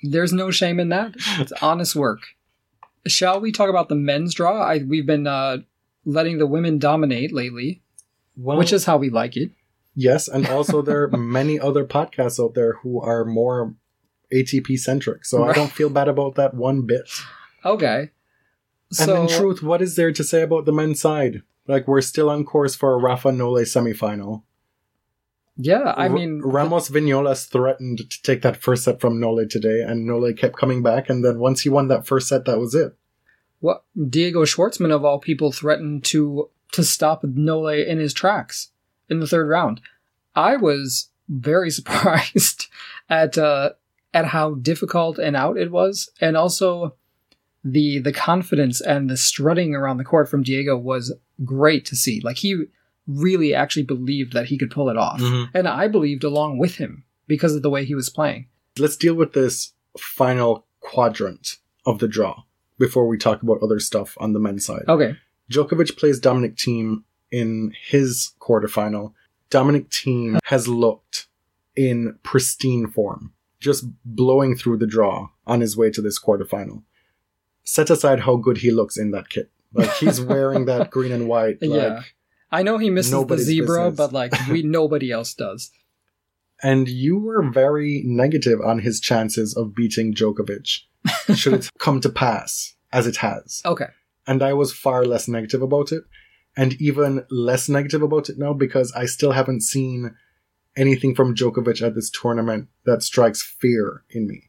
There's 0.02 0.32
no 0.32 0.50
shame 0.50 0.78
in 0.80 0.88
that. 0.90 1.14
It's 1.38 1.52
honest 1.62 1.94
work. 1.96 2.20
Shall 3.06 3.40
we 3.40 3.52
talk 3.52 3.70
about 3.70 3.88
the 3.88 3.94
men's 3.94 4.34
draw? 4.34 4.60
I, 4.62 4.78
we've 4.78 5.06
been 5.06 5.26
uh, 5.26 5.58
letting 6.04 6.38
the 6.38 6.46
women 6.46 6.78
dominate 6.78 7.32
lately, 7.32 7.80
well, 8.36 8.58
which 8.58 8.72
is 8.72 8.84
how 8.84 8.96
we 8.98 9.08
like 9.10 9.36
it. 9.36 9.50
yes, 9.94 10.28
and 10.28 10.46
also 10.48 10.82
there 10.82 11.04
are 11.04 11.08
many 11.16 11.58
other 11.58 11.84
podcasts 11.84 12.42
out 12.42 12.54
there 12.54 12.74
who 12.82 13.00
are 13.00 13.24
more 13.24 13.74
ATP 14.32 14.78
centric, 14.78 15.24
so 15.24 15.44
I 15.44 15.52
don't 15.52 15.72
feel 15.72 15.90
bad 15.90 16.08
about 16.08 16.34
that 16.36 16.54
one 16.54 16.82
bit. 16.82 17.08
Okay. 17.64 18.10
And 18.90 19.06
So, 19.06 19.22
in 19.22 19.28
truth, 19.28 19.62
what 19.62 19.82
is 19.82 19.96
there 19.96 20.12
to 20.12 20.24
say 20.24 20.42
about 20.42 20.64
the 20.64 20.72
men's 20.72 21.00
side? 21.00 21.42
Like 21.66 21.86
we're 21.86 22.00
still 22.00 22.30
on 22.30 22.44
course 22.44 22.74
for 22.74 22.94
a 22.94 22.98
Rafa 22.98 23.30
Nole 23.32 23.58
semifinal. 23.64 24.42
yeah, 25.56 25.92
I 25.96 26.08
mean, 26.08 26.40
Ramos 26.42 26.88
Viñolas 26.88 27.48
threatened 27.48 27.98
to 28.10 28.22
take 28.22 28.42
that 28.42 28.56
first 28.62 28.84
set 28.84 29.00
from 29.00 29.20
Nole 29.20 29.44
today, 29.46 29.82
and 29.82 30.06
Nole 30.06 30.32
kept 30.32 30.56
coming 30.56 30.82
back. 30.82 31.10
And 31.10 31.24
then 31.24 31.38
once 31.38 31.62
he 31.62 31.68
won 31.68 31.88
that 31.88 32.06
first 32.06 32.28
set, 32.28 32.44
that 32.46 32.58
was 32.58 32.74
it. 32.74 32.96
what 33.60 33.84
Diego 34.08 34.44
Schwartzman 34.44 34.92
of 34.94 35.04
all 35.04 35.18
people 35.18 35.52
threatened 35.52 36.04
to 36.04 36.48
to 36.72 36.84
stop 36.84 37.24
Nole 37.24 37.68
in 37.68 37.98
his 37.98 38.14
tracks 38.14 38.70
in 39.10 39.20
the 39.20 39.26
third 39.26 39.48
round. 39.48 39.80
I 40.34 40.56
was 40.56 41.10
very 41.28 41.70
surprised 41.78 42.68
at 43.10 43.36
uh, 43.36 43.70
at 44.14 44.26
how 44.26 44.54
difficult 44.54 45.18
and 45.18 45.36
out 45.36 45.56
it 45.56 45.70
was, 45.70 46.10
and 46.20 46.36
also 46.36 46.94
the 47.64 47.98
the 47.98 48.12
confidence 48.12 48.80
and 48.80 49.10
the 49.10 49.16
strutting 49.16 49.74
around 49.74 49.96
the 49.98 50.04
court 50.04 50.28
from 50.28 50.42
Diego 50.42 50.76
was 50.76 51.14
great 51.44 51.84
to 51.86 51.96
see. 51.96 52.20
Like 52.22 52.38
he 52.38 52.64
really 53.06 53.54
actually 53.54 53.82
believed 53.84 54.32
that 54.34 54.46
he 54.46 54.58
could 54.58 54.70
pull 54.70 54.88
it 54.90 54.96
off, 54.96 55.20
Mhm. 55.20 55.50
and 55.54 55.66
I 55.68 55.88
believed 55.88 56.24
along 56.24 56.58
with 56.58 56.76
him 56.76 57.04
because 57.26 57.54
of 57.54 57.62
the 57.62 57.70
way 57.70 57.84
he 57.84 57.94
was 57.94 58.10
playing. 58.10 58.46
Let's 58.78 58.96
deal 58.96 59.14
with 59.14 59.32
this 59.32 59.72
final 59.98 60.66
quadrant 60.80 61.56
of 61.84 61.98
the 61.98 62.08
draw 62.08 62.42
before 62.78 63.08
we 63.08 63.18
talk 63.18 63.42
about 63.42 63.62
other 63.62 63.80
stuff 63.80 64.14
on 64.20 64.32
the 64.34 64.38
men's 64.40 64.64
side. 64.66 64.84
Okay, 64.88 65.16
Djokovic 65.50 65.96
plays 65.98 66.20
Dominic 66.20 66.56
Thiem 66.56 67.02
in 67.30 67.72
his 67.88 68.32
quarterfinal. 68.40 69.12
Dominic 69.50 69.88
Thiem 69.90 70.38
has 70.44 70.68
looked 70.68 71.26
in 71.74 72.18
pristine 72.22 72.86
form, 72.86 73.32
just 73.60 73.84
blowing 74.04 74.56
through 74.56 74.78
the 74.78 74.86
draw 74.86 75.28
on 75.46 75.60
his 75.60 75.76
way 75.76 75.90
to 75.90 76.00
this 76.02 76.18
quarterfinal. 76.22 76.82
Set 77.64 77.90
aside 77.90 78.20
how 78.20 78.36
good 78.36 78.58
he 78.58 78.70
looks 78.70 78.96
in 78.96 79.10
that 79.10 79.28
kit. 79.28 79.50
Like 79.74 79.92
he's 79.94 80.20
wearing 80.32 80.64
that 80.66 80.90
green 80.90 81.12
and 81.12 81.28
white. 81.28 81.60
Like, 81.60 81.70
Yeah. 81.70 82.02
I 82.50 82.62
know 82.62 82.78
he 82.78 82.88
misses 82.88 83.12
the 83.26 83.36
zebra, 83.38 83.90
business. 83.90 83.96
but 83.96 84.12
like 84.12 84.32
we 84.48 84.62
nobody 84.78 85.10
else 85.12 85.34
does. 85.34 85.70
And 86.62 86.88
you 86.88 87.18
were 87.18 87.42
very 87.50 88.02
negative 88.06 88.60
on 88.64 88.80
his 88.80 89.00
chances 89.00 89.54
of 89.56 89.74
beating 89.74 90.12
Djokovic, 90.14 90.80
should 91.34 91.52
it 91.54 91.70
come 91.78 92.00
to 92.00 92.08
pass, 92.08 92.74
as 92.92 93.06
it 93.06 93.16
has. 93.16 93.60
Okay. 93.64 93.86
and 94.26 94.42
I 94.42 94.54
was 94.54 94.72
far 94.72 95.04
less 95.04 95.28
negative 95.28 95.62
about 95.62 95.92
it, 95.92 96.02
and 96.56 96.72
even 96.80 97.24
less 97.30 97.68
negative 97.68 98.02
about 98.02 98.28
it 98.30 98.38
now 98.38 98.54
because 98.54 98.90
I 98.92 99.04
still 99.06 99.32
haven't 99.32 99.60
seen 99.62 100.16
anything 100.78 101.14
from 101.14 101.34
Djokovic 101.34 101.82
at 101.82 101.94
this 101.94 102.10
tournament 102.10 102.68
that 102.84 103.02
strikes 103.02 103.42
fear 103.42 104.04
in 104.10 104.26
me. 104.26 104.44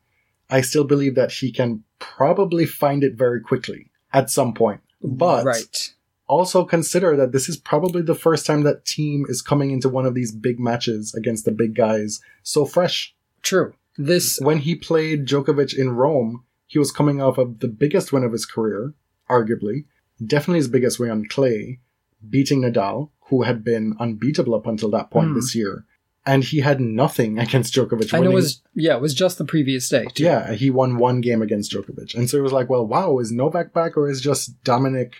I 0.49 0.61
still 0.61 0.83
believe 0.83 1.15
that 1.15 1.31
he 1.31 1.51
can 1.51 1.83
probably 1.99 2.65
find 2.65 3.03
it 3.03 3.15
very 3.15 3.41
quickly 3.41 3.91
at 4.13 4.29
some 4.29 4.53
point, 4.53 4.81
but 5.01 5.45
right. 5.45 5.93
also 6.27 6.63
consider 6.65 7.15
that 7.17 7.31
this 7.31 7.49
is 7.49 7.57
probably 7.57 8.01
the 8.01 8.15
first 8.15 8.45
time 8.45 8.63
that 8.63 8.85
Thiem 8.85 9.29
is 9.29 9.41
coming 9.41 9.71
into 9.71 9.89
one 9.89 10.05
of 10.05 10.15
these 10.15 10.31
big 10.31 10.59
matches 10.59 11.13
against 11.13 11.45
the 11.45 11.51
big 11.51 11.75
guys 11.75 12.19
so 12.43 12.65
fresh. 12.65 13.15
True. 13.43 13.73
This 13.97 14.39
When 14.41 14.59
he 14.59 14.75
played 14.75 15.25
Djokovic 15.27 15.77
in 15.77 15.91
Rome, 15.91 16.45
he 16.67 16.79
was 16.79 16.91
coming 16.91 17.21
off 17.21 17.37
of 17.37 17.59
the 17.59 17.67
biggest 17.67 18.13
win 18.13 18.23
of 18.23 18.31
his 18.31 18.45
career, 18.45 18.93
arguably, 19.29 19.85
definitely 20.25 20.59
his 20.59 20.67
biggest 20.67 20.99
win 20.99 21.11
on 21.11 21.25
clay, 21.25 21.79
beating 22.27 22.61
Nadal, 22.61 23.09
who 23.27 23.43
had 23.43 23.63
been 23.63 23.95
unbeatable 23.99 24.55
up 24.55 24.65
until 24.67 24.89
that 24.91 25.11
point 25.11 25.29
Hmm. 25.29 25.35
this 25.35 25.53
year. 25.53 25.85
And 26.29 26.43
he 26.43 26.59
had 26.59 26.79
nothing 26.79 27.39
against 27.39 27.73
Djokovic. 27.73 28.13
Know 28.13 28.21
it 28.21 28.31
was 28.31 28.61
yeah, 28.75 28.93
it 28.93 29.01
was 29.01 29.15
just 29.15 29.39
the 29.39 29.45
previous 29.45 29.89
day. 29.89 30.05
too. 30.13 30.23
Yeah, 30.23 30.53
he 30.53 30.69
won 30.69 30.97
one 30.97 31.21
game 31.21 31.41
against 31.41 31.71
Djokovic. 31.71 32.13
And 32.13 32.29
so 32.29 32.37
it 32.37 32.41
was 32.41 32.51
like, 32.51 32.69
well, 32.69 32.85
wow, 32.85 33.17
is 33.17 33.31
Novak 33.31 33.73
back 33.73 33.97
or 33.97 34.07
is 34.07 34.21
just 34.21 34.63
Dominic 34.63 35.15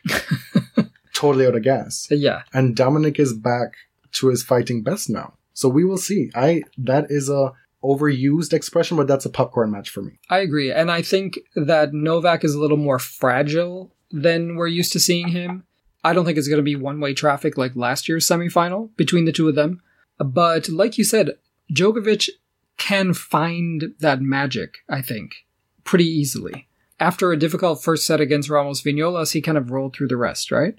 totally 1.16 1.48
out 1.48 1.56
of 1.56 1.64
gas? 1.64 2.08
Yeah. 2.12 2.44
And 2.54 2.76
Dominic 2.76 3.20
is 3.20 3.34
back 3.34 3.74
to 4.14 4.28
his 4.28 4.44
fighting 4.44 4.84
best 4.84 5.10
now. 5.10 5.34
So 5.54 5.68
we 5.68 5.84
will 5.84 5.98
see. 5.98 6.30
I 6.36 6.62
that 6.78 7.08
is 7.10 7.28
a 7.28 7.54
overused 7.84 8.54
expression, 8.54 8.96
but 8.96 9.08
that's 9.08 9.26
a 9.26 9.32
popcorn 9.32 9.72
match 9.72 9.90
for 9.90 10.04
me. 10.04 10.20
I 10.30 10.40
agree. 10.40 10.72
And 10.72 10.92
I 10.92 11.02
think 11.02 11.40
that 11.56 11.92
Novak 11.92 12.44
is 12.44 12.54
a 12.54 12.60
little 12.60 12.78
more 12.78 13.00
fragile 13.00 13.96
than 14.12 14.58
we're 14.58 14.68
used 14.68 14.92
to 14.94 15.00
seeing 15.00 15.30
him. 15.30 15.64
I 16.04 16.14
don't 16.14 16.26
think 16.26 16.38
it's 16.38 16.48
going 16.48 16.60
to 16.60 16.64
be 16.64 16.76
one 16.76 17.00
way 17.00 17.14
traffic 17.14 17.58
like 17.58 17.76
last 17.76 18.08
year's 18.08 18.28
semifinal 18.28 18.96
between 18.96 19.26
the 19.26 19.32
two 19.32 19.50
of 19.50 19.56
them. 19.56 19.82
But 20.20 20.70
like 20.70 20.98
you 20.98 21.04
said, 21.04 21.32
Djokovic 21.74 22.30
can 22.78 23.14
find 23.14 23.94
that 24.00 24.22
magic, 24.22 24.80
I 24.90 25.02
think, 25.02 25.46
pretty 25.84 26.06
easily. 26.06 26.68
After 27.00 27.32
a 27.32 27.38
difficult 27.38 27.82
first 27.82 28.06
set 28.06 28.22
against 28.22 28.50
Ramos 28.50 28.82
Viñolas, 28.82 29.34
he 29.34 29.42
kind 29.42 29.58
of 29.58 29.72
rolled 29.72 29.96
through 29.96 30.10
the 30.10 30.18
rest, 30.18 30.52
right? 30.52 30.78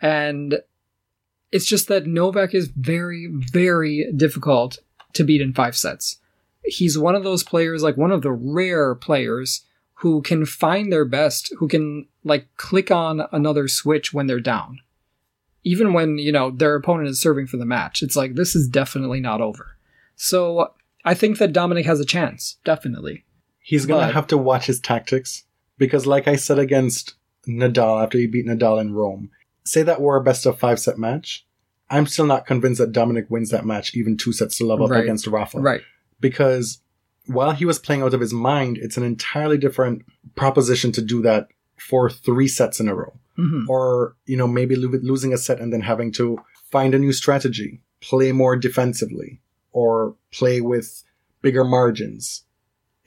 And 0.00 0.60
it's 1.52 1.66
just 1.66 1.88
that 1.88 2.06
Novak 2.06 2.54
is 2.54 2.68
very, 2.68 3.28
very 3.30 4.12
difficult 4.14 4.78
to 5.14 5.24
beat 5.24 5.40
in 5.40 5.52
five 5.52 5.76
sets 5.76 6.20
he's 6.64 6.98
one 6.98 7.14
of 7.14 7.24
those 7.24 7.42
players, 7.42 7.82
like 7.82 7.96
one 7.96 8.12
of 8.12 8.22
the 8.22 8.32
rare 8.32 8.94
players 8.94 9.64
who 9.94 10.22
can 10.22 10.46
find 10.46 10.92
their 10.92 11.04
best, 11.04 11.52
who 11.58 11.68
can 11.68 12.06
like 12.24 12.48
click 12.56 12.90
on 12.90 13.22
another 13.32 13.68
switch 13.68 14.12
when 14.12 14.26
they're 14.26 14.40
down. 14.40 14.80
Even 15.64 15.92
when, 15.92 16.18
you 16.18 16.32
know, 16.32 16.50
their 16.50 16.74
opponent 16.74 17.08
is 17.08 17.20
serving 17.20 17.46
for 17.46 17.56
the 17.58 17.66
match. 17.66 18.02
It's 18.02 18.16
like, 18.16 18.34
this 18.34 18.54
is 18.56 18.68
definitely 18.68 19.20
not 19.20 19.40
over. 19.40 19.76
So 20.16 20.72
I 21.04 21.14
think 21.14 21.38
that 21.38 21.52
Dominic 21.52 21.86
has 21.86 22.00
a 22.00 22.04
chance, 22.04 22.58
definitely. 22.64 23.24
He's 23.60 23.86
gonna 23.86 24.12
have 24.12 24.26
to 24.28 24.38
watch 24.38 24.66
his 24.66 24.80
tactics 24.80 25.44
because, 25.78 26.06
like 26.06 26.26
I 26.26 26.36
said 26.36 26.58
against 26.58 27.14
Nadal 27.46 28.02
after 28.02 28.18
he 28.18 28.26
beat 28.26 28.46
Nadal 28.46 28.80
in 28.80 28.94
Rome, 28.94 29.30
say 29.64 29.82
that 29.82 30.00
were 30.00 30.16
a 30.16 30.22
best 30.24 30.46
of 30.46 30.58
five 30.58 30.78
set 30.80 30.98
match. 30.98 31.46
I'm 31.90 32.06
still 32.06 32.26
not 32.26 32.46
convinced 32.46 32.80
that 32.80 32.92
Dominic 32.92 33.26
wins 33.28 33.50
that 33.50 33.66
match, 33.66 33.94
even 33.94 34.16
two 34.16 34.32
sets 34.32 34.56
to 34.58 34.64
love 34.66 34.80
up 34.80 34.90
Right. 34.90 35.02
against 35.02 35.26
Rafa. 35.26 35.58
Right. 35.60 35.80
Because 36.20 36.78
while 37.26 37.52
he 37.52 37.64
was 37.64 37.78
playing 37.78 38.02
out 38.02 38.14
of 38.14 38.20
his 38.20 38.32
mind, 38.32 38.78
it's 38.78 38.96
an 38.96 39.02
entirely 39.04 39.58
different 39.58 40.02
proposition 40.36 40.92
to 40.92 41.02
do 41.02 41.20
that 41.22 41.48
for 41.80 42.10
three 42.10 42.48
sets 42.48 42.80
in 42.80 42.88
a 42.88 42.94
row. 42.94 43.12
hmm 43.36 43.64
or 43.68 44.14
you 44.26 44.36
know 44.36 44.46
maybe 44.46 44.76
lo- 44.76 45.00
losing 45.02 45.32
a 45.32 45.38
set 45.38 45.60
and 45.60 45.72
then 45.72 45.80
having 45.80 46.12
to 46.12 46.38
find 46.70 46.94
a 46.94 46.98
new 46.98 47.12
strategy 47.12 47.80
play 48.00 48.32
more 48.32 48.56
defensively 48.56 49.40
or 49.72 50.14
play 50.32 50.60
with 50.60 51.02
bigger 51.42 51.64
margins 51.64 52.44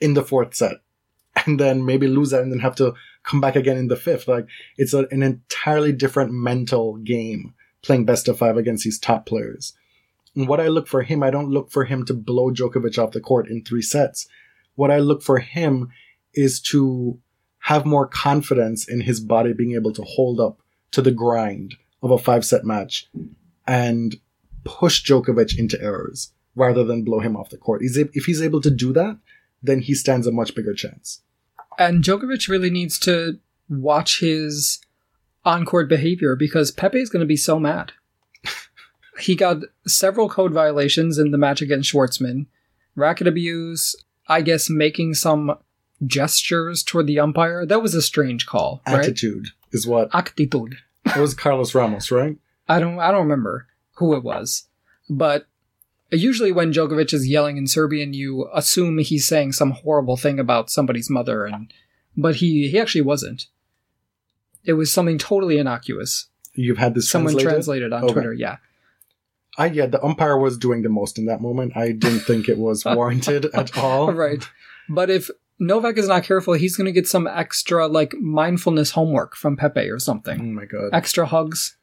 in 0.00 0.14
the 0.14 0.22
fourth 0.22 0.54
set 0.54 0.76
and 1.46 1.58
then 1.60 1.84
maybe 1.84 2.06
lose 2.06 2.30
that 2.30 2.42
and 2.42 2.52
then 2.52 2.60
have 2.60 2.74
to 2.76 2.94
come 3.22 3.40
back 3.40 3.56
again 3.56 3.76
in 3.76 3.88
the 3.88 3.96
fifth. 3.96 4.28
Like 4.28 4.46
it's 4.76 4.94
a, 4.94 5.06
an 5.10 5.22
entirely 5.22 5.92
different 5.92 6.32
mental 6.32 6.96
game 6.96 7.54
playing 7.82 8.04
best 8.04 8.28
of 8.28 8.38
five 8.38 8.56
against 8.56 8.84
these 8.84 8.98
top 8.98 9.26
players. 9.26 9.72
And 10.36 10.48
what 10.48 10.60
i 10.60 10.68
look 10.68 10.88
for 10.88 11.02
him 11.02 11.22
i 11.22 11.30
don't 11.30 11.50
look 11.50 11.70
for 11.70 11.84
him 11.84 12.04
to 12.06 12.14
blow 12.14 12.50
Djokovic 12.50 12.98
off 12.98 13.12
the 13.12 13.20
court 13.20 13.48
in 13.48 13.62
three 13.62 13.82
sets. 13.82 14.26
What 14.74 14.90
i 14.90 14.98
look 14.98 15.22
for 15.22 15.38
him 15.38 15.88
is 16.34 16.60
to 16.60 17.18
have 17.64 17.86
more 17.86 18.06
confidence 18.06 18.86
in 18.86 19.00
his 19.00 19.20
body 19.20 19.54
being 19.54 19.72
able 19.72 19.90
to 19.90 20.02
hold 20.02 20.38
up 20.38 20.60
to 20.90 21.00
the 21.00 21.10
grind 21.10 21.74
of 22.02 22.10
a 22.10 22.18
five 22.18 22.44
set 22.44 22.62
match 22.62 23.08
and 23.66 24.16
push 24.64 25.02
Djokovic 25.02 25.58
into 25.58 25.80
errors 25.82 26.32
rather 26.54 26.84
than 26.84 27.04
blow 27.04 27.20
him 27.20 27.38
off 27.38 27.48
the 27.48 27.56
court. 27.56 27.80
If 27.82 28.26
he's 28.26 28.42
able 28.42 28.60
to 28.60 28.70
do 28.70 28.92
that, 28.92 29.16
then 29.62 29.80
he 29.80 29.94
stands 29.94 30.26
a 30.26 30.32
much 30.32 30.54
bigger 30.54 30.74
chance. 30.74 31.22
And 31.78 32.04
Djokovic 32.04 32.48
really 32.48 32.68
needs 32.68 32.98
to 33.00 33.38
watch 33.70 34.20
his 34.20 34.82
on 35.46 35.64
court 35.64 35.88
behavior 35.88 36.36
because 36.36 36.70
Pepe 36.70 37.00
is 37.00 37.08
going 37.08 37.20
to 37.20 37.26
be 37.26 37.34
so 37.34 37.58
mad. 37.58 37.92
he 39.18 39.34
got 39.34 39.62
several 39.86 40.28
code 40.28 40.52
violations 40.52 41.16
in 41.16 41.30
the 41.30 41.38
match 41.38 41.62
against 41.62 41.90
Schwartzman, 41.90 42.44
racket 42.94 43.26
abuse, 43.26 43.96
I 44.28 44.42
guess 44.42 44.68
making 44.68 45.14
some 45.14 45.56
gestures 46.06 46.82
toward 46.82 47.06
the 47.06 47.18
umpire. 47.20 47.64
That 47.66 47.82
was 47.82 47.94
a 47.94 48.02
strange 48.02 48.46
call, 48.46 48.82
right? 48.86 49.00
Attitude 49.00 49.48
is 49.72 49.86
what 49.86 50.14
Actitude. 50.14 50.76
it 51.06 51.16
was 51.18 51.34
Carlos 51.34 51.74
Ramos, 51.74 52.10
right? 52.10 52.36
I 52.68 52.80
don't 52.80 52.98
I 52.98 53.10
don't 53.10 53.22
remember 53.22 53.66
who 53.94 54.14
it 54.14 54.22
was, 54.24 54.66
but 55.08 55.46
usually 56.10 56.52
when 56.52 56.72
Djokovic 56.72 57.12
is 57.12 57.28
yelling 57.28 57.56
in 57.56 57.66
Serbian, 57.66 58.12
you 58.14 58.48
assume 58.54 58.98
he's 58.98 59.26
saying 59.26 59.52
some 59.52 59.72
horrible 59.72 60.16
thing 60.16 60.38
about 60.38 60.70
somebody's 60.70 61.10
mother, 61.10 61.44
and 61.44 61.72
but 62.16 62.36
he 62.36 62.68
he 62.68 62.78
actually 62.78 63.02
wasn't. 63.02 63.46
It 64.64 64.74
was 64.74 64.92
something 64.92 65.18
totally 65.18 65.58
innocuous. 65.58 66.26
You've 66.54 66.78
had 66.78 66.94
this 66.94 67.10
Someone 67.10 67.32
translated. 67.34 67.52
translated 67.52 67.92
on 67.92 68.04
Okay. 68.04 68.12
Twitter. 68.14 68.32
Yeah, 68.32 68.56
I 69.58 69.66
yeah, 69.66 69.86
the 69.86 70.02
umpire 70.02 70.38
was 70.38 70.56
doing 70.56 70.82
the 70.82 70.88
most 70.88 71.18
in 71.18 71.26
that 71.26 71.40
moment. 71.42 71.76
I 71.76 71.92
didn't 71.92 72.20
think 72.20 72.48
it 72.48 72.58
was 72.58 72.84
warranted 72.86 73.46
at 73.46 73.76
all. 73.76 74.12
right. 74.12 74.42
But 74.88 75.10
if 75.10 75.30
Novak 75.58 75.96
is 75.98 76.08
not 76.08 76.24
careful, 76.24 76.54
he's 76.54 76.76
going 76.76 76.86
to 76.86 76.92
get 76.92 77.06
some 77.06 77.26
extra 77.26 77.86
like 77.86 78.14
mindfulness 78.20 78.90
homework 78.90 79.36
from 79.36 79.56
Pepe 79.56 79.88
or 79.88 79.98
something. 79.98 80.40
Oh 80.40 80.44
my 80.44 80.64
god. 80.64 80.90
Extra 80.92 81.26
hugs. 81.26 81.76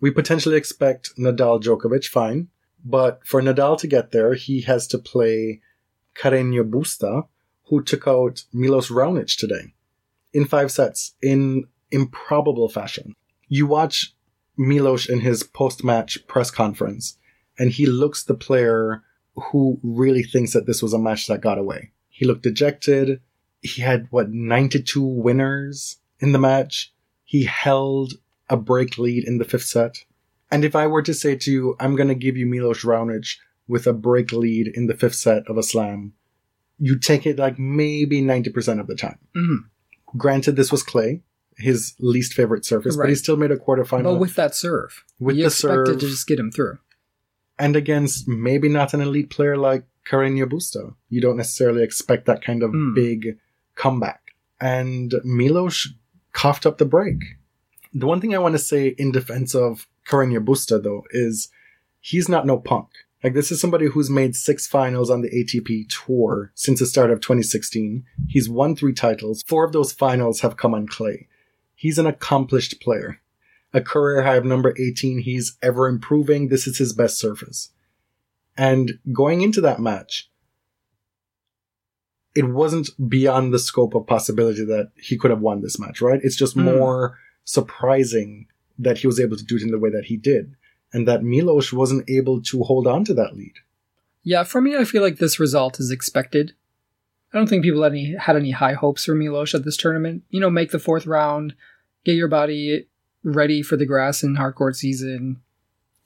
we 0.00 0.10
potentially 0.10 0.56
expect 0.56 1.16
Nadal 1.16 1.62
Djokovic, 1.62 2.06
fine. 2.08 2.48
But 2.84 3.20
for 3.24 3.40
Nadal 3.40 3.78
to 3.78 3.86
get 3.86 4.10
there, 4.10 4.34
he 4.34 4.62
has 4.62 4.86
to 4.88 4.98
play 4.98 5.60
Carreño 6.16 6.68
Busta, 6.68 7.28
who 7.66 7.82
took 7.82 8.08
out 8.08 8.42
Milos 8.52 8.88
Raonic 8.88 9.36
today 9.36 9.74
in 10.32 10.44
five 10.46 10.72
sets 10.72 11.14
in 11.22 11.64
improbable 11.92 12.68
fashion. 12.68 13.14
You 13.48 13.66
watch 13.66 14.14
Milos 14.56 15.08
in 15.08 15.20
his 15.20 15.42
post-match 15.44 16.26
press 16.26 16.50
conference, 16.50 17.18
and 17.58 17.70
he 17.70 17.86
looks 17.86 18.24
the 18.24 18.34
player 18.34 19.04
who 19.36 19.78
really 19.82 20.22
thinks 20.24 20.52
that 20.54 20.66
this 20.66 20.82
was 20.82 20.92
a 20.92 20.98
match 20.98 21.28
that 21.28 21.40
got 21.40 21.58
away. 21.58 21.91
He 22.14 22.26
looked 22.26 22.42
dejected. 22.42 23.20
He 23.62 23.80
had, 23.82 24.06
what, 24.10 24.30
92 24.30 25.02
winners 25.02 25.96
in 26.20 26.32
the 26.32 26.38
match. 26.38 26.92
He 27.24 27.44
held 27.44 28.12
a 28.50 28.56
break 28.56 28.98
lead 28.98 29.24
in 29.24 29.38
the 29.38 29.44
fifth 29.44 29.64
set. 29.64 30.04
And 30.50 30.64
if 30.64 30.76
I 30.76 30.86
were 30.86 31.02
to 31.02 31.14
say 31.14 31.34
to 31.36 31.50
you, 31.50 31.76
I'm 31.80 31.96
going 31.96 32.08
to 32.10 32.14
give 32.14 32.36
you 32.36 32.44
Milos 32.46 32.82
Raonic 32.84 33.36
with 33.66 33.86
a 33.86 33.92
break 33.94 34.30
lead 34.32 34.68
in 34.68 34.86
the 34.86 34.94
fifth 34.94 35.14
set 35.14 35.44
of 35.48 35.56
a 35.56 35.62
slam, 35.62 36.12
you 36.78 36.98
take 36.98 37.24
it 37.26 37.38
like 37.38 37.58
maybe 37.58 38.20
90% 38.20 38.78
of 38.78 38.86
the 38.88 38.94
time. 38.94 39.18
Mhm. 39.34 39.64
Granted, 40.18 40.56
this 40.56 40.70
was 40.70 40.82
clay, 40.82 41.22
his 41.56 41.94
least 41.98 42.34
favorite 42.34 42.66
surface, 42.66 42.96
but 42.96 43.08
he 43.08 43.14
still 43.14 43.36
made 43.38 43.50
a 43.52 43.56
quarterfinal 43.56 44.02
But 44.04 44.18
with 44.20 44.34
that 44.34 44.54
serve, 44.54 45.04
with 45.18 45.36
you 45.36 45.44
the 45.44 45.46
expected 45.46 45.86
serve 45.86 45.98
to 46.00 46.06
just 46.08 46.26
get 46.26 46.38
him 46.38 46.50
through. 46.50 46.78
and 47.58 47.76
against 47.76 48.26
maybe 48.28 48.68
not 48.68 48.92
an 48.92 49.00
elite 49.00 49.30
player 49.30 49.56
like 49.56 49.84
Carreño 50.06 50.46
Busta. 50.46 50.94
You 51.08 51.20
don't 51.20 51.36
necessarily 51.36 51.82
expect 51.82 52.26
that 52.26 52.42
kind 52.44 52.62
of 52.62 52.70
Mm. 52.72 52.94
big 52.94 53.38
comeback. 53.74 54.20
And 54.60 55.14
Milos 55.24 55.88
coughed 56.32 56.66
up 56.66 56.78
the 56.78 56.84
break. 56.84 57.18
The 57.94 58.06
one 58.06 58.20
thing 58.20 58.34
I 58.34 58.38
want 58.38 58.54
to 58.54 58.58
say 58.58 58.88
in 58.98 59.12
defense 59.12 59.54
of 59.54 59.86
Carreño 60.08 60.44
Busta, 60.44 60.82
though, 60.82 61.04
is 61.10 61.48
he's 62.00 62.28
not 62.28 62.46
no 62.46 62.58
punk. 62.58 62.88
Like, 63.22 63.34
this 63.34 63.52
is 63.52 63.60
somebody 63.60 63.86
who's 63.86 64.10
made 64.10 64.34
six 64.34 64.66
finals 64.66 65.08
on 65.10 65.20
the 65.20 65.30
ATP 65.30 65.86
tour 65.88 66.50
since 66.54 66.80
the 66.80 66.86
start 66.86 67.10
of 67.10 67.20
2016. 67.20 68.04
He's 68.26 68.48
won 68.48 68.74
three 68.74 68.92
titles. 68.92 69.44
Four 69.46 69.64
of 69.64 69.72
those 69.72 69.92
finals 69.92 70.40
have 70.40 70.56
come 70.56 70.74
on 70.74 70.88
clay. 70.88 71.28
He's 71.76 71.98
an 71.98 72.06
accomplished 72.06 72.80
player. 72.80 73.20
A 73.72 73.80
career 73.80 74.22
high 74.22 74.36
of 74.36 74.44
number 74.44 74.74
18. 74.76 75.20
He's 75.20 75.56
ever 75.62 75.86
improving. 75.86 76.48
This 76.48 76.66
is 76.66 76.78
his 76.78 76.92
best 76.92 77.18
surface. 77.18 77.70
And 78.56 78.98
going 79.12 79.42
into 79.42 79.60
that 79.62 79.80
match, 79.80 80.30
it 82.34 82.48
wasn't 82.48 82.90
beyond 83.08 83.52
the 83.52 83.58
scope 83.58 83.94
of 83.94 84.06
possibility 84.06 84.64
that 84.64 84.90
he 84.96 85.16
could 85.18 85.30
have 85.30 85.40
won 85.40 85.60
this 85.60 85.78
match, 85.78 86.00
right? 86.00 86.20
It's 86.22 86.36
just 86.36 86.54
Hmm. 86.54 86.64
more 86.64 87.18
surprising 87.44 88.46
that 88.78 88.98
he 88.98 89.06
was 89.06 89.20
able 89.20 89.36
to 89.36 89.44
do 89.44 89.56
it 89.56 89.62
in 89.62 89.70
the 89.70 89.78
way 89.78 89.90
that 89.90 90.06
he 90.06 90.16
did. 90.16 90.54
And 90.92 91.08
that 91.08 91.22
Milos 91.22 91.72
wasn't 91.72 92.08
able 92.08 92.42
to 92.42 92.62
hold 92.64 92.86
on 92.86 93.04
to 93.06 93.14
that 93.14 93.34
lead. 93.34 93.54
Yeah, 94.22 94.44
for 94.44 94.60
me, 94.60 94.76
I 94.76 94.84
feel 94.84 95.02
like 95.02 95.18
this 95.18 95.40
result 95.40 95.80
is 95.80 95.90
expected. 95.90 96.52
I 97.32 97.38
don't 97.38 97.48
think 97.48 97.64
people 97.64 97.82
had 97.82 97.92
any 97.92 98.14
had 98.14 98.36
any 98.36 98.50
high 98.50 98.74
hopes 98.74 99.06
for 99.06 99.14
Milos 99.14 99.54
at 99.54 99.64
this 99.64 99.76
tournament. 99.78 100.22
You 100.28 100.38
know, 100.40 100.50
make 100.50 100.70
the 100.70 100.78
fourth 100.78 101.06
round, 101.06 101.54
get 102.04 102.12
your 102.14 102.28
body 102.28 102.88
ready 103.24 103.62
for 103.62 103.76
the 103.76 103.86
grass 103.86 104.22
in 104.22 104.36
hardcourt 104.36 104.76
season. 104.76 105.40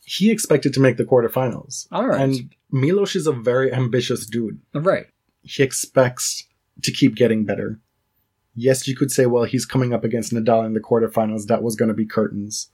He 0.09 0.31
expected 0.31 0.73
to 0.75 0.81
make 0.81 0.97
the 0.99 1.05
quarterfinals. 1.05 1.89
All 1.91 2.07
right, 2.07 2.21
And 2.21 2.55
Milos 2.71 3.17
is 3.17 3.27
a 3.27 3.33
very 3.33 3.73
ambitious 3.73 4.25
dude. 4.25 4.61
right. 4.73 5.07
he 5.43 5.63
expects 5.65 6.45
to 6.83 6.93
keep 6.93 7.17
getting 7.17 7.45
better. 7.45 7.81
Yes, 8.55 8.87
you 8.89 8.95
could 8.97 9.11
say, 9.11 9.27
well, 9.27 9.45
he's 9.45 9.67
coming 9.67 9.93
up 9.93 10.05
against 10.05 10.33
Nadal 10.33 10.65
in 10.65 10.75
the 10.75 10.81
quarterfinals. 10.81 11.47
That 11.47 11.63
was 11.63 11.75
going 11.77 11.89
to 11.89 11.95
be 11.95 12.07
curtains. 12.07 12.71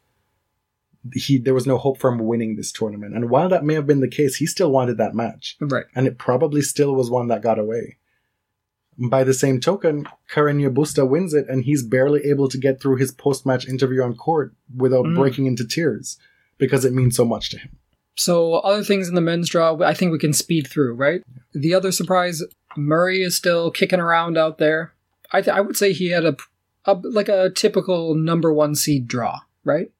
He 1.14 1.38
there 1.38 1.54
was 1.54 1.66
no 1.66 1.78
hope 1.78 1.98
for 1.98 2.10
him 2.12 2.18
winning 2.18 2.54
this 2.56 2.70
tournament. 2.70 3.14
And 3.16 3.28
while 3.30 3.48
that 3.48 3.64
may 3.64 3.74
have 3.74 3.86
been 3.86 4.00
the 4.00 4.08
case, 4.08 4.36
he 4.36 4.46
still 4.46 4.70
wanted 4.70 4.98
that 4.98 5.14
match, 5.14 5.56
Right. 5.60 5.86
and 5.96 6.06
it 6.06 6.18
probably 6.18 6.60
still 6.62 6.94
was 6.94 7.10
one 7.10 7.28
that 7.28 7.42
got 7.42 7.58
away. 7.58 7.96
By 8.98 9.24
the 9.24 9.34
same 9.34 9.58
token, 9.58 10.06
Carreño 10.30 10.72
Busta 10.72 11.08
wins 11.08 11.32
it, 11.34 11.46
and 11.48 11.64
he's 11.64 11.82
barely 11.82 12.20
able 12.26 12.48
to 12.48 12.58
get 12.58 12.80
through 12.80 12.96
his 12.96 13.10
post-match 13.10 13.66
interview 13.66 14.02
on 14.02 14.14
court 14.14 14.54
without 14.76 15.06
Mm. 15.06 15.16
breaking 15.16 15.46
into 15.46 15.66
tears 15.66 16.18
because 16.62 16.84
it 16.84 16.94
means 16.94 17.16
so 17.16 17.24
much 17.24 17.50
to 17.50 17.58
him. 17.58 17.76
So 18.14 18.54
other 18.54 18.84
things 18.84 19.08
in 19.08 19.16
the 19.16 19.20
men's 19.20 19.48
draw, 19.48 19.76
I 19.82 19.94
think 19.94 20.12
we 20.12 20.18
can 20.20 20.32
speed 20.32 20.68
through, 20.68 20.94
right? 20.94 21.24
The 21.54 21.74
other 21.74 21.90
surprise, 21.90 22.40
Murray 22.76 23.20
is 23.22 23.34
still 23.34 23.72
kicking 23.72 23.98
around 23.98 24.38
out 24.38 24.58
there. 24.58 24.94
I 25.32 25.42
th- 25.42 25.56
I 25.56 25.60
would 25.60 25.76
say 25.76 25.92
he 25.92 26.10
had 26.10 26.24
a, 26.24 26.36
a 26.84 26.94
like 26.94 27.28
a 27.28 27.50
typical 27.50 28.14
number 28.14 28.52
one 28.52 28.76
seed 28.76 29.08
draw, 29.08 29.40
right? 29.64 29.90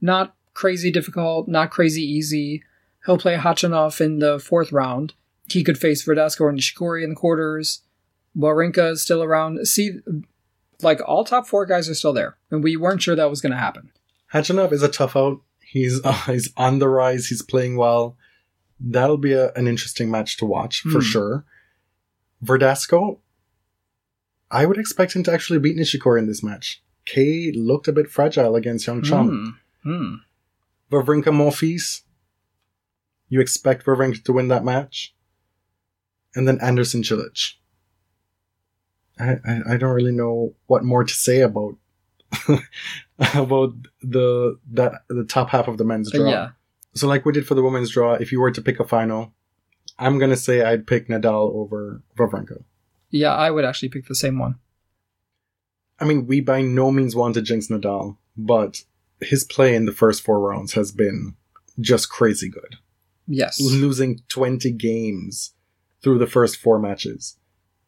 Not 0.00 0.34
crazy 0.54 0.90
difficult, 0.90 1.48
not 1.48 1.70
crazy 1.70 2.02
easy. 2.02 2.62
He'll 3.04 3.18
play 3.18 3.36
Khachanov 3.36 4.00
in 4.00 4.20
the 4.20 4.38
fourth 4.38 4.72
round. 4.72 5.12
He 5.50 5.62
could 5.62 5.76
face 5.76 6.02
Verdasco 6.02 6.48
and 6.48 6.58
Nishikori 6.58 7.04
in 7.04 7.10
the 7.10 7.16
quarters. 7.16 7.82
Wawrinka 8.34 8.92
is 8.92 9.02
still 9.02 9.22
around. 9.22 9.66
See, 9.68 9.98
like 10.80 11.00
all 11.04 11.24
top 11.24 11.46
four 11.46 11.66
guys 11.66 11.90
are 11.90 11.94
still 11.94 12.14
there, 12.14 12.38
and 12.50 12.64
we 12.64 12.76
weren't 12.76 13.02
sure 13.02 13.16
that 13.16 13.28
was 13.28 13.42
going 13.42 13.52
to 13.52 13.58
happen. 13.58 13.90
Khachanov 14.32 14.72
is 14.72 14.82
a 14.82 14.88
tough 14.88 15.14
out. 15.14 15.40
He's 15.76 16.00
uh, 16.10 16.12
he's 16.32 16.50
on 16.56 16.78
the 16.78 16.88
rise. 16.88 17.26
He's 17.26 17.42
playing 17.42 17.76
well. 17.76 18.16
That'll 18.80 19.18
be 19.18 19.32
a, 19.34 19.52
an 19.52 19.66
interesting 19.68 20.10
match 20.10 20.36
to 20.38 20.46
watch 20.46 20.80
for 20.80 21.00
Hmm. 21.00 21.10
sure. 21.12 21.44
Verdasco, 22.44 23.18
I 24.50 24.64
would 24.66 24.78
expect 24.78 25.14
him 25.14 25.22
to 25.24 25.32
actually 25.32 25.58
beat 25.58 25.76
Nishikori 25.76 26.18
in 26.18 26.26
this 26.28 26.42
match. 26.42 26.82
Kei 27.04 27.52
looked 27.54 27.88
a 27.88 27.92
bit 27.92 28.08
fragile 28.10 28.56
against 28.56 28.86
Hyeon 28.86 29.02
Chung. 29.04 29.54
Hmm. 29.82 29.90
Hmm. 29.90 30.14
Wawrinka 30.90 31.32
Monfils, 31.40 32.02
you 33.28 33.40
expect 33.40 33.84
Wawrinka 33.86 34.22
to 34.24 34.32
win 34.32 34.48
that 34.48 34.64
match. 34.64 35.14
And 36.34 36.46
then 36.46 36.60
Anderson 36.60 37.02
Cilic. 37.02 37.54
I, 39.18 39.36
I, 39.44 39.60
I 39.72 39.76
don't 39.78 39.94
really 39.94 40.12
know 40.12 40.54
what 40.66 40.84
more 40.84 41.04
to 41.04 41.14
say 41.14 41.40
about 41.40 41.76
about 43.34 43.74
the 44.02 44.58
that 44.72 45.02
the 45.08 45.24
top 45.24 45.50
half 45.50 45.68
of 45.68 45.78
the 45.78 45.84
men's 45.84 46.10
draw. 46.10 46.28
Yeah. 46.28 46.50
So 46.94 47.06
like 47.06 47.24
we 47.24 47.32
did 47.32 47.46
for 47.46 47.54
the 47.54 47.62
women's 47.62 47.90
draw, 47.90 48.14
if 48.14 48.32
you 48.32 48.40
were 48.40 48.50
to 48.50 48.62
pick 48.62 48.80
a 48.80 48.84
final, 48.84 49.32
I'm 49.98 50.18
gonna 50.18 50.36
say 50.36 50.62
I'd 50.62 50.86
pick 50.86 51.08
Nadal 51.08 51.54
over 51.54 52.02
Wawrinka. 52.18 52.64
Yeah, 53.10 53.34
I 53.34 53.50
would 53.50 53.64
actually 53.64 53.88
pick 53.90 54.06
the 54.06 54.14
same 54.14 54.38
one. 54.38 54.56
I 55.98 56.04
mean, 56.04 56.26
we 56.26 56.40
by 56.40 56.62
no 56.62 56.90
means 56.90 57.16
want 57.16 57.34
to 57.34 57.42
jinx 57.42 57.68
Nadal, 57.68 58.16
but 58.36 58.82
his 59.20 59.44
play 59.44 59.74
in 59.74 59.86
the 59.86 59.92
first 59.92 60.22
four 60.22 60.40
rounds 60.40 60.74
has 60.74 60.92
been 60.92 61.36
just 61.80 62.10
crazy 62.10 62.48
good. 62.48 62.76
Yes. 63.26 63.60
Losing 63.60 64.20
20 64.28 64.70
games 64.72 65.54
through 66.02 66.18
the 66.18 66.26
first 66.26 66.58
four 66.58 66.78
matches. 66.78 67.36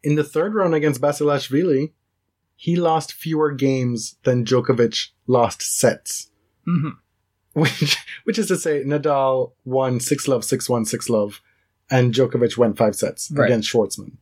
In 0.02 0.14
the 0.14 0.24
third 0.24 0.54
round 0.54 0.74
against 0.74 1.00
Basilashvili, 1.00 1.92
he 2.60 2.74
lost 2.74 3.12
fewer 3.12 3.52
games 3.52 4.16
than 4.24 4.44
Djokovic 4.44 5.10
lost 5.28 5.62
sets. 5.62 6.30
hmm 6.64 6.88
Which, 7.52 7.96
which 8.24 8.38
is 8.38 8.48
to 8.48 8.56
say, 8.56 8.82
Nadal 8.84 9.52
won 9.64 10.00
6 10.00 10.26
love, 10.28 10.44
6 10.44 10.68
1, 10.68 10.84
6 10.86 11.08
love, 11.08 11.40
and 11.88 12.12
Djokovic 12.12 12.56
went 12.56 12.76
5 12.76 12.96
sets 12.96 13.30
Right. 13.30 13.46
against 13.46 13.72
Schwartzman. 13.72 14.16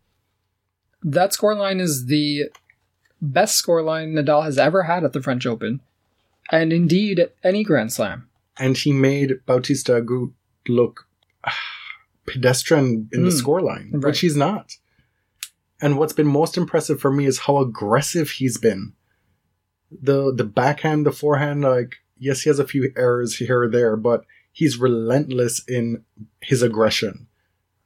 That 1.03 1.30
scoreline 1.32 1.80
is 1.80 2.07
the 2.07 2.51
best 3.22 3.64
scoreline 3.64 4.12
Nadal 4.12 4.45
has 4.45 4.59
ever 4.59 4.82
had 4.82 5.03
at 5.03 5.12
the 5.14 5.22
French 5.22 5.47
Open, 5.47 5.80
and 6.53 6.72
indeed 6.72 7.18
at 7.18 7.34
any 7.43 7.64
Grand 7.64 7.93
Slam. 7.93 8.28
and 8.59 8.76
he 8.76 8.93
made 8.93 9.41
Bautista 9.47 9.93
Agut 10.01 10.32
look 10.68 11.07
ah, 11.45 11.55
pedestrian 12.26 13.09
in 13.12 13.24
the 13.24 13.30
Mm, 13.30 13.43
scoreline, 13.43 13.93
right. 13.95 14.05
which 14.05 14.20
he's 14.20 14.37
not. 14.37 14.76
And 15.80 15.98
what's 15.98 16.12
been 16.12 16.26
most 16.26 16.56
impressive 16.56 17.00
for 17.00 17.12
me 17.12 17.26
is 17.26 17.40
how 17.40 17.58
aggressive 17.58 18.30
he's 18.30 18.58
been. 18.58 18.94
The 19.90 20.32
the 20.34 20.44
backhand, 20.44 21.06
the 21.06 21.12
forehand, 21.12 21.62
like 21.62 21.96
yes, 22.18 22.42
he 22.42 22.50
has 22.50 22.58
a 22.58 22.66
few 22.66 22.92
errors 22.96 23.36
here 23.36 23.62
or 23.62 23.68
there, 23.68 23.96
but 23.96 24.24
he's 24.52 24.78
relentless 24.78 25.62
in 25.68 26.02
his 26.40 26.62
aggression 26.62 27.26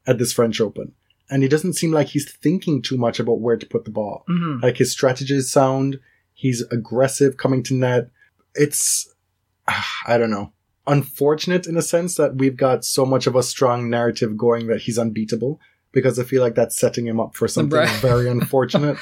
at 0.07 0.19
this 0.19 0.33
French 0.33 0.61
Open. 0.61 0.93
And 1.29 1.43
he 1.43 1.49
doesn't 1.49 1.75
seem 1.75 1.93
like 1.93 2.09
he's 2.09 2.31
thinking 2.31 2.83
too 2.83 2.97
much 2.97 3.21
about 3.21 3.41
where 3.41 3.57
to 3.57 3.67
put 3.67 3.85
the 3.85 3.91
ball. 3.91 4.25
hmm 4.27 4.59
Like 4.63 4.79
his 4.79 4.93
strategy 4.93 5.35
is 5.35 5.51
sound. 5.51 6.01
He's 6.33 6.63
aggressive 6.71 7.37
coming 7.37 7.63
to 7.65 7.75
net. 7.75 8.11
It's, 8.55 9.15
I 10.07 10.17
don't 10.17 10.31
know, 10.31 10.53
unfortunate 10.87 11.67
in 11.67 11.77
a 11.77 11.83
sense 11.83 12.17
that 12.17 12.37
we've 12.37 12.57
got 12.57 12.85
so 12.85 13.05
much 13.05 13.27
of 13.27 13.37
a 13.37 13.43
strong 13.43 13.91
narrative 13.91 14.37
going 14.37 14.67
that 14.69 14.83
he's 14.83 14.99
unbeatable 14.99 15.61
because 15.93 16.19
I 16.19 16.25
feel 16.25 16.43
like 16.43 16.55
that's 16.55 16.79
setting 16.79 17.07
him 17.07 17.19
up 17.21 17.35
for 17.35 17.49
something 17.49 17.79
Right. 17.79 17.89
very 18.01 18.29
unfortunate. 18.29 18.97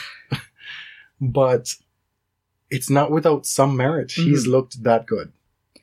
but 1.21 1.75
it's 2.71 2.91
not 2.91 3.11
without 3.11 3.47
some 3.47 3.77
merit. 3.77 4.13
He's 4.13 4.47
Mhm. 4.47 4.51
looked 4.51 4.83
that 4.85 5.07
good. 5.07 5.33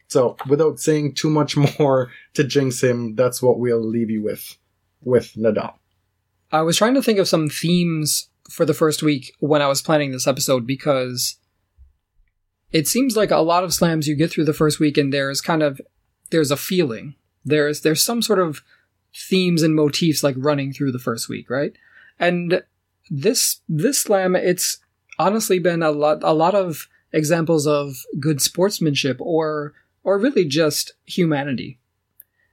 So 0.07 0.37
without 0.47 0.79
saying 0.79 1.15
too 1.15 1.29
much 1.29 1.55
more 1.79 2.11
to 2.35 2.43
jinx 2.43 2.81
him, 2.83 3.15
that's 3.15 3.41
what 3.41 3.59
we'll 3.59 3.83
leave 3.83 4.09
you 4.09 4.21
with, 4.23 4.55
with 5.03 5.33
Nadal. 5.35 5.73
I 6.51 6.61
was 6.61 6.77
trying 6.77 6.93
to 6.93 7.01
think 7.01 7.19
of 7.19 7.27
some 7.27 7.49
themes 7.49 8.29
for 8.49 8.65
the 8.65 8.73
first 8.73 9.01
week 9.01 9.33
when 9.39 9.61
I 9.61 9.67
was 9.67 9.81
planning 9.81 10.11
this 10.11 10.27
episode 10.27 10.67
because 10.67 11.37
it 12.71 12.87
seems 12.87 13.17
like 13.17 13.31
a 13.31 13.37
lot 13.39 13.63
of 13.63 13.73
slams 13.73 14.07
you 14.07 14.15
get 14.15 14.31
through 14.31 14.45
the 14.45 14.53
first 14.53 14.79
week 14.79 14.97
and 14.97 15.11
there's 15.11 15.41
kind 15.41 15.63
of 15.63 15.81
there's 16.29 16.51
a 16.51 16.57
feeling. 16.57 17.15
There's 17.43 17.81
there's 17.81 18.01
some 18.03 18.21
sort 18.21 18.39
of 18.39 18.61
themes 19.15 19.63
and 19.63 19.75
motifs 19.75 20.23
like 20.23 20.35
running 20.37 20.73
through 20.73 20.91
the 20.91 20.99
first 20.99 21.29
week, 21.29 21.49
right? 21.49 21.73
And 22.19 22.63
this 23.09 23.61
this 23.69 24.01
slam 24.01 24.35
it's 24.35 24.79
honestly 25.19 25.59
been 25.59 25.83
a 25.83 25.91
lot 25.91 26.19
a 26.23 26.33
lot 26.33 26.55
of 26.55 26.87
examples 27.13 27.65
of 27.65 27.95
good 28.19 28.41
sportsmanship 28.41 29.17
or 29.19 29.73
or 30.03 30.19
really 30.19 30.45
just 30.45 30.93
humanity. 31.05 31.79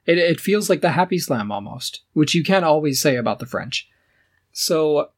It, 0.07 0.19
it 0.19 0.41
feels 0.41 0.69
like 0.69 0.81
the 0.81 0.91
happy 0.91 1.19
slam 1.19 1.53
almost, 1.53 2.03
which 2.13 2.35
you 2.35 2.43
can't 2.43 2.65
always 2.65 3.01
say 3.01 3.17
about 3.17 3.39
the 3.39 3.47
French. 3.47 3.89
So, 4.53 5.11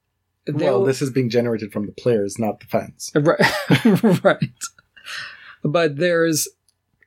Well, 0.53 0.85
this 0.85 1.01
is 1.01 1.11
being 1.11 1.31
generated 1.31 1.73
from 1.73 1.87
the 1.87 1.93
players, 1.93 2.39
not 2.39 2.61
the 2.61 2.67
fans. 2.67 3.11
right, 3.15 4.23
right. 4.25 4.65
But 5.63 5.97
there's 5.97 6.49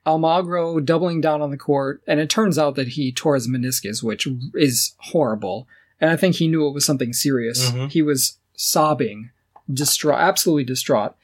Almagro 0.08 0.80
doubling 0.80 1.20
down 1.22 1.42
on 1.42 1.52
the 1.52 1.58
court, 1.58 2.02
and 2.08 2.20
it 2.20 2.30
turns 2.30 2.58
out 2.58 2.76
that 2.76 2.88
he 2.90 3.12
tore 3.12 3.36
his 3.36 3.48
meniscus, 3.48 4.02
which 4.02 4.28
is 4.56 4.96
horrible. 5.00 5.68
And 6.00 6.10
I 6.10 6.16
think 6.16 6.36
he 6.36 6.48
knew 6.48 6.66
it 6.68 6.74
was 6.74 6.86
something 6.86 7.12
serious. 7.12 7.70
Mhm. 7.72 7.92
He 7.92 8.02
was 8.02 8.38
sobbing, 8.56 9.32
distraught, 9.72 10.20
absolutely 10.20 10.64
distraught. 10.64 11.16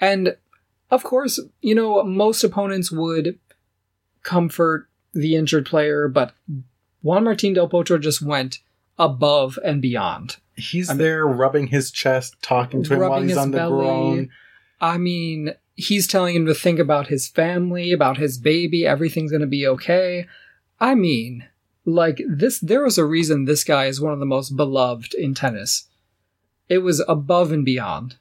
And 0.00 0.36
of 0.90 1.04
course, 1.04 1.38
you 1.60 1.74
know, 1.74 2.02
most 2.02 2.42
opponents 2.42 2.90
would 2.90 3.38
comfort 4.22 4.88
the 5.12 5.36
injured 5.36 5.66
player, 5.66 6.08
but 6.08 6.32
Juan 7.02 7.24
Martin 7.24 7.52
Del 7.52 7.68
Potro 7.68 8.00
just 8.00 8.22
went 8.22 8.60
above 8.98 9.58
and 9.64 9.80
beyond. 9.82 10.36
He's 10.56 10.88
I 10.90 10.94
mean- 10.94 10.98
there 10.98 11.26
rubbing 11.26 11.68
his 11.68 11.90
chest, 11.90 12.36
talking 12.42 12.82
to 12.84 12.94
him 12.94 13.00
while 13.00 13.22
he's 13.22 13.36
on 13.36 13.50
the 13.50 13.58
belly. 13.58 13.84
ground. 13.84 14.28
I 14.80 14.98
mean, 14.98 15.54
he's 15.80 16.06
telling 16.06 16.36
him 16.36 16.46
to 16.46 16.54
think 16.54 16.78
about 16.78 17.08
his 17.08 17.28
family, 17.28 17.92
about 17.92 18.18
his 18.18 18.38
baby, 18.38 18.86
everything's 18.86 19.30
going 19.30 19.40
to 19.40 19.46
be 19.46 19.66
okay. 19.66 20.26
I 20.78 20.94
mean, 20.94 21.48
like 21.84 22.20
this 22.28 22.58
there 22.60 22.82
was 22.84 22.98
a 22.98 23.04
reason 23.04 23.44
this 23.44 23.64
guy 23.64 23.86
is 23.86 24.00
one 24.00 24.12
of 24.12 24.20
the 24.20 24.26
most 24.26 24.56
beloved 24.56 25.14
in 25.14 25.34
tennis. 25.34 25.88
It 26.68 26.78
was 26.78 27.02
above 27.08 27.52
and 27.52 27.64
beyond. 27.64 28.16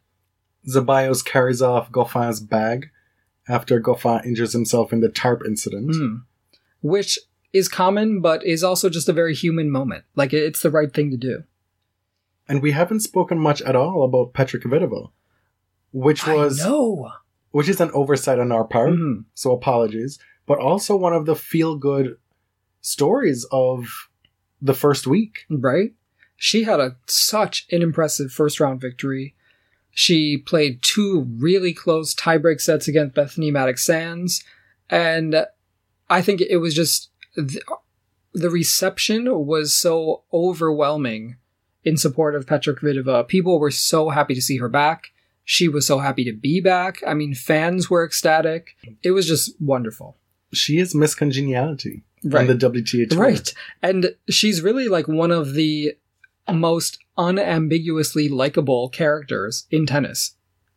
Zeballos 0.67 1.23
carries 1.23 1.61
off 1.61 1.91
Goffin's 1.91 2.39
bag 2.39 2.89
after 3.47 3.81
Goffin 3.81 4.25
injures 4.25 4.53
himself 4.53 4.91
in 4.91 5.01
the 5.01 5.09
tarp 5.09 5.43
incident. 5.45 5.95
Hmm. 5.95 6.15
Which 6.81 7.19
is 7.51 7.67
common 7.67 8.21
but 8.21 8.45
is 8.45 8.63
also 8.63 8.89
just 8.89 9.09
a 9.09 9.13
very 9.13 9.35
human 9.35 9.71
moment. 9.71 10.05
Like 10.15 10.33
it's 10.33 10.61
the 10.61 10.69
right 10.69 10.93
thing 10.93 11.11
to 11.11 11.17
do. 11.17 11.43
And 12.47 12.61
we 12.61 12.71
haven't 12.71 13.01
spoken 13.01 13.37
much 13.37 13.61
at 13.61 13.75
all 13.75 14.03
about 14.03 14.33
Petra 14.33 14.59
Kvitova, 14.59 15.11
which 15.91 16.25
was 16.25 16.59
no. 16.59 17.11
Which 17.51 17.69
is 17.69 17.81
an 17.81 17.91
oversight 17.93 18.39
on 18.39 18.51
our 18.51 18.63
part. 18.63 18.91
Mhm. 18.91 19.25
So 19.33 19.51
apologies, 19.51 20.19
but 20.45 20.59
also 20.59 20.95
one 20.95 21.13
of 21.13 21.25
the 21.25 21.35
feel 21.35 21.75
good 21.75 22.17
stories 22.81 23.45
of 23.51 24.09
the 24.61 24.73
first 24.73 25.07
week. 25.07 25.45
right? 25.49 25.93
She 26.37 26.63
had 26.63 26.79
a 26.79 26.95
such 27.07 27.67
an 27.71 27.81
impressive 27.81 28.31
first 28.31 28.59
round 28.59 28.79
victory. 28.79 29.35
She 29.91 30.37
played 30.37 30.81
two 30.81 31.27
really 31.37 31.73
close 31.73 32.13
tiebreak 32.15 32.61
sets 32.61 32.87
against 32.87 33.15
Bethanie 33.15 33.51
Mattek 33.51 33.79
Sands, 33.79 34.43
and 34.89 35.45
I 36.09 36.21
think 36.21 36.39
it 36.41 36.57
was 36.57 36.73
just 36.73 37.09
the, 37.35 37.61
the 38.33 38.49
reception 38.49 39.45
was 39.45 39.73
so 39.73 40.23
overwhelming 40.31 41.35
in 41.83 41.97
support 41.97 42.35
of 42.35 42.47
Petra 42.47 42.75
Kvitova. 42.75 43.27
People 43.27 43.59
were 43.59 43.71
so 43.71 44.09
happy 44.09 44.33
to 44.35 44.41
see 44.41 44.57
her 44.57 44.69
back. 44.69 45.11
She 45.51 45.67
was 45.67 45.87
so 45.87 45.97
happy 45.97 46.23
to 46.25 46.31
be 46.31 46.61
back. 46.61 47.01
I 47.07 47.15
mean, 47.15 47.33
fans 47.33 47.89
were 47.89 48.05
ecstatic. 48.05 48.75
It 49.01 49.11
was 49.11 49.27
just 49.27 49.59
wonderful. 49.59 50.15
She 50.53 50.77
is 50.77 50.93
Miss 50.93 51.15
Congeniality 51.15 52.03
Right. 52.23 52.47
on 52.47 52.55
the 52.55 52.69
WTA 52.69 53.09
tour. 53.09 53.19
Right. 53.19 53.51
And 53.81 54.13
she's 54.29 54.61
really 54.61 54.87
like 54.87 55.07
one 55.07 55.31
of 55.31 55.55
the 55.55 55.93
most 56.51 56.99
unambiguously 57.17 58.29
likable 58.29 58.89
characters 58.89 59.65
in 59.71 59.87
tennis 59.87 60.35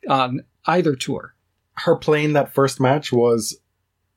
on 0.08 0.44
either 0.64 0.96
tour. 0.96 1.34
Her 1.74 1.94
playing 1.94 2.32
that 2.32 2.54
first 2.54 2.80
match 2.80 3.12
was 3.12 3.58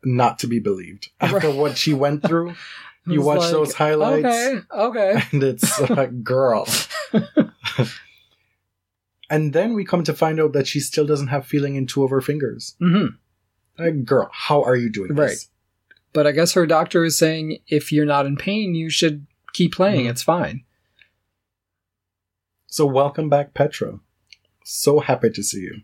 not 0.06 0.39
to 0.39 0.47
be 0.47 0.60
believed. 0.60 1.10
After 1.20 1.49
Right. 1.49 1.56
what 1.58 1.78
she 1.78 1.93
went 1.93 2.24
through, 2.26 2.53
you 3.06 3.22
watch 3.22 3.39
like, 3.39 3.51
those 3.51 3.74
highlights, 3.74 4.26
Okay, 4.26 4.62
okay. 4.74 5.22
and 5.34 5.43
it's 5.43 5.82
like, 5.89 6.24
girl. 6.24 6.66
and 9.30 9.53
then 9.53 9.73
we 9.73 9.84
come 9.86 10.03
to 10.03 10.13
find 10.13 10.39
out 10.39 10.53
that 10.53 10.67
she 10.67 10.80
still 10.80 11.05
doesn't 11.05 11.28
have 11.28 11.45
feeling 11.45 11.76
in 11.76 11.88
two 11.88 12.03
of 12.03 12.09
her 12.11 12.21
fingers. 12.21 12.76
hmm 12.80 13.07
Like, 13.78 14.05
girl, 14.05 14.30
how 14.32 14.63
are 14.63 14.76
you 14.76 14.89
doing 14.89 15.13
Right. 15.13 15.30
this? 15.30 15.49
But 16.13 16.26
I 16.28 16.32
guess 16.32 16.53
her 16.53 16.65
doctor 16.65 17.03
is 17.03 17.17
saying 17.17 17.57
if 17.67 17.91
you're 17.91 18.05
not 18.05 18.26
in 18.26 18.38
pain, 18.38 18.73
you 18.76 18.89
should 18.89 19.26
keep 19.53 19.73
playing. 19.73 20.05
Mhm. 20.05 20.09
It's 20.11 20.23
fine. 20.23 20.63
So 22.67 22.86
welcome 22.86 23.30
back, 23.30 23.53
Petra. 23.53 23.99
So 24.63 24.99
happy 24.99 25.30
to 25.30 25.43
see 25.43 25.61
you. 25.61 25.82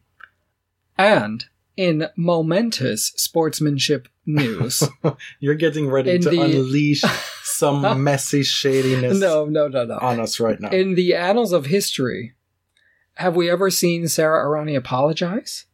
And 0.98 1.46
in 1.78 2.08
momentous 2.16 3.14
sportsmanship 3.16 4.08
news, 4.26 4.84
You're 5.40 5.56
getting 5.56 5.90
ready 5.90 6.18
to 6.20 6.30
the- 6.30 6.42
unleash 6.42 7.02
some 7.44 8.04
messy 8.04 8.44
shadiness 8.44 9.20
no, 9.20 9.46
no, 9.46 9.68
no, 9.68 9.86
no. 9.86 9.98
on 10.02 10.20
us 10.20 10.40
right 10.40 10.60
now. 10.60 10.70
In 10.70 10.96
the 10.96 11.16
annals 11.16 11.52
of 11.54 11.66
history, 11.68 12.34
have 13.16 13.36
we 13.36 13.50
ever 13.50 13.70
seen 13.70 14.08
Sara 14.08 14.46
Errani 14.46 14.76
apologize? 14.76 15.66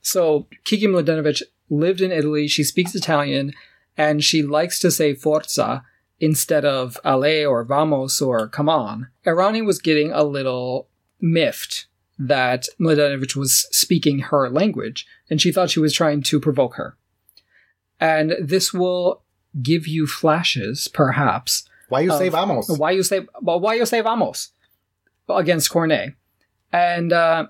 So, 0.00 0.46
Kiki 0.64 0.86
Mladenovic 0.86 1.42
lived 1.70 2.00
in 2.00 2.10
Italy. 2.12 2.48
She 2.48 2.64
speaks 2.64 2.94
Italian, 2.94 3.52
and 3.96 4.22
she 4.22 4.42
likes 4.42 4.78
to 4.80 4.90
say 4.90 5.14
forza 5.14 5.84
instead 6.20 6.64
of 6.64 6.98
ale 7.04 7.46
or 7.46 7.64
vamos 7.64 8.20
or 8.20 8.48
come 8.48 8.68
on. 8.68 9.08
Arani 9.26 9.64
was 9.64 9.80
getting 9.80 10.12
a 10.12 10.22
little 10.22 10.88
miffed 11.20 11.86
that 12.18 12.66
Mladenovic 12.80 13.34
was 13.36 13.66
speaking 13.76 14.18
her 14.20 14.48
language, 14.50 15.06
and 15.30 15.40
she 15.40 15.50
thought 15.52 15.70
she 15.70 15.80
was 15.80 15.94
trying 15.94 16.22
to 16.22 16.40
provoke 16.40 16.74
her. 16.76 16.96
And 17.98 18.34
this 18.40 18.72
will 18.72 19.22
give 19.62 19.86
you 19.86 20.06
flashes, 20.06 20.88
perhaps, 20.88 21.68
Why 21.88 22.00
you 22.00 22.10
say 22.10 22.28
vamos? 22.28 22.68
why 22.68 22.90
you 22.92 23.02
say 23.02 23.26
well, 23.40 23.60
why 23.60 23.74
you 23.74 23.86
say 23.86 24.00
vamos 24.00 24.50
against 25.28 25.70
Cornet? 25.70 26.14
And 26.72 27.12
uh, 27.12 27.46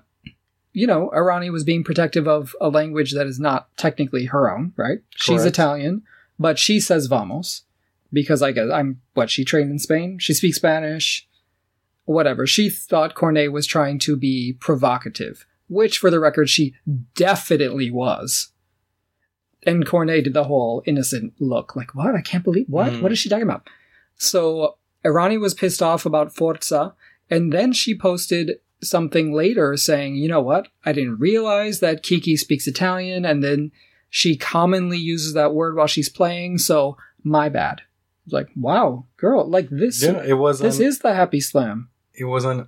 you 0.73 0.87
know, 0.87 1.11
Errani 1.15 1.51
was 1.51 1.63
being 1.63 1.83
protective 1.83 2.27
of 2.27 2.55
a 2.59 2.69
language 2.69 3.13
that 3.13 3.27
is 3.27 3.39
not 3.39 3.75
technically 3.77 4.25
her 4.25 4.51
own, 4.51 4.73
right? 4.75 4.99
She's 5.15 5.45
Italian, 5.45 6.01
but 6.39 6.59
she 6.59 6.79
says 6.79 7.05
vamos 7.05 7.63
because 8.11 8.41
I 8.41 8.51
guess 8.51 8.69
I'm 8.71 9.01
what 9.13 9.29
she 9.29 9.45
trained 9.45 9.71
in 9.71 9.79
Spain. 9.79 10.17
She 10.19 10.33
speaks 10.33 10.57
Spanish, 10.57 11.27
whatever. 12.05 12.45
She 12.47 12.69
thought 12.69 13.15
Cornet 13.15 13.51
was 13.51 13.67
trying 13.67 13.99
to 13.99 14.17
be 14.17 14.57
provocative, 14.59 15.45
which, 15.67 15.97
for 15.97 16.09
the 16.09 16.19
record, 16.19 16.49
she 16.49 16.75
definitely 17.15 17.89
was. 17.89 18.51
And 19.65 19.85
Cornet 19.85 20.25
did 20.25 20.33
the 20.33 20.43
whole 20.43 20.83
innocent 20.85 21.33
look, 21.39 21.75
like, 21.75 21.95
what? 21.95 22.15
I 22.15 22.21
can't 22.21 22.43
believe, 22.43 22.65
what? 22.67 22.91
Mm. 22.91 23.01
What 23.01 23.11
is 23.11 23.19
she 23.19 23.29
talking 23.29 23.43
about? 23.43 23.69
So 24.15 24.77
Errani 25.05 25.39
was 25.39 25.53
pissed 25.53 25.81
off 25.81 26.05
about 26.05 26.35
Forza, 26.35 26.93
and 27.29 27.51
then 27.53 27.73
she 27.73 27.97
posted 27.97 28.59
something 28.83 29.33
later 29.33 29.75
saying, 29.77 30.15
you 30.15 30.27
know 30.27 30.41
what? 30.41 30.67
I 30.85 30.91
didn't 30.91 31.19
realize 31.19 31.79
that 31.79 32.03
Kiki 32.03 32.35
speaks 32.35 32.67
Italian, 32.67 33.25
and 33.25 33.43
then 33.43 33.71
she 34.09 34.37
commonly 34.37 34.97
uses 34.97 35.33
that 35.33 35.53
word 35.53 35.75
while 35.75 35.87
she's 35.87 36.09
playing, 36.09 36.59
so 36.59 36.97
my 37.23 37.49
bad. 37.49 37.81
Like, 38.27 38.49
wow, 38.55 39.05
girl, 39.17 39.49
like 39.49 39.69
this 39.69 40.01
yeah, 40.01 40.23
it 40.23 40.37
was 40.37 40.59
this 40.59 40.79
an, 40.79 40.85
is 40.85 40.99
the 40.99 41.13
happy 41.13 41.41
slam. 41.41 41.89
it 42.13 42.25
was 42.25 42.45
an 42.45 42.67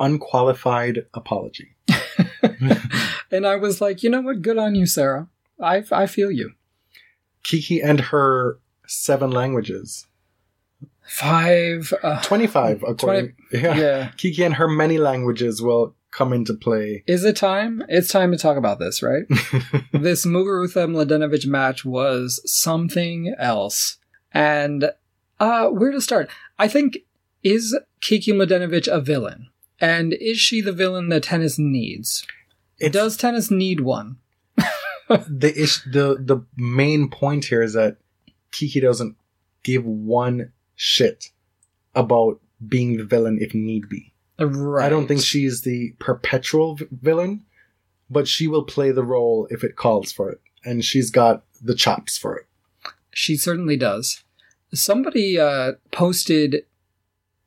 unqualified 0.00 1.06
apology. 1.12 1.74
and 3.30 3.46
I 3.46 3.56
was 3.56 3.80
like, 3.80 4.02
you 4.02 4.10
know 4.10 4.20
what? 4.20 4.42
Good 4.42 4.58
on 4.58 4.74
you, 4.74 4.86
Sarah. 4.86 5.28
I, 5.60 5.84
I 5.92 6.06
feel 6.06 6.30
you. 6.30 6.52
Kiki 7.42 7.80
and 7.80 8.00
her 8.00 8.58
seven 8.86 9.30
languages. 9.30 10.06
Five. 11.06 11.92
Uh, 12.02 12.22
25 12.22 12.82
according 12.86 13.34
yeah. 13.52 13.76
yeah. 13.76 14.10
Kiki 14.16 14.42
and 14.42 14.54
her 14.54 14.68
many 14.68 14.98
languages 14.98 15.60
will 15.60 15.94
come 16.10 16.32
into 16.32 16.54
play. 16.54 17.02
Is 17.06 17.24
it 17.24 17.36
time? 17.36 17.84
It's 17.88 18.08
time 18.08 18.30
to 18.32 18.38
talk 18.38 18.56
about 18.56 18.78
this, 18.78 19.02
right? 19.02 19.24
this 19.92 20.24
Muguruza 20.24 20.88
Mladenovic 20.88 21.46
match 21.46 21.84
was 21.84 22.40
something 22.50 23.34
else. 23.38 23.98
And 24.32 24.90
uh, 25.40 25.68
where 25.68 25.90
to 25.90 26.00
start? 26.00 26.30
I 26.58 26.68
think, 26.68 26.98
is 27.42 27.78
Kiki 28.00 28.32
Mladenovic 28.32 28.88
a 28.88 29.00
villain? 29.00 29.48
And 29.80 30.14
is 30.14 30.38
she 30.38 30.60
the 30.60 30.72
villain 30.72 31.08
that 31.10 31.24
tennis 31.24 31.58
needs? 31.58 32.26
It's- 32.78 32.92
Does 32.92 33.16
tennis 33.16 33.50
need 33.50 33.80
one? 33.80 34.18
the 35.28 35.52
ish 35.54 35.82
the 35.84 36.16
the 36.18 36.44
main 36.56 37.10
point 37.10 37.44
here 37.44 37.62
is 37.62 37.74
that 37.74 37.98
Kiki 38.52 38.80
doesn't 38.80 39.16
give 39.62 39.84
one 39.84 40.52
shit 40.74 41.30
about 41.94 42.40
being 42.66 42.96
the 42.96 43.04
villain 43.04 43.38
if 43.40 43.54
need 43.54 43.88
be. 43.88 44.12
Right. 44.38 44.86
I 44.86 44.88
don't 44.88 45.06
think 45.06 45.22
she's 45.22 45.62
the 45.62 45.94
perpetual 45.98 46.76
v- 46.76 46.86
villain, 46.90 47.44
but 48.10 48.26
she 48.26 48.48
will 48.48 48.64
play 48.64 48.90
the 48.90 49.04
role 49.04 49.46
if 49.50 49.62
it 49.62 49.76
calls 49.76 50.12
for 50.12 50.30
it, 50.30 50.40
and 50.64 50.84
she's 50.84 51.10
got 51.10 51.44
the 51.62 51.74
chops 51.74 52.18
for 52.18 52.36
it. 52.36 52.46
She 53.12 53.36
certainly 53.36 53.76
does. 53.76 54.24
Somebody 54.72 55.38
uh, 55.38 55.72
posted 55.92 56.64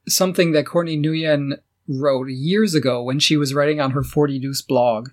something 0.07 0.53
that 0.53 0.65
Courtney 0.65 0.97
Nguyen 0.97 1.57
wrote 1.87 2.29
years 2.29 2.73
ago 2.73 3.03
when 3.03 3.19
she 3.19 3.37
was 3.37 3.53
writing 3.53 3.79
on 3.81 3.91
her 3.91 4.03
40 4.03 4.39
Deuce 4.39 4.61
blog 4.61 5.09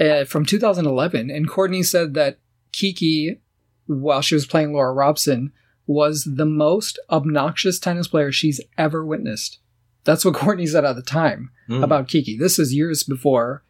uh, 0.00 0.24
from 0.24 0.44
2011. 0.44 1.30
And 1.30 1.48
Courtney 1.48 1.82
said 1.82 2.14
that 2.14 2.38
Kiki, 2.72 3.40
while 3.86 4.20
she 4.20 4.34
was 4.34 4.46
playing 4.46 4.72
Laura 4.72 4.92
Robson, 4.92 5.52
was 5.86 6.24
the 6.36 6.46
most 6.46 6.98
obnoxious 7.10 7.78
tennis 7.78 8.08
player 8.08 8.32
she's 8.32 8.60
ever 8.78 9.04
witnessed. 9.04 9.58
That's 10.04 10.24
what 10.24 10.34
Courtney 10.42 10.66
said 10.66 10.84
at 10.84 10.96
the 10.96 11.02
time 11.02 11.50
Mm. 11.68 11.82
about 11.82 12.08
Kiki. 12.08 12.36
This 12.36 12.58
is 12.58 12.74
years 12.74 13.02
before 13.04 13.62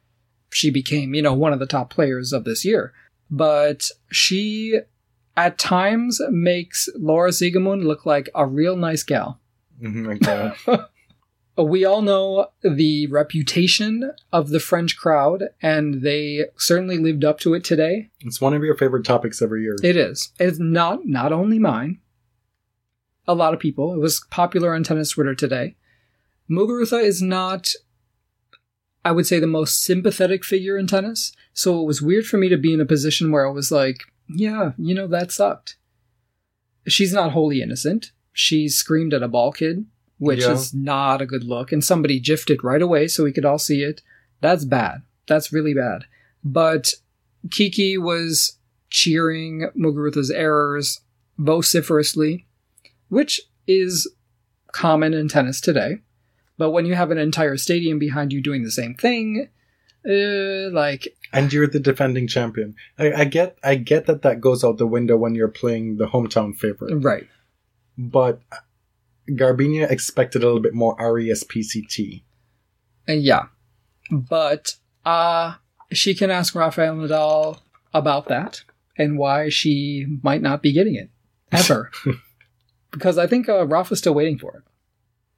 she 0.50 0.68
became, 0.70 1.14
you 1.14 1.22
know, 1.22 1.32
one 1.34 1.52
of 1.52 1.60
the 1.60 1.66
top 1.66 1.90
players 1.90 2.32
of 2.32 2.42
this 2.44 2.64
year. 2.64 2.92
But 3.30 3.88
she, 4.10 4.80
at 5.36 5.58
times, 5.58 6.20
makes 6.30 6.88
Laura 6.96 7.30
Siegemund 7.30 7.84
look 7.84 8.04
like 8.04 8.28
a 8.34 8.46
real 8.46 8.76
nice 8.76 9.02
gal. 9.04 9.40
Mhm. 9.80 10.86
We 11.56 11.84
all 11.84 12.02
know 12.02 12.48
the 12.64 13.06
reputation 13.06 14.10
of 14.32 14.48
the 14.48 14.58
French 14.58 14.96
crowd, 14.96 15.44
and 15.62 16.02
they 16.02 16.46
certainly 16.56 16.98
lived 16.98 17.24
up 17.24 17.38
to 17.40 17.54
it 17.54 17.62
today. 17.62 18.10
it's 18.22 18.40
one 18.40 18.54
of 18.54 18.64
your 18.64 18.76
favorite 18.76 19.04
topics 19.04 19.40
every 19.40 19.62
year. 19.62 19.76
It 19.80 19.96
is. 19.96 20.32
It's 20.40 20.58
not 20.58 21.06
not 21.06 21.32
only 21.32 21.60
mine. 21.60 22.00
A 23.26 23.34
lot 23.34 23.54
of 23.54 23.60
people. 23.60 23.94
It 23.94 23.98
was 24.00 24.24
popular 24.30 24.74
on 24.74 24.82
tennis 24.84 25.10
Twitter 25.10 25.34
today. 25.34 25.76
Muguruza 26.50 27.02
is 27.02 27.22
not, 27.22 27.70
I 29.04 29.12
would 29.12 29.26
say, 29.26 29.38
the 29.38 29.46
most 29.46 29.82
sympathetic 29.82 30.44
figure 30.44 30.76
in 30.76 30.86
tennis. 30.86 31.32
So 31.54 31.80
it 31.80 31.86
was 31.86 32.02
weird 32.02 32.26
for 32.26 32.36
me 32.36 32.48
to 32.50 32.56
be 32.58 32.74
in 32.74 32.80
a 32.80 32.84
position 32.86 33.30
where 33.32 33.46
I 33.46 33.50
was 33.50 33.72
like, 33.72 33.98
yeah, 34.28 34.72
you 34.76 34.94
know, 34.94 35.06
that 35.06 35.32
sucked. 35.32 35.76
She's 36.86 37.12
not 37.14 37.32
wholly 37.32 37.62
innocent. 37.62 38.12
She 38.32 38.68
screamed 38.68 39.14
at 39.14 39.22
a 39.22 39.28
ball 39.28 39.52
kid, 39.52 39.86
which 40.18 40.40
Yeah. 40.42 40.52
is 40.52 40.74
not 40.74 41.22
a 41.22 41.26
good 41.26 41.44
look. 41.44 41.72
And 41.72 41.82
somebody 41.82 42.20
jiffed 42.20 42.50
it 42.50 42.62
right 42.64 42.82
away 42.82 43.08
so 43.08 43.24
we 43.24 43.32
could 43.32 43.44
all 43.46 43.58
see 43.58 43.82
it. 43.82 44.02
That's 44.42 44.64
bad. 44.66 45.02
That's 45.26 45.52
really 45.52 45.72
bad. 45.72 46.04
But 46.42 46.92
Kiki 47.50 47.96
was 47.96 48.58
cheering 48.90 49.70
Muguruza's 49.74 50.30
errors 50.30 51.00
vociferously, 51.38 52.46
which 53.14 53.40
is 53.66 54.12
common 54.72 55.14
in 55.14 55.28
tennis 55.28 55.60
today. 55.60 55.98
But 56.58 56.70
when 56.70 56.86
you 56.86 56.94
have 56.94 57.10
an 57.10 57.18
entire 57.18 57.56
stadium 57.56 57.98
behind 57.98 58.32
you 58.32 58.42
doing 58.42 58.62
the 58.62 58.70
same 58.70 58.94
thing, 58.94 59.48
uh, 60.08 60.70
like 60.70 61.08
and 61.32 61.52
you're 61.52 61.66
the 61.66 61.80
defending 61.80 62.28
champion. 62.28 62.76
I, 62.98 63.12
I 63.12 63.24
get, 63.24 63.58
I 63.64 63.74
get 63.76 64.06
that 64.06 64.22
that 64.22 64.40
goes 64.40 64.62
out 64.62 64.78
the 64.78 64.86
window 64.86 65.16
when 65.16 65.34
you're 65.34 65.48
playing 65.48 65.96
the 65.96 66.06
hometown 66.06 66.54
favorite. 66.54 67.02
right, 67.02 67.26
but 67.96 68.40
Garbiñe 69.30 69.90
expected 69.90 70.42
a 70.42 70.46
little 70.46 70.60
bit 70.60 70.74
more 70.74 70.96
RESPCT. 70.98 72.22
and 73.08 73.22
yeah, 73.22 73.46
but 74.10 74.76
uh 75.04 75.54
she 75.92 76.14
can 76.14 76.30
ask 76.30 76.54
Rafael 76.54 76.96
Nadal 76.96 77.60
about 77.92 78.28
that 78.28 78.62
and 78.98 79.18
why 79.18 79.48
she 79.48 80.06
might 80.22 80.42
not 80.42 80.62
be 80.62 80.72
getting 80.72 80.94
it 80.94 81.10
ever, 81.50 81.90
because 82.94 83.18
I 83.18 83.26
think 83.26 83.48
uh, 83.48 83.66
Rafa's 83.66 83.98
still 83.98 84.14
waiting 84.14 84.38
for 84.38 84.56
it. 84.56 84.62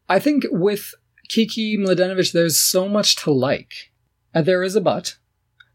I 0.09 0.18
think 0.18 0.44
with 0.50 0.94
Kiki 1.28 1.76
Mladenovic, 1.76 2.32
there's 2.32 2.59
so 2.59 2.88
much 2.88 3.16
to 3.16 3.32
like. 3.32 3.90
Uh, 4.34 4.42
there 4.42 4.62
is 4.62 4.76
a 4.76 4.80
but, 4.80 5.16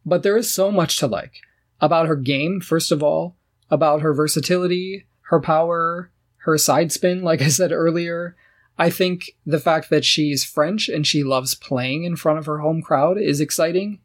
but 0.05 0.23
there 0.23 0.37
is 0.37 0.53
so 0.53 0.71
much 0.71 0.97
to 0.97 1.07
like 1.07 1.41
about 1.81 2.07
her 2.07 2.15
game, 2.15 2.61
first 2.61 2.91
of 2.91 3.03
all, 3.03 3.35
about 3.69 4.01
her 4.01 4.13
versatility, 4.13 5.07
her 5.23 5.41
power, 5.41 6.11
her 6.43 6.57
side 6.57 6.91
spin, 6.91 7.23
like 7.23 7.41
I 7.41 7.49
said 7.49 7.71
earlier. 7.71 8.35
I 8.77 8.89
think 8.89 9.31
the 9.45 9.59
fact 9.59 9.89
that 9.89 10.05
she's 10.05 10.43
French 10.43 10.87
and 10.87 11.05
she 11.05 11.23
loves 11.23 11.55
playing 11.55 12.03
in 12.03 12.15
front 12.15 12.39
of 12.39 12.45
her 12.45 12.59
home 12.59 12.81
crowd 12.81 13.17
is 13.19 13.41
exciting, 13.41 13.99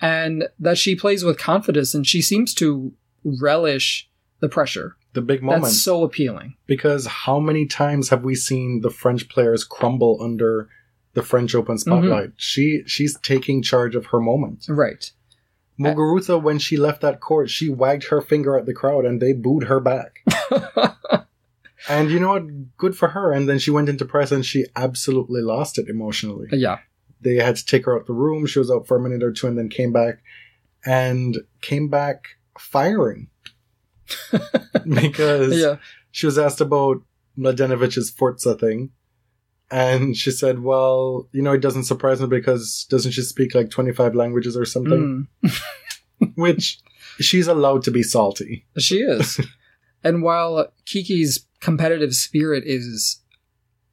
and 0.00 0.48
that 0.58 0.78
she 0.78 0.96
plays 0.96 1.24
with 1.24 1.38
confidence 1.38 1.94
and 1.94 2.06
she 2.06 2.20
seems 2.20 2.52
to 2.54 2.92
relish 3.22 4.08
the 4.40 4.48
pressure. 4.48 4.96
The 5.12 5.22
big 5.22 5.42
moment. 5.42 5.64
That's 5.64 5.82
so 5.82 6.04
appealing. 6.04 6.56
because 6.66 7.06
how 7.06 7.40
many 7.40 7.66
times 7.66 8.10
have 8.10 8.22
we 8.22 8.34
seen 8.34 8.80
the 8.80 8.90
French 8.90 9.28
players 9.28 9.64
crumble 9.64 10.18
under 10.22 10.68
the 11.14 11.22
French 11.22 11.54
Open 11.54 11.76
mm-hmm. 11.76 11.90
spotlight? 11.90 12.32
She 12.36 12.82
she's 12.86 13.18
taking 13.20 13.62
charge 13.62 13.96
of 13.96 14.06
her 14.06 14.20
moment. 14.20 14.66
Right. 14.68 15.10
Muguruza, 15.80 16.40
when 16.40 16.58
she 16.58 16.76
left 16.76 17.00
that 17.00 17.20
court, 17.20 17.48
she 17.48 17.70
wagged 17.70 18.04
her 18.08 18.20
finger 18.20 18.56
at 18.56 18.66
the 18.66 18.74
crowd 18.74 19.04
and 19.06 19.20
they 19.20 19.32
booed 19.32 19.64
her 19.64 19.80
back. 19.80 20.22
and 21.88 22.10
you 22.10 22.20
know 22.20 22.30
what? 22.30 22.76
Good 22.76 22.96
for 22.96 23.08
her. 23.08 23.32
And 23.32 23.48
then 23.48 23.58
she 23.58 23.70
went 23.70 23.88
into 23.88 24.04
press 24.04 24.30
and 24.30 24.44
she 24.44 24.66
absolutely 24.76 25.40
lost 25.40 25.78
it 25.78 25.88
emotionally. 25.88 26.48
yeah. 26.52 26.78
They 27.22 27.36
had 27.36 27.56
to 27.56 27.66
take 27.66 27.84
her 27.84 27.98
out 27.98 28.06
the 28.06 28.12
room. 28.12 28.46
She 28.46 28.58
was 28.58 28.70
out 28.70 28.86
for 28.86 28.96
a 28.96 29.00
minute 29.00 29.22
or 29.22 29.32
two 29.32 29.46
and 29.46 29.56
then 29.56 29.68
came 29.68 29.92
back 29.92 30.22
and 30.84 31.38
came 31.60 31.88
back 31.88 32.24
firing. 32.58 33.28
because 34.88 35.58
Yeah. 35.58 35.76
she 36.10 36.26
was 36.26 36.38
asked 36.38 36.60
about 36.60 37.02
Mladenovic's 37.38 38.10
Forza 38.10 38.54
thing. 38.54 38.90
And 39.72 40.16
she 40.16 40.32
said, 40.32 40.60
well, 40.64 41.28
you 41.32 41.42
know, 41.42 41.52
it 41.52 41.60
doesn't 41.60 41.84
surprise 41.84 42.20
me 42.20 42.26
because 42.26 42.86
doesn't 42.90 43.12
she 43.12 43.22
speak 43.22 43.54
like 43.54 43.70
25 43.70 44.16
languages 44.16 44.56
or 44.56 44.64
something? 44.64 45.28
Mm. 45.44 45.60
Which 46.34 46.80
she's 47.20 47.46
allowed 47.46 47.84
to 47.84 47.90
be 47.92 48.02
salty. 48.02 48.66
She 48.78 48.96
is. 48.96 49.40
and 50.04 50.22
while 50.24 50.72
Kiki's 50.86 51.46
competitive 51.60 52.14
spirit 52.16 52.64
is 52.66 53.20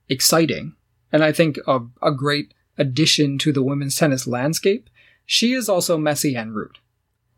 exciting, 0.09 0.75
and 1.11 1.23
I 1.23 1.31
think 1.31 1.59
a, 1.67 1.81
a 2.01 2.11
great 2.11 2.53
addition 2.77 3.37
to 3.39 3.51
the 3.53 3.63
women's 3.63 3.95
tennis 3.95 4.25
landscape, 4.25 4.89
she 5.27 5.53
is 5.53 5.69
also 5.69 5.97
messy 5.97 6.35
and 6.35 6.55
rude. 6.55 6.79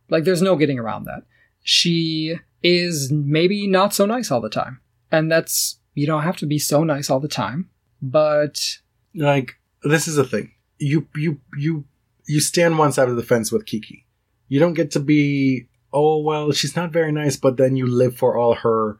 Like, 0.09 0.23
there's 0.23 0.41
no 0.41 0.55
getting 0.55 0.79
around 0.79 1.03
that. 1.05 1.23
She 1.61 2.39
is 2.63 3.11
maybe 3.11 3.67
not 3.67 3.93
so 3.93 4.05
nice 4.05 4.31
all 4.31 4.41
the 4.41 4.49
time. 4.49 4.81
And 5.11 5.31
that's, 5.31 5.79
you 5.93 6.05
don't 6.05 6.23
have 6.23 6.37
to 6.37 6.45
be 6.45 6.59
so 6.59 6.83
nice 6.83 7.09
all 7.09 7.19
the 7.19 7.27
time, 7.27 7.69
but 8.01 8.77
Like, 9.15 9.55
this 9.83 10.07
is 10.07 10.15
the 10.15 10.23
thing. 10.23 10.51
You, 10.77 11.07
you, 11.15 11.41
you, 11.57 11.85
you 12.27 12.39
stand 12.39 12.77
one 12.77 12.91
side 12.91 13.09
of 13.09 13.15
the 13.15 13.23
fence 13.23 13.51
with 13.51 13.65
Kiki. 13.65 14.05
You 14.47 14.59
don't 14.59 14.73
get 14.73 14.91
to 14.91 14.99
be, 14.99 15.67
oh, 15.91 16.21
well, 16.21 16.51
she's 16.51 16.75
not 16.75 16.91
very 16.91 17.11
nice, 17.11 17.35
but 17.35 17.57
then 17.57 17.75
you 17.75 17.87
live 17.87 18.15
for 18.15 18.37
all 18.37 18.55
her 18.55 18.97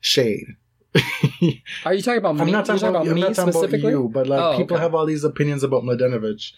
shade. 0.00 0.56
are 1.84 1.94
you 1.94 2.02
talking 2.02 2.18
about 2.18 2.36
me? 2.36 2.42
I'm 2.42 2.50
not 2.50 2.66
You're 2.68 2.76
talking 2.78 2.88
about, 2.88 3.08
I'm 3.08 3.14
me 3.14 3.20
not 3.20 3.34
talking 3.34 3.50
about 3.50 3.54
specifically? 3.62 3.90
you, 3.92 4.08
but 4.12 4.26
like 4.28 4.40
Oh, 4.40 4.56
people 4.56 4.76
okay. 4.76 4.82
have 4.82 4.94
all 4.94 5.06
these 5.06 5.24
opinions 5.24 5.62
about 5.62 5.82
Mladenovic. 5.82 6.52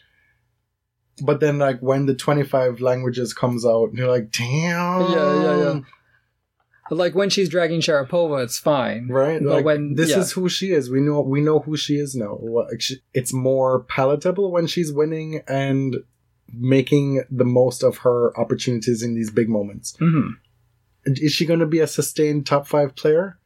But 1.23 1.41
then, 1.41 1.59
like 1.59 1.81
when 1.81 2.05
the 2.05 2.15
25 2.15 2.81
languages 2.83 3.33
comes 3.33 3.65
out, 3.65 3.91
you're 3.95 4.09
like, 4.09 4.31
damn. 4.33 5.01
Yeah, 5.11 5.43
yeah, 5.43 5.59
yeah. 5.75 5.81
Like 6.91 7.15
when 7.15 7.31
she's 7.31 7.49
dragging 7.49 7.81
Sharapova, 7.81 8.45
it's 8.45 8.59
fine. 8.59 9.09
Right, 9.09 9.43
But 9.43 9.53
like 9.53 9.65
when- 9.65 9.95
this 9.95 10.11
yeah. 10.11 10.21
is 10.21 10.33
who 10.33 10.49
she 10.49 10.73
is. 10.73 10.89
We 10.91 11.01
know 11.01 11.21
we 11.21 11.41
know 11.41 11.59
who 11.61 11.77
she 11.77 11.97
is 11.97 12.15
now. 12.15 12.39
It's 13.13 13.33
more 13.33 13.81
palatable 13.81 14.53
when 14.53 14.67
she's 14.67 14.93
winning 14.93 15.43
and 15.49 15.97
making 16.53 17.25
the 17.31 17.45
most 17.45 17.83
of 17.83 17.99
her 17.99 18.39
opportunities 18.39 19.03
in 19.03 19.15
these 19.15 19.31
big 19.31 19.49
moments. 19.49 19.97
hmm 19.99 20.31
Is 21.05 21.33
she 21.33 21.45
going 21.47 21.61
to 21.61 21.67
be 21.67 21.81
a 21.81 21.87
sustained 21.87 22.47
top 22.47 22.67
five 22.67 22.95
player? 22.95 23.39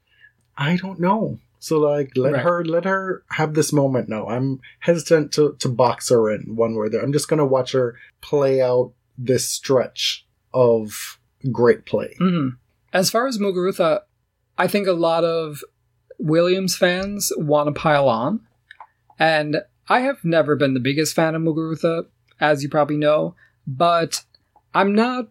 I 0.57 0.77
don't 0.77 1.01
know. 1.01 1.39
So 1.61 1.79
like, 1.79 2.13
let 2.17 2.33
Right. 2.33 2.43
her 2.43 2.65
let 2.65 2.85
her 2.85 3.23
have 3.31 3.55
this 3.55 3.73
moment 3.73 4.09
now. 4.09 4.27
I'm 4.29 4.61
hesitant 4.81 5.33
to 5.33 5.57
to 5.61 5.69
box 5.69 6.09
her 6.11 6.31
in 6.31 6.57
one 6.57 6.73
way 6.75 6.87
or 6.87 6.89
the 6.91 6.99
other. 6.99 7.07
I'm 7.07 7.13
just 7.13 7.29
going 7.29 7.39
to 7.39 7.45
watch 7.47 7.73
her 7.73 7.97
play 8.23 8.61
out 8.63 8.93
this 9.19 9.47
stretch 9.49 10.27
of 10.55 11.19
great 11.51 11.85
play. 11.87 12.15
hmm 12.19 12.49
As 12.93 13.11
far 13.11 13.27
as 13.27 13.39
Muguruza, 13.39 14.01
I 14.59 14.67
think 14.67 14.87
a 14.87 14.93
lot 14.93 15.25
of 15.25 15.63
Williams 16.19 16.77
fans 16.77 17.33
want 17.37 17.69
to 17.69 17.81
pile 17.81 18.09
on, 18.09 18.41
and 19.19 19.63
I 19.89 20.01
have 20.01 20.25
never 20.25 20.57
been 20.57 20.75
the 20.75 20.81
biggest 20.81 21.15
fan 21.15 21.35
of 21.35 21.43
Muguruza, 21.43 22.07
as 22.41 22.63
you 22.63 22.69
probably 22.69 22.97
know. 22.97 23.35
But 23.67 24.25
I'm 24.75 24.95
not. 24.95 25.29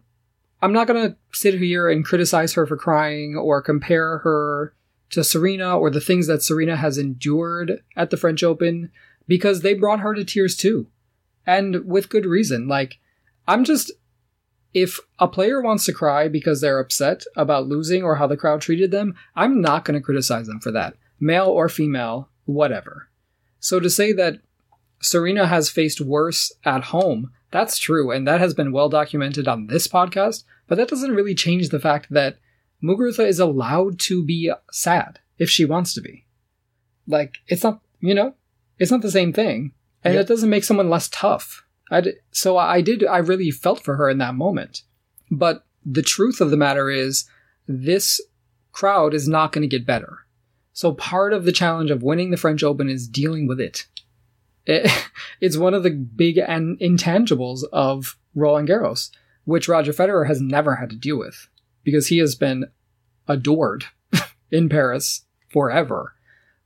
I'm 0.61 0.73
not 0.73 0.87
gonna 0.87 1.15
sit 1.31 1.57
here 1.57 1.89
and 1.89 2.03
criticize 2.03 2.53
her 2.53 2.67
for 2.67 2.75
crying 2.75 3.35
or 3.37 3.61
compare 3.61 4.19
her 4.19 4.73
to 5.11 5.23
Serena 5.23 5.77
or 5.77 5.89
the 5.89 6.01
things 6.01 6.27
that 6.27 6.43
Serena 6.43 6.75
has 6.75 6.97
endured 6.97 7.81
at 7.95 8.09
the 8.09 8.17
French 8.17 8.43
Open 8.43 8.91
because 9.27 9.61
they 9.61 9.73
brought 9.73 10.01
her 10.01 10.13
to 10.13 10.25
tears 10.25 10.55
too, 10.55 10.87
and 11.45 11.85
with 11.85 12.09
good 12.09 12.25
reason. 12.25 12.67
Like, 12.67 12.99
I'm 13.47 13.63
just 13.63 13.91
if 14.73 14.99
a 15.17 15.27
player 15.27 15.61
wants 15.61 15.85
to 15.85 15.93
cry 15.93 16.27
because 16.27 16.61
they're 16.61 16.79
upset 16.79 17.23
about 17.35 17.67
losing 17.67 18.03
or 18.03 18.15
how 18.15 18.27
the 18.27 18.37
crowd 18.37 18.61
treated 18.61 18.91
them, 18.91 19.15
I'm 19.35 19.61
not 19.61 19.83
going 19.85 19.99
to 19.99 20.03
criticize 20.03 20.47
them 20.47 20.59
for 20.59 20.71
that, 20.71 20.95
male 21.19 21.47
or 21.47 21.69
female, 21.69 22.29
whatever. 22.45 23.09
So 23.59 23.79
to 23.79 23.89
say 23.89 24.13
that 24.13 24.39
Serena 25.01 25.47
has 25.47 25.69
faced 25.69 26.01
worse 26.01 26.51
at 26.65 26.85
home, 26.85 27.31
that's 27.51 27.77
true, 27.79 28.11
and 28.11 28.27
that 28.27 28.39
has 28.39 28.53
been 28.53 28.71
well 28.71 28.89
documented 28.89 29.47
on 29.47 29.67
this 29.67 29.87
podcast, 29.87 30.43
but 30.67 30.75
that 30.75 30.87
doesn't 30.89 31.15
really 31.15 31.33
change 31.35 31.69
the 31.69 31.79
fact 31.79 32.07
that 32.11 32.37
Muguruza 32.83 33.27
is 33.27 33.39
allowed 33.39 33.99
to 33.99 34.23
be 34.23 34.51
sad 34.71 35.19
if 35.37 35.49
she 35.49 35.65
wants 35.65 35.93
to 35.95 36.01
be. 36.01 36.25
Like, 37.07 37.37
it's 37.47 37.63
not, 37.63 37.81
you 38.01 38.13
know, 38.13 38.35
it's 38.77 38.91
not 38.91 39.01
the 39.01 39.11
same 39.11 39.33
thing, 39.33 39.73
and 40.03 40.13
Yep. 40.13 40.21
it 40.21 40.27
doesn't 40.27 40.49
make 40.49 40.63
someone 40.63 40.89
less 40.89 41.09
tough. 41.11 41.65
I 41.91 42.01
d- 42.01 42.13
so 42.31 42.57
I 42.57 42.81
did. 42.81 43.05
I 43.05 43.17
really 43.17 43.51
felt 43.51 43.83
for 43.83 43.95
her 43.95 44.09
in 44.09 44.17
that 44.19 44.35
moment. 44.35 44.83
But 45.31 45.65
the 45.85 46.01
truth 46.01 46.41
of 46.41 46.51
the 46.51 46.57
matter 46.57 46.89
is, 46.89 47.25
this 47.67 48.21
crowd 48.71 49.13
is 49.13 49.27
not 49.27 49.51
going 49.51 49.61
to 49.61 49.67
get 49.77 49.85
better. 49.85 50.19
So 50.73 50.93
part 50.93 51.33
of 51.33 51.45
the 51.45 51.51
challenge 51.51 51.91
of 51.91 52.03
winning 52.03 52.31
the 52.31 52.37
French 52.37 52.63
Open 52.63 52.89
is 52.89 53.07
dealing 53.07 53.47
with 53.47 53.59
it. 53.59 53.85
It- 54.65 54.91
it's 55.41 55.57
one 55.57 55.73
of 55.73 55.83
the 55.83 55.91
big 55.91 56.37
and 56.37 56.77
intangibles 56.79 57.63
of 57.73 58.17
Roland 58.35 58.67
Garros, 58.69 59.09
which 59.45 59.67
Roger 59.67 59.91
Federer 59.93 60.27
has 60.27 60.39
never 60.41 60.75
had 60.75 60.89
to 60.91 60.95
deal 60.95 61.17
with 61.17 61.47
because 61.83 62.07
he 62.07 62.19
has 62.19 62.35
been 62.35 62.65
adored 63.27 63.85
in 64.51 64.69
Paris 64.69 65.25
forever. 65.49 66.13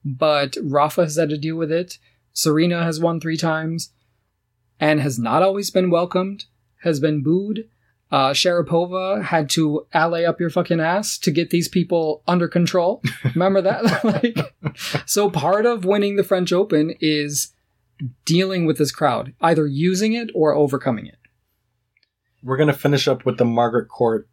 But 0.03 0.57
Rafa 0.61 1.03
has 1.03 1.15
had 1.15 1.29
to 1.29 1.37
deal 1.37 1.55
with 1.55 1.71
it. 1.71 1.97
Serena 2.33 2.83
has 2.83 2.99
won 2.99 3.19
three 3.19 3.37
times 3.37 3.91
and 4.83 4.99
has 4.99 5.17
not 5.17 5.41
always 5.41 5.71
been 5.71 5.89
welcomed, 5.89 6.43
has 6.81 6.99
been 6.99 7.23
booed. 7.23 7.69
Uh, 8.11 8.31
Sharapova 8.31 9.23
had 9.23 9.49
to 9.51 9.87
alley 9.93 10.25
up 10.25 10.41
your 10.41 10.49
fucking 10.49 10.81
ass 10.81 11.17
to 11.19 11.31
get 11.31 11.51
these 11.51 11.69
people 11.69 12.21
under 12.27 12.49
control. 12.49 13.01
Remember 13.33 13.61
that? 13.61 14.03
like, 14.03 14.53
so 15.05 15.29
part 15.29 15.65
of 15.65 15.85
winning 15.85 16.17
the 16.17 16.23
French 16.23 16.51
Open 16.51 16.93
is 16.99 17.53
dealing 18.25 18.65
with 18.65 18.77
this 18.77 18.91
crowd, 18.91 19.33
either 19.39 19.65
using 19.65 20.11
it 20.11 20.29
or 20.35 20.53
overcoming 20.53 21.07
it. 21.07 21.17
we're 22.43 22.57
going 22.57 22.67
to 22.67 22.73
finish 22.73 23.07
up 23.07 23.25
with 23.25 23.37
the 23.37 23.45
Margaret 23.45 23.87
Court 23.87 24.27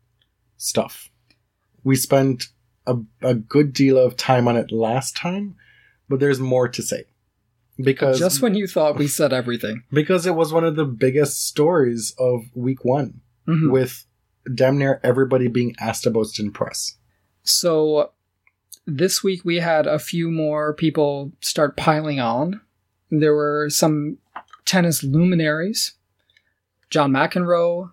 stuff. 0.56 1.10
We 1.84 1.94
spent 1.94 2.48
a, 2.88 2.96
a 3.22 3.34
good 3.34 3.72
deal 3.72 3.96
of 3.98 4.16
time 4.16 4.48
on 4.48 4.56
it 4.56 4.72
last 4.72 5.16
time, 5.16 5.54
but 6.08 6.18
there's 6.18 6.40
more 6.40 6.66
to 6.66 6.82
say. 6.82 7.04
Because 7.78 8.18
Just 8.18 8.42
when 8.42 8.54
you 8.54 8.66
thought 8.66 8.98
we 8.98 9.06
said 9.08 9.32
everything. 9.32 9.84
because 9.92 10.26
it 10.26 10.34
was 10.34 10.52
one 10.52 10.64
of 10.64 10.76
the 10.76 10.84
biggest 10.84 11.46
stories 11.46 12.14
of 12.18 12.42
week 12.54 12.84
1 12.84 13.20
Mhm. 13.48 13.70
with 13.70 14.06
damn 14.54 14.78
near 14.78 15.00
everybody 15.02 15.48
being 15.48 15.74
asked 15.80 16.06
about 16.06 16.26
it 16.26 16.38
press. 16.52 16.96
So 17.42 18.10
this 18.86 19.22
week 19.22 19.44
we 19.44 19.56
had 19.56 19.86
a 19.86 19.98
few 19.98 20.30
more 20.30 20.74
people 20.74 21.32
start 21.40 21.76
piling 21.76 22.20
on. 22.20 22.60
There 23.10 23.34
were 23.34 23.68
some 23.70 24.18
tennis 24.64 25.02
luminaries 25.02 25.94
John 26.90 27.12
McEnroe, 27.12 27.92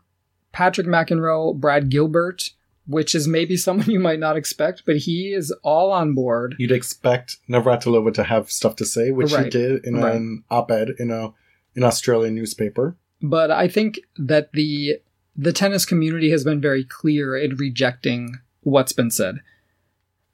Patrick 0.51 0.87
McEnroe, 0.87 1.55
Brad 1.55 1.89
Gilbert, 1.89 2.49
which 2.87 3.13
is 3.13 3.27
maybe 3.27 3.57
someone 3.57 3.89
you 3.89 3.99
might 3.99 4.19
not 4.19 4.37
expect, 4.37 4.83
but 4.85 4.97
he 4.97 5.33
is 5.33 5.51
all 5.63 5.91
on 5.91 6.13
board. 6.13 6.55
You'd 6.57 6.71
expect 6.71 7.37
Navratilova 7.49 8.13
to 8.15 8.23
have 8.23 8.49
stuff 8.51 8.75
to 8.77 8.85
say, 8.85 9.11
which 9.11 9.35
he 9.35 9.49
did 9.49 9.85
in 9.85 9.95
Right. 9.97 10.15
an 10.15 10.43
op-ed 10.49 10.91
in 10.99 11.11
a 11.11 11.33
an 11.75 11.83
Australian 11.83 12.33
newspaper. 12.33 12.95
But 13.21 13.51
I 13.51 13.67
think 13.67 13.99
that 14.17 14.53
the 14.53 14.99
the 15.35 15.53
tennis 15.53 15.85
community 15.85 16.31
has 16.31 16.43
been 16.43 16.59
very 16.59 16.83
clear 16.83 17.37
in 17.37 17.55
rejecting 17.57 18.37
what's 18.61 18.91
been 18.93 19.11
said. 19.11 19.41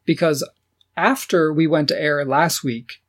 Because 0.06 0.48
after 0.96 1.52
we 1.52 1.68
went 1.68 1.88
to 1.90 2.00
air 2.02 2.24
last 2.26 2.64
week, 2.64 3.02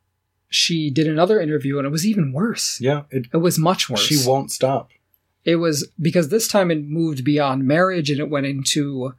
she 0.49 0.91
did 0.91 1.07
another 1.07 1.41
interview 1.41 1.79
and 1.79 1.87
it 1.87 1.91
was 1.91 2.07
even 2.07 2.33
worse. 2.33 2.81
Yeah, 2.81 3.03
it, 3.11 3.27
It 3.33 3.39
was 3.39 3.59
much 3.59 3.89
worse. 3.91 4.01
she 4.01 4.27
won't 4.29 4.51
stop. 4.53 4.91
It 5.45 5.57
was 5.57 5.89
because 6.01 6.29
this 6.31 6.49
time 6.49 6.71
it 6.71 6.83
moved 6.85 7.25
beyond 7.25 7.65
marriage 7.65 8.11
and 8.11 8.19
it 8.21 8.31
went 8.31 8.47
into 8.47 9.15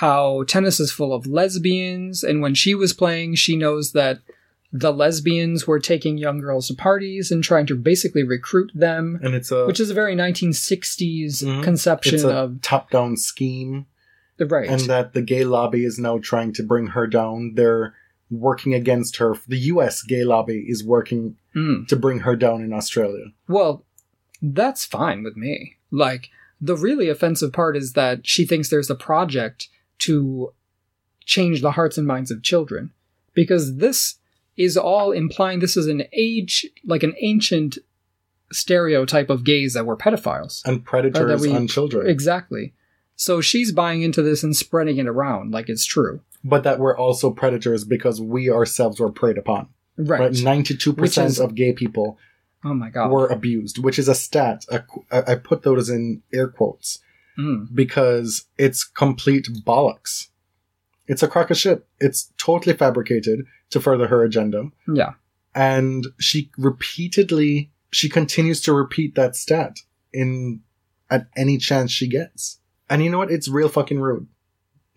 how 0.00 0.42
tennis 0.46 0.78
is 0.78 0.92
full 0.92 1.12
of 1.14 1.26
lesbians. 1.26 2.22
And 2.22 2.42
when 2.42 2.54
she 2.54 2.74
was 2.74 2.92
playing, 2.92 3.34
she 3.36 3.56
knows 3.56 3.92
that 3.92 4.18
the 4.72 4.92
lesbians 4.92 5.66
were 5.66 5.78
taking 5.78 6.18
young 6.18 6.38
girls 6.40 6.68
to 6.68 6.74
parties 6.74 7.30
and 7.30 7.42
trying 7.42 7.64
to 7.66 7.74
basically 7.74 8.22
recruit 8.22 8.70
them, 8.74 9.18
And 9.22 9.34
it's 9.34 9.50
a 9.50 9.64
which 9.66 9.80
is 9.80 9.88
a 9.90 9.94
very 9.94 10.14
1960s 10.14 11.42
Mhm. 11.42 11.62
conception 11.62 12.14
it's 12.16 12.24
a 12.24 12.30
of 12.30 12.60
top-down 12.60 13.16
scheme, 13.16 13.86
right. 14.38 14.68
and 14.68 14.80
that 14.82 15.14
the 15.14 15.22
gay 15.22 15.44
lobby 15.44 15.84
is 15.84 15.98
now 15.98 16.18
trying 16.18 16.52
to 16.54 16.62
bring 16.62 16.88
her 16.88 17.06
down. 17.06 17.54
They're 17.54 17.94
working 18.30 18.74
against 18.74 19.16
her. 19.16 19.34
The 19.48 19.58
U.S. 19.72 20.02
gay 20.02 20.24
lobby 20.24 20.64
is 20.68 20.84
working 20.84 21.36
Mm. 21.54 21.86
to 21.88 21.96
bring 21.96 22.18
her 22.20 22.36
down 22.36 22.60
in 22.62 22.72
Australia. 22.74 23.26
Well, 23.48 23.86
that's 24.42 24.84
fine 24.84 25.22
with 25.22 25.36
me. 25.38 25.76
Like, 25.90 26.28
the 26.60 26.76
really 26.76 27.08
offensive 27.08 27.52
part 27.54 27.78
is 27.78 27.92
that 27.94 28.26
she 28.26 28.44
thinks 28.44 28.68
there's 28.68 28.90
a 28.90 28.94
project 28.94 29.68
to 30.00 30.52
change 31.24 31.60
the 31.60 31.72
hearts 31.72 31.98
and 31.98 32.06
minds 32.06 32.30
of 32.30 32.42
children. 32.42 32.92
Because 33.34 33.76
this 33.76 34.16
is 34.56 34.76
all 34.76 35.12
implying 35.12 35.60
this 35.60 35.76
is 35.76 35.86
an 35.86 36.04
age, 36.12 36.66
like 36.84 37.02
an 37.02 37.14
ancient 37.20 37.78
stereotype 38.52 39.28
of 39.28 39.44
gays 39.44 39.74
that 39.74 39.84
were 39.86 39.96
pedophiles. 39.96 40.64
and 40.64 40.84
predators 40.84 41.42
we- 41.42 41.52
on 41.52 41.66
children. 41.66 42.06
Exactly. 42.08 42.72
So 43.16 43.40
she's 43.40 43.72
buying 43.72 44.02
into 44.02 44.22
this 44.22 44.42
and 44.42 44.54
spreading 44.54 44.98
it 44.98 45.06
around 45.06 45.52
like 45.52 45.68
it's 45.68 45.84
true. 45.84 46.20
but 46.44 46.62
that 46.62 46.78
we're 46.78 46.96
also 46.96 47.30
predators 47.30 47.84
because 47.84 48.20
we 48.20 48.50
ourselves 48.50 49.00
were 49.00 49.10
preyed 49.10 49.38
upon. 49.38 49.68
Right. 49.96 50.32
Ninety-two 50.32 50.92
percent 50.92 51.38
of 51.38 51.54
gay 51.54 51.72
people 51.72 52.18
oh 52.64 52.74
my 52.74 52.90
god. 52.90 53.10
were 53.10 53.26
abused, 53.26 53.78
which 53.82 53.98
is 53.98 54.06
a 54.08 54.14
stat. 54.14 54.64
A 54.70 54.84
I 55.10 55.34
put 55.36 55.62
those 55.62 55.88
in 55.88 56.22
air 56.32 56.46
quotes 56.48 57.00
Mm. 57.38 57.68
because 57.74 58.44
it's 58.58 58.82
complete 58.84 59.46
bollocks. 59.66 60.28
It's 61.06 61.22
a 61.22 61.28
crock 61.28 61.50
of 61.50 61.56
shit. 61.56 61.86
It's 62.00 62.32
totally 62.38 62.74
fabricated 62.74 63.44
to 63.70 63.80
further 63.80 64.06
her 64.08 64.24
agenda, 64.24 64.70
Yeah. 64.92 65.12
and 65.54 66.06
she 66.18 66.50
repeatedly 66.58 67.70
she 67.92 68.08
continues 68.08 68.60
to 68.62 68.72
repeat 68.72 69.14
that 69.14 69.36
stat 69.36 69.78
in 70.12 70.60
at 71.10 71.28
any 71.36 71.56
chance 71.58 71.90
she 71.92 72.08
gets. 72.08 72.58
And 72.90 73.02
you 73.04 73.10
know 73.10 73.18
what? 73.18 73.30
It's 73.30 73.48
real 73.48 73.68
fucking 73.68 74.00
rude. 74.00 74.26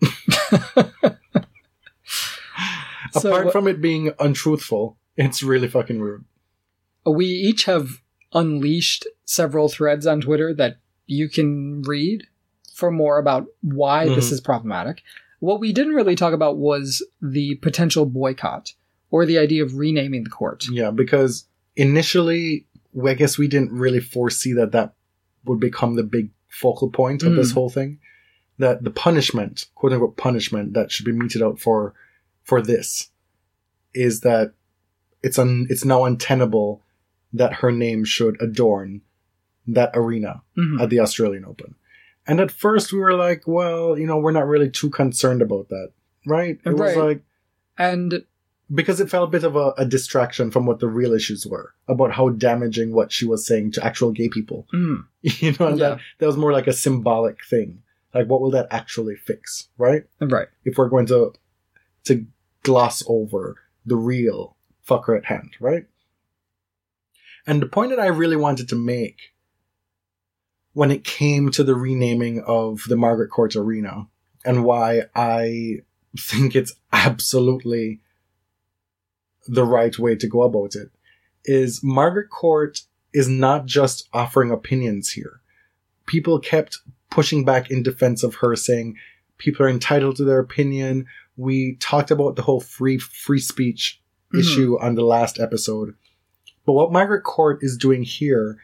So 3.12 3.28
Apart 3.28 3.52
from 3.52 3.66
it 3.66 3.80
being 3.80 4.12
untruthful, 4.20 4.96
it's 5.16 5.42
really 5.42 5.66
fucking 5.68 6.00
rude. 6.00 6.24
we 7.04 7.26
each 7.26 7.64
have 7.64 8.00
unleashed 8.32 9.04
several 9.24 9.68
threads 9.68 10.06
on 10.06 10.20
Twitter 10.20 10.54
that 10.54 10.76
you 11.10 11.28
can 11.28 11.82
read 11.82 12.26
for 12.74 12.90
more 12.90 13.18
about 13.18 13.46
why 13.62 14.06
this 14.06 14.30
Mhm. 14.30 14.32
is 14.32 14.40
problematic. 14.40 15.02
What 15.40 15.60
we 15.60 15.72
didn't 15.72 15.94
really 15.94 16.14
talk 16.14 16.32
about 16.32 16.56
was 16.58 17.04
the 17.20 17.56
potential 17.56 18.06
boycott 18.06 18.72
or 19.10 19.26
the 19.26 19.38
idea 19.38 19.62
of 19.64 19.76
renaming 19.76 20.24
the 20.24 20.30
court. 20.30 20.64
Yeah, 20.70 20.90
because 20.90 21.46
initially, 21.76 22.66
I 23.06 23.14
guess 23.14 23.38
we 23.38 23.48
didn't 23.48 23.72
really 23.72 24.00
foresee 24.00 24.52
that 24.54 24.72
that 24.72 24.94
would 25.44 25.60
become 25.60 25.96
the 25.96 26.02
big 26.04 26.30
focal 26.48 26.90
point 26.90 27.22
of 27.22 27.34
this 27.34 27.50
Mm. 27.50 27.54
whole 27.54 27.70
thing. 27.70 27.98
That 28.58 28.84
the 28.84 28.90
punishment, 28.90 29.66
quote 29.74 29.92
unquote 29.92 30.16
punishment, 30.16 30.74
that 30.74 30.92
should 30.92 31.06
be 31.06 31.12
meted 31.12 31.42
out 31.42 31.58
for 31.58 31.94
for 32.42 32.60
this 32.62 33.10
is 33.94 34.20
that 34.20 34.54
it's 35.22 35.38
un, 35.38 35.66
it's 35.70 35.84
now 35.84 36.04
untenable 36.04 36.82
that 37.32 37.54
her 37.54 37.70
name 37.70 38.04
should 38.04 38.40
adorn 38.40 39.02
that 39.74 39.90
arena 39.94 40.42
Mhm. 40.56 40.80
at 40.80 40.90
the 40.90 41.00
Australian 41.00 41.44
Open. 41.44 41.74
And 42.26 42.40
at 42.40 42.50
first 42.50 42.92
we 42.92 42.98
were 42.98 43.14
like, 43.14 43.46
well, 43.46 43.98
you 43.98 44.06
know, 44.06 44.18
we're 44.18 44.30
not 44.32 44.46
really 44.46 44.70
too 44.70 44.90
concerned 44.90 45.42
about 45.42 45.68
that, 45.70 45.92
right? 46.26 46.58
It 46.64 46.74
was 46.76 46.96
like 46.96 47.22
And 47.78 48.24
because 48.72 49.00
it 49.00 49.10
felt 49.10 49.28
a 49.28 49.32
bit 49.32 49.42
of 49.42 49.56
a, 49.56 49.72
a 49.78 49.84
distraction 49.84 50.50
from 50.50 50.64
what 50.66 50.78
the 50.78 50.86
real 50.86 51.12
issues 51.12 51.44
were 51.46 51.74
about 51.88 52.12
how 52.12 52.28
damaging 52.28 52.92
what 52.92 53.10
she 53.10 53.26
was 53.26 53.44
saying 53.46 53.72
to 53.72 53.84
actual 53.84 54.12
gay 54.12 54.28
people. 54.28 54.66
mm, 54.72 55.04
You 55.22 55.54
know, 55.58 55.68
and 55.68 55.78
Yeah. 55.78 55.88
that, 55.90 55.98
that 56.18 56.26
was 56.26 56.36
more 56.36 56.52
like 56.52 56.66
a 56.68 56.72
symbolic 56.72 57.44
thing. 57.44 57.82
Like, 58.14 58.28
what 58.28 58.40
will 58.40 58.50
that 58.52 58.68
actually 58.70 59.16
fix, 59.16 59.68
right? 59.78 60.04
right. 60.20 60.48
If 60.64 60.76
we're 60.78 60.88
going 60.88 61.06
to 61.06 61.32
to 62.04 62.26
gloss 62.62 63.02
over 63.06 63.56
the 63.86 63.96
real 63.96 64.56
fucker 64.88 65.16
at 65.16 65.24
hand, 65.26 65.50
right? 65.60 65.86
And 67.46 67.62
the 67.62 67.66
point 67.66 67.90
that 67.90 68.00
I 68.00 68.06
really 68.06 68.36
wanted 68.36 68.68
to 68.68 68.76
make 68.76 69.29
when 70.72 70.90
it 70.90 71.04
came 71.04 71.50
to 71.50 71.64
the 71.64 71.74
renaming 71.74 72.42
of 72.46 72.82
the 72.88 72.96
Margaret 72.96 73.28
Court 73.30 73.56
Arena 73.56 74.06
and 74.44 74.64
why 74.64 75.02
I 75.14 75.78
think 76.18 76.54
it's 76.54 76.74
absolutely 76.92 78.00
the 79.46 79.64
right 79.64 79.98
way 79.98 80.14
to 80.16 80.28
go 80.28 80.42
about 80.42 80.74
it 80.74 80.90
is 81.44 81.80
Margaret 81.82 82.30
Court 82.30 82.80
is 83.12 83.28
not 83.28 83.66
just 83.66 84.08
offering 84.12 84.50
opinions 84.50 85.10
here. 85.10 85.40
People 86.06 86.38
kept 86.38 86.78
pushing 87.10 87.44
back 87.44 87.70
in 87.70 87.82
defense 87.82 88.22
of 88.22 88.36
her 88.36 88.54
saying 88.54 88.96
people 89.38 89.64
are 89.66 89.70
entitled 89.70 90.16
to 90.16 90.24
their 90.24 90.38
opinion. 90.38 91.06
We 91.36 91.76
talked 91.76 92.10
about 92.10 92.36
the 92.36 92.42
whole 92.42 92.60
free 92.60 92.98
free 92.98 93.40
speech 93.40 94.00
Mhm. 94.32 94.40
issue 94.40 94.78
on 94.80 94.94
the 94.94 95.02
last 95.04 95.40
episode. 95.40 95.94
But 96.64 96.74
what 96.74 96.92
Margaret 96.92 97.22
Court 97.24 97.58
is 97.62 97.76
doing 97.76 98.02
here 98.02 98.58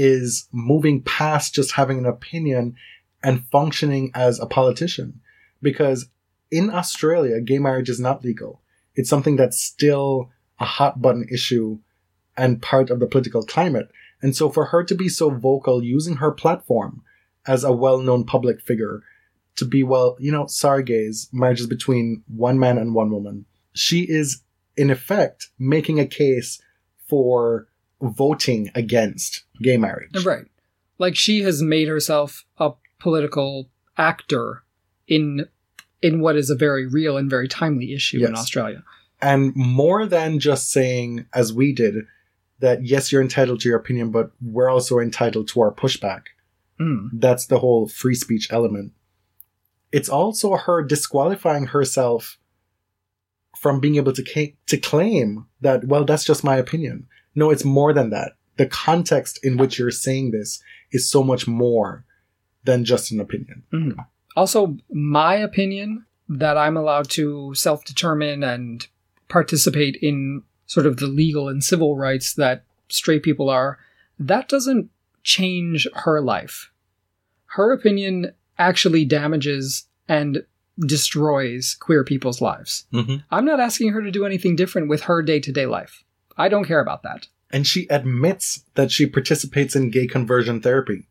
is 0.00 0.46
moving 0.52 1.02
past 1.02 1.54
just 1.54 1.72
having 1.72 1.98
an 1.98 2.06
opinion 2.06 2.76
and 3.22 3.44
functioning 3.50 4.12
as 4.14 4.38
a 4.38 4.46
politician. 4.46 5.20
Because 5.60 6.08
in 6.52 6.70
Australia, 6.70 7.40
gay 7.40 7.58
marriage 7.58 7.88
is 7.88 7.98
not 7.98 8.24
legal. 8.24 8.62
It's 8.94 9.10
something 9.10 9.34
that's 9.34 9.60
still 9.60 10.30
a 10.60 10.64
hot 10.64 11.02
button 11.02 11.26
issue 11.30 11.80
and 12.36 12.62
part 12.62 12.90
of 12.90 13.00
the 13.00 13.06
political 13.08 13.42
climate. 13.42 13.90
And 14.22 14.36
so 14.36 14.48
for 14.48 14.66
her 14.66 14.84
to 14.84 14.94
be 14.94 15.08
so 15.08 15.30
vocal 15.30 15.82
using 15.82 16.16
her 16.16 16.30
platform 16.30 17.02
as 17.46 17.64
a 17.64 17.72
well 17.72 17.98
known 17.98 18.24
public 18.24 18.60
figure 18.60 19.02
to 19.56 19.64
be, 19.64 19.82
well, 19.82 20.16
you 20.20 20.30
know, 20.30 20.46
sorry 20.46 20.84
gays, 20.84 21.28
marriage 21.32 21.60
is 21.60 21.66
between 21.66 22.22
one 22.28 22.58
man 22.58 22.78
and 22.78 22.94
one 22.94 23.10
woman. 23.10 23.46
She 23.72 24.02
is 24.02 24.42
in 24.76 24.90
effect 24.90 25.48
making 25.58 25.98
a 25.98 26.06
case 26.06 26.62
for 27.08 27.67
voting 28.00 28.70
against 28.74 29.44
gay 29.62 29.76
marriage. 29.76 30.24
Right. 30.24 30.44
Like 30.98 31.16
she 31.16 31.42
has 31.42 31.62
made 31.62 31.88
herself 31.88 32.44
a 32.58 32.72
political 32.98 33.68
actor 33.96 34.62
in 35.06 35.46
in 36.00 36.20
what 36.20 36.36
is 36.36 36.50
a 36.50 36.54
very 36.54 36.86
real 36.86 37.16
and 37.16 37.28
very 37.28 37.48
timely 37.48 37.92
issue 37.92 38.24
in 38.24 38.34
Australia. 38.36 38.84
And 39.20 39.54
more 39.56 40.06
than 40.06 40.38
just 40.38 40.70
saying, 40.70 41.26
as 41.34 41.52
we 41.52 41.72
did, 41.72 42.06
that 42.60 42.84
yes, 42.84 43.10
you're 43.10 43.22
entitled 43.22 43.60
to 43.60 43.68
your 43.68 43.78
opinion, 43.78 44.10
but 44.10 44.30
we're 44.40 44.70
also 44.70 44.98
entitled 44.98 45.48
to 45.48 45.60
our 45.60 45.72
pushback. 45.72 46.22
Mm. 46.80 47.10
That's 47.14 47.46
the 47.46 47.58
whole 47.58 47.88
free 47.88 48.14
speech 48.14 48.52
element. 48.52 48.92
It's 49.90 50.08
also 50.08 50.56
her 50.56 50.82
disqualifying 50.82 51.66
herself 51.66 52.38
from 53.58 53.80
being 53.80 53.96
able 53.96 54.12
to 54.12 54.22
ca- 54.22 54.54
to 54.66 54.76
claim 54.76 55.46
that 55.60 55.84
well 55.84 56.04
that's 56.04 56.24
just 56.24 56.44
my 56.44 56.56
opinion. 56.56 57.08
No, 57.34 57.50
it's 57.50 57.64
more 57.64 57.92
than 57.92 58.10
that. 58.10 58.32
The 58.56 58.66
context 58.66 59.38
in 59.44 59.56
which 59.56 59.78
you're 59.78 59.90
saying 59.90 60.30
this 60.30 60.62
is 60.90 61.08
so 61.08 61.22
much 61.22 61.46
more 61.46 62.04
than 62.64 62.84
just 62.84 63.12
an 63.12 63.20
opinion. 63.20 63.62
Mhm. 63.72 64.04
Also, 64.36 64.76
my 64.90 65.36
opinion 65.36 66.04
that 66.28 66.56
I'm 66.56 66.76
allowed 66.76 67.08
to 67.10 67.54
self 67.54 67.84
determine 67.84 68.42
and 68.42 68.86
participate 69.28 69.96
in 69.96 70.42
sort 70.66 70.86
of 70.86 70.98
the 70.98 71.06
legal 71.06 71.48
and 71.48 71.64
civil 71.64 71.96
rights 71.96 72.34
that 72.34 72.64
straight 72.88 73.22
people 73.22 73.48
are, 73.48 73.78
that 74.18 74.48
doesn't 74.48 74.90
change 75.22 75.86
her 75.94 76.20
life. 76.20 76.70
Her 77.46 77.72
opinion 77.72 78.32
actually 78.58 79.04
damages 79.04 79.86
and 80.08 80.44
destroys 80.78 81.74
queer 81.74 82.04
people's 82.04 82.40
lives. 82.40 82.86
Mm-hmm. 82.92 83.16
I'm 83.30 83.44
not 83.44 83.60
asking 83.60 83.92
her 83.92 84.02
to 84.02 84.10
do 84.10 84.24
anything 84.24 84.56
different 84.56 84.88
with 84.88 85.02
her 85.02 85.22
day 85.22 85.40
to 85.40 85.52
day 85.52 85.66
life. 85.66 86.04
I 86.38 86.48
don't 86.48 86.64
care 86.64 86.80
about 86.80 87.02
that. 87.02 87.26
And 87.50 87.66
she 87.66 87.86
admits 87.88 88.64
that 88.74 88.90
she 88.90 89.06
participates 89.06 89.74
in 89.74 89.90
gay 89.90 90.06
conversion 90.06 90.60
therapy, 90.60 91.08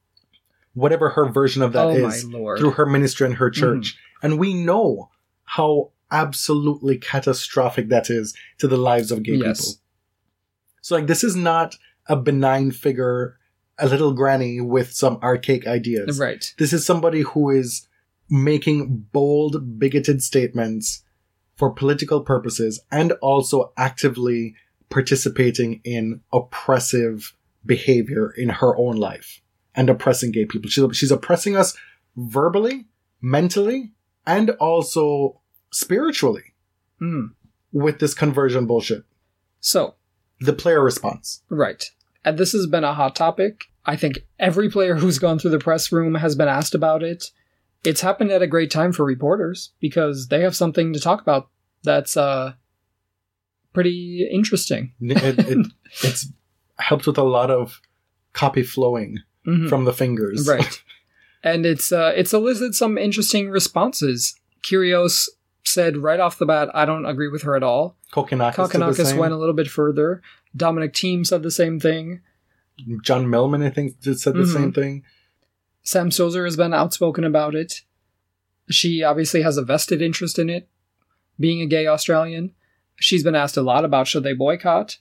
whatever 0.74 1.10
her 1.10 1.30
version 1.30 1.62
of 1.62 1.74
that 1.74 1.86
oh 1.86 2.08
is, 2.08 2.24
through 2.24 2.72
her 2.72 2.86
ministry 2.86 3.28
and 3.28 3.36
her 3.36 3.50
mm-hmm. 3.50 3.60
church. 3.60 3.98
And 4.22 4.40
we 4.40 4.54
know 4.54 5.10
how 5.44 5.92
absolutely 6.12 6.98
catastrophic 6.98 7.90
that 7.90 8.10
is 8.10 8.36
to 8.60 8.68
the 8.68 8.78
lives 8.78 9.12
of 9.12 9.24
gay 9.24 9.34
Yes. 9.34 9.66
people. 9.66 9.82
So, 10.82 10.96
like, 10.96 11.08
this 11.08 11.24
is 11.24 11.36
not 11.36 11.76
a 12.08 12.16
benign 12.16 12.72
figure, 12.72 13.38
a 13.78 13.88
little 13.88 14.14
granny 14.14 14.62
with 14.62 14.94
some 14.94 15.18
archaic 15.22 15.68
ideas. 15.68 16.20
Right. 16.20 16.54
This 16.58 16.72
is 16.72 16.86
somebody 16.86 17.22
who 17.22 17.50
is 17.50 17.88
making 18.30 19.08
bold, 19.12 19.80
bigoted 19.80 20.22
statements 20.24 21.04
for 21.56 21.72
political 21.72 22.22
purposes 22.22 22.80
and 22.92 23.14
also 23.14 23.74
actively 23.78 24.56
participating 24.90 25.82
in 25.84 26.22
oppressive 26.34 27.34
behavior 27.66 28.32
in 28.38 28.50
her 28.50 28.76
own 28.78 28.96
life 28.96 29.42
and 29.76 29.90
oppressing 29.90 30.32
gay 30.32 30.46
people. 30.46 30.70
She's, 30.70 30.98
she's 30.98 31.12
oppressing 31.12 31.56
us 31.58 31.76
verbally, 32.16 32.88
mentally, 33.22 33.92
and 34.26 34.50
also 34.52 35.42
spiritually 35.72 36.54
Mm. 37.00 37.30
with 37.72 38.00
this 38.00 38.16
conversion 38.16 38.66
bullshit. 38.66 39.04
So, 39.60 39.96
The 40.40 40.54
player 40.54 40.84
response. 40.84 41.44
right. 41.50 41.84
And 42.26 42.38
this 42.40 42.52
has 42.54 42.66
been 42.66 42.84
a 42.84 42.94
hot 42.96 43.16
topic. 43.16 43.66
I 43.86 43.96
think 43.96 44.26
every 44.40 44.68
player 44.70 44.96
who's 44.96 45.20
gone 45.20 45.38
through 45.40 45.52
the 45.52 45.60
press 45.60 45.92
room 45.92 46.16
has 46.16 46.36
been 46.36 46.48
asked 46.48 46.74
about 46.76 47.04
it. 47.04 47.30
It's 47.84 48.02
happened 48.02 48.32
at 48.32 48.42
a 48.42 48.48
great 48.48 48.72
time 48.72 48.92
for 48.94 49.06
reporters 49.06 49.72
because 49.80 50.28
they 50.30 50.42
have 50.42 50.56
something 50.56 50.92
to 50.94 51.00
talk 51.00 51.22
about 51.22 51.50
that's 51.84 52.18
uh 52.18 52.54
pretty 53.78 54.28
interesting. 54.32 54.92
It, 55.02 55.38
it, 55.54 55.68
it's 56.04 56.28
helped 56.80 57.06
with 57.08 57.18
a 57.18 57.24
lot 57.38 57.50
of 57.52 57.80
copy 58.34 58.64
flowing 58.64 59.20
Mhm. 59.46 59.70
from 59.70 59.86
the 59.86 59.94
fingers. 59.94 60.48
right 60.48 60.84
and 61.44 61.66
it's 61.66 61.92
uh 61.92 62.12
it's 62.16 62.34
elicited 62.34 62.74
some 62.76 62.98
interesting 62.98 63.50
responses 63.50 64.36
Kyrgios 64.64 65.30
said 65.64 65.96
right 65.98 66.20
off 66.20 66.38
the 66.40 66.46
bat 66.46 66.68
i 66.74 66.84
don't 66.86 67.06
agree 67.06 67.30
with 67.30 67.44
her 67.44 67.56
at 67.56 67.64
all 67.64 67.96
Kokkinakis, 68.14 68.56
did 68.56 68.82
the 68.82 68.86
Kokkinakis 69.04 69.18
went 69.18 69.34
a 69.34 69.38
little 69.38 69.54
bit 69.62 69.68
further 69.80 70.22
Dominic 70.56 70.94
Thiem 70.94 71.26
said 71.26 71.44
the 71.44 71.52
same 71.52 71.80
thing 71.80 72.22
John 73.04 73.30
Millman, 73.30 73.64
I 73.64 73.70
think, 73.72 74.00
did 74.02 74.20
said 74.20 74.34
the 74.36 74.44
Mhm. 74.50 74.54
same 74.54 74.72
thing. 74.74 75.04
Sam 75.82 76.10
Stosur 76.12 76.46
has 76.46 76.58
been 76.58 76.74
outspoken 76.74 77.24
about 77.24 77.56
it 77.56 77.84
she 78.70 79.02
obviously 79.04 79.42
has 79.44 79.56
a 79.58 79.64
vested 79.64 80.02
interest 80.02 80.38
in 80.38 80.50
it 80.50 80.68
being 81.40 81.62
a 81.62 81.66
gay 81.76 81.88
australian 81.88 82.46
she's 83.00 83.24
been 83.24 83.36
asked 83.36 83.58
a 83.58 83.62
lot 83.62 83.86
about 83.86 84.08
should 84.08 84.24
they 84.24 84.34
boycott 84.34 84.98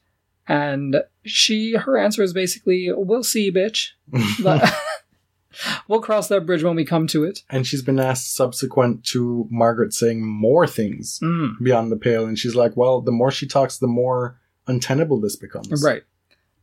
and 0.49 1.03
she 1.25 1.75
her 1.75 1.97
answer 1.99 2.23
is 2.23 2.33
basically 2.33 2.91
we'll 2.95 3.23
see 3.25 3.51
bitch 3.51 3.91
we'll 5.89 6.01
cross 6.01 6.29
that 6.29 6.45
bridge 6.47 6.63
when 6.63 6.77
we 6.77 6.85
come 6.85 7.07
to 7.07 7.25
it 7.25 7.43
and 7.51 7.67
she's 7.67 7.83
been 7.83 7.99
asked 7.99 8.35
subsequent 8.35 9.05
to 9.05 9.47
Margaret 9.51 9.93
saying 9.95 10.25
more 10.25 10.67
things 10.67 11.19
Mm. 11.23 11.55
beyond 11.63 11.91
the 11.91 11.97
pale, 11.97 12.27
and 12.27 12.39
she's 12.39 12.55
like, 12.55 12.77
"Well, 12.77 13.01
the 13.01 13.11
more 13.13 13.31
she 13.31 13.47
talks, 13.47 13.79
the 13.79 13.87
more 13.87 14.39
untenable 14.67 15.19
this 15.21 15.37
becomes." 15.37 15.83
Right. 15.83 16.03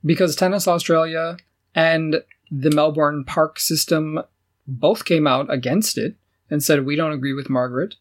Because 0.06 0.36
Tennis 0.36 0.68
Australia 0.68 1.38
and 1.74 2.22
the 2.52 2.70
Melbourne 2.72 3.24
Park 3.26 3.60
system 3.60 4.20
both 4.68 5.06
came 5.06 5.26
out 5.26 5.52
against 5.52 5.98
it 5.98 6.16
and 6.50 6.62
said, 6.64 6.86
we 6.86 6.96
don't 6.96 7.14
agree 7.14 7.34
with 7.34 7.50
Margaret. 7.50 7.96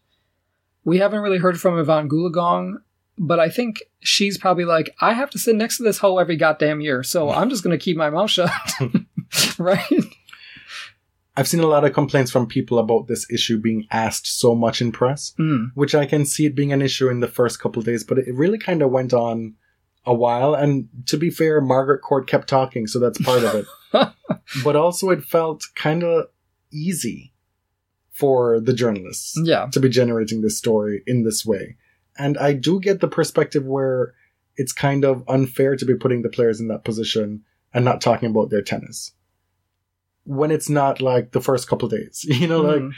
We 0.85 0.99
haven't 0.99 1.21
really 1.21 1.39
heard 1.39 1.61
from 1.61 1.79
Evonne 1.79 2.09
Goolagong, 2.09 2.83
but 3.19 3.39
I 3.41 3.49
think 3.49 3.83
she's 4.01 4.39
probably 4.39 4.65
like, 4.65 4.95
I 5.01 5.13
have 5.13 5.31
to 5.31 5.39
sit 5.39 5.55
next 5.57 5.77
to 5.79 5.83
this 5.83 5.99
hoe 5.99 6.19
every 6.19 6.37
goddamn 6.37 6.81
year, 6.81 7.03
so 7.03 7.31
I'm 7.31 7.51
just 7.51 7.63
going 7.63 7.77
to 7.79 7.83
keep 7.83 7.97
my 7.97 8.11
mouth 8.11 8.31
shut. 8.31 8.51
right? 9.59 9.85
I've 11.37 11.49
seen 11.49 11.61
a 11.61 11.67
lot 11.67 11.85
of 11.85 11.95
complaints 11.95 12.31
from 12.31 12.47
people 12.47 12.79
about 12.79 13.07
this 13.09 13.27
issue 13.31 13.59
being 13.59 13.87
asked 13.91 14.27
so 14.39 14.55
much 14.55 14.83
in 14.83 14.93
press, 14.93 15.33
Mm. 15.39 15.71
which 15.75 15.95
I 15.95 16.05
can 16.05 16.27
see 16.27 16.45
it 16.47 16.55
being 16.55 16.73
an 16.73 16.83
issue 16.83 17.09
in 17.09 17.21
the 17.21 17.29
first 17.29 17.59
couple 17.61 17.81
of 17.81 17.87
days, 17.87 18.05
but 18.05 18.19
it 18.19 18.35
really 18.35 18.59
kind 18.59 18.83
of 18.83 18.91
went 18.91 19.15
on 19.15 19.55
a 20.05 20.13
while. 20.13 20.55
And 20.55 20.89
to 21.07 21.17
be 21.17 21.31
fair, 21.31 21.61
Margaret 21.63 22.01
Court 22.01 22.27
kept 22.27 22.49
talking, 22.49 22.87
so 22.87 22.99
that's 22.99 23.21
part 23.23 23.45
of 23.45 23.55
it. 23.55 24.09
but 24.65 24.77
also, 24.77 25.09
it 25.11 25.23
felt 25.25 25.65
kind 25.75 26.03
of 26.05 26.27
easy 26.71 27.33
for 28.11 28.61
the 28.61 28.75
journalists. 28.75 29.39
Yeah. 29.43 29.67
to 29.73 29.81
be 29.81 29.89
generating 29.89 30.43
this 30.43 30.59
story 30.59 31.03
in 31.07 31.25
this 31.25 31.47
way. 31.47 31.77
And 32.19 32.37
I 32.39 32.53
do 32.53 32.81
get 32.81 33.01
the 33.01 33.09
perspective 33.09 33.65
where 33.65 34.15
it's 34.57 34.73
kind 34.73 35.05
of 35.05 35.25
unfair 35.29 35.77
to 35.77 35.85
be 35.85 35.95
putting 35.95 36.23
the 36.23 36.29
players 36.29 36.61
in 36.61 36.69
that 36.69 36.85
position 36.85 37.43
and 37.73 37.85
not 37.85 38.01
talking 38.01 38.31
about 38.31 38.51
their 38.51 38.63
tennis. 38.63 39.13
When 40.25 40.51
it's 40.51 40.69
not 40.69 41.01
like 41.01 41.33
the 41.33 41.41
first 41.41 41.69
couple 41.69 41.89
days, 41.89 42.25
you 42.29 42.47
know, 42.47 42.61
like 42.61 42.83
Mhm. 42.83 42.93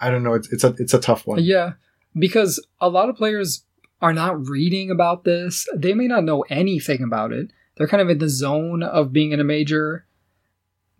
I 0.00 0.10
don't 0.10 0.22
know, 0.22 0.34
it's 0.34 0.52
it's 0.52 0.64
a 0.64 0.74
it's 0.78 0.92
a 0.92 1.00
tough 1.00 1.26
one. 1.26 1.42
Yeah, 1.42 1.72
because 2.18 2.64
a 2.80 2.88
lot 2.90 3.08
of 3.08 3.16
players 3.16 3.64
are 4.02 4.12
not 4.12 4.46
reading 4.48 4.90
about 4.90 5.24
this. 5.24 5.66
They 5.74 5.94
may 5.94 6.06
not 6.06 6.24
know 6.24 6.42
anything 6.50 7.02
about 7.02 7.32
it. 7.32 7.50
They're 7.76 7.88
kind 7.88 8.02
of 8.02 8.10
in 8.10 8.18
the 8.18 8.28
zone 8.28 8.82
of 8.82 9.12
being 9.12 9.32
in 9.32 9.40
a 9.40 9.44
major. 9.44 10.04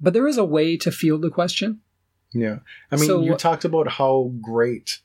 But 0.01 0.15
there 0.15 0.27
is 0.27 0.39
a 0.39 0.45
way 0.45 0.77
to 0.79 0.91
field 0.91 1.21
the 1.23 1.31
question. 1.31 1.81
Yeah. 2.33 2.59
I 2.91 2.97
mean, 2.97 3.07
So- 3.07 3.23
you 3.23 3.35
talked 3.37 3.65
about 3.67 3.89
how 3.89 4.33
great 4.41 5.01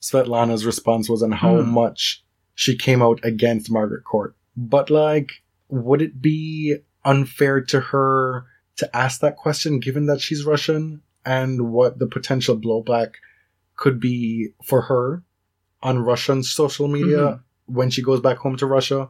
Svetlana's 0.00 0.64
response 0.66 1.08
was 1.08 1.22
on 1.22 1.32
how 1.32 1.60
Hmm. 1.62 1.70
much 1.70 2.24
she 2.54 2.76
came 2.76 3.02
out 3.02 3.20
against 3.24 3.70
Margaret 3.70 4.04
Court. 4.04 4.34
But 4.56 4.90
like, 4.90 5.30
would 5.68 6.02
it 6.02 6.20
be 6.20 6.76
unfair 7.04 7.60
to 7.62 7.80
her 7.80 8.44
to 8.76 8.96
ask 8.96 9.20
that 9.20 9.36
question 9.36 9.80
given 9.80 10.06
that 10.06 10.20
she's 10.20 10.44
Russian 10.44 11.02
and 11.24 11.70
what 11.72 11.98
the 11.98 12.06
potential 12.06 12.56
blowback 12.58 13.12
could 13.76 14.00
be 14.00 14.50
for 14.64 14.82
her 14.82 15.22
on 15.82 16.00
Russian 16.00 16.42
social 16.42 16.88
media 16.88 17.18
Mm-hmm. 17.18 17.74
when 17.74 17.90
she 17.90 18.02
goes 18.02 18.20
back 18.20 18.38
home 18.38 18.56
to 18.56 18.66
Russia? 18.66 19.08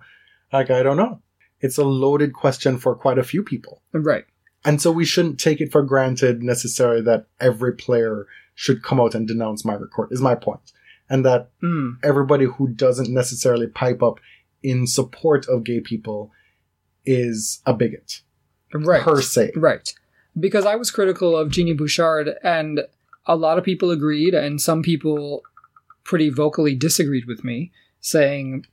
Like, 0.53 0.71
I 0.71 0.83
don't 0.83 0.97
know. 0.97 1.21
It's 1.61 1.79
a 1.79 1.85
loaded 1.85 2.33
question 2.35 2.79
for 2.79 2.95
quite 2.95 3.19
a 3.19 3.23
few 3.25 3.43
people. 3.43 3.83
Right. 3.93 4.25
And 4.65 4.81
so 4.83 4.91
we 4.91 5.05
shouldn't 5.05 5.39
take 5.41 5.61
it 5.61 5.73
for 5.73 5.83
granted 5.83 6.43
necessarily 6.43 7.01
that 7.03 7.27
every 7.41 7.73
player 7.75 8.27
should 8.55 8.83
come 8.83 9.01
out 9.01 9.15
and 9.15 9.27
denounce 9.27 9.65
Margaret 9.65 9.91
Court, 9.93 10.09
is 10.13 10.21
my 10.21 10.35
point. 10.35 10.73
And 11.11 11.25
that 11.25 11.51
Mm. 11.63 11.97
everybody 12.03 12.45
who 12.45 12.69
doesn't 12.69 13.09
necessarily 13.13 13.67
pipe 13.67 14.03
up 14.03 14.21
in 14.63 14.87
support 14.87 15.47
of 15.49 15.65
gay 15.65 15.81
people 15.81 16.31
is 17.07 17.61
a 17.65 17.73
bigot, 17.73 18.23
Right. 18.75 19.03
per 19.03 19.23
se. 19.23 19.53
Right. 19.57 19.93
Because 20.39 20.67
I 20.67 20.77
was 20.77 20.91
critical 20.91 21.37
of 21.37 21.51
Genie 21.51 21.73
Bouchard, 21.73 22.35
and 22.43 22.83
a 23.27 23.37
lot 23.37 23.59
of 23.59 23.65
people 23.65 23.91
agreed, 23.91 24.35
and 24.35 24.61
some 24.61 24.83
people 24.83 25.43
pretty 26.05 26.29
vocally 26.31 26.75
disagreed 26.75 27.25
with 27.27 27.45
me, 27.45 27.73
saying, 28.01 28.67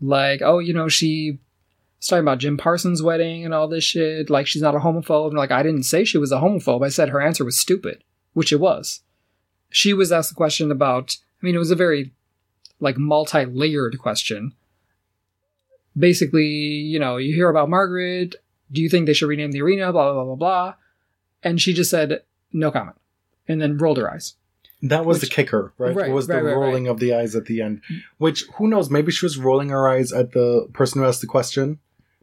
like, 0.00 0.42
oh, 0.42 0.58
you 0.58 0.72
know, 0.72 0.88
she 0.88 1.38
was 1.98 2.06
talking 2.08 2.22
about 2.24 2.38
Jim 2.38 2.56
Parsons' 2.56 3.02
wedding 3.02 3.44
and 3.44 3.54
all 3.54 3.68
this 3.68 3.84
shit. 3.84 4.28
Like, 4.30 4.46
she's 4.46 4.62
not 4.62 4.74
a 4.74 4.78
homophobe. 4.80 5.28
And, 5.28 5.36
like, 5.38 5.50
I 5.50 5.62
didn't 5.62 5.84
say 5.84 6.04
she 6.04 6.18
was 6.18 6.32
a 6.32 6.36
homophobe. 6.40 6.84
I 6.84 6.88
said 6.88 7.08
her 7.10 7.20
answer 7.20 7.44
was 7.44 7.56
stupid, 7.56 8.02
which 8.32 8.52
it 8.52 8.60
was. 8.60 9.00
She 9.70 9.92
was 9.94 10.10
asked 10.12 10.32
a 10.32 10.34
question 10.34 10.70
about, 10.70 11.16
I 11.42 11.46
mean, 11.46 11.54
it 11.54 11.58
was 11.58 11.70
a 11.70 11.76
very, 11.76 12.12
like, 12.80 12.96
multi 12.96 13.44
layered 13.44 13.98
question. 13.98 14.52
Basically, 15.98 16.46
you 16.46 16.98
know, 16.98 17.16
you 17.18 17.34
hear 17.34 17.50
about 17.50 17.68
Margaret, 17.68 18.36
do 18.70 18.80
you 18.80 18.88
think 18.88 19.06
they 19.06 19.12
should 19.12 19.28
rename 19.28 19.52
the 19.52 19.60
arena? 19.60 19.92
Blah, 19.92 20.04
blah, 20.04 20.12
blah, 20.14 20.24
blah, 20.24 20.34
blah. 20.36 20.74
And 21.42 21.60
she 21.60 21.74
just 21.74 21.90
said, 21.90 22.22
no 22.52 22.70
comment. 22.70 22.96
And 23.46 23.60
then 23.60 23.76
rolled 23.76 23.98
her 23.98 24.10
eyes. 24.10 24.34
That 24.82 25.04
was 25.04 25.20
Which- 25.20 25.28
the 25.28 25.34
kicker, 25.34 25.72
right? 25.78 25.94
Right, 25.94 26.08
it 26.08 26.12
was 26.12 26.28
right, 26.28 26.38
the 26.38 26.44
right, 26.44 26.54
rolling 26.56 26.88
of 26.88 26.98
the 26.98 27.14
eyes 27.14 27.36
at 27.36 27.44
the 27.46 27.60
end. 27.60 27.82
Which, 28.18 28.44
who 28.56 28.68
knows, 28.68 28.90
maybe 28.90 29.12
she 29.12 29.24
was 29.26 29.36
rolling 29.38 29.68
her 29.68 29.86
eyes 29.88 30.12
at 30.12 30.32
the 30.32 30.68
person 30.72 31.00
who 31.00 31.06
asked 31.06 31.20
the 31.20 31.26
question. 31.26 31.78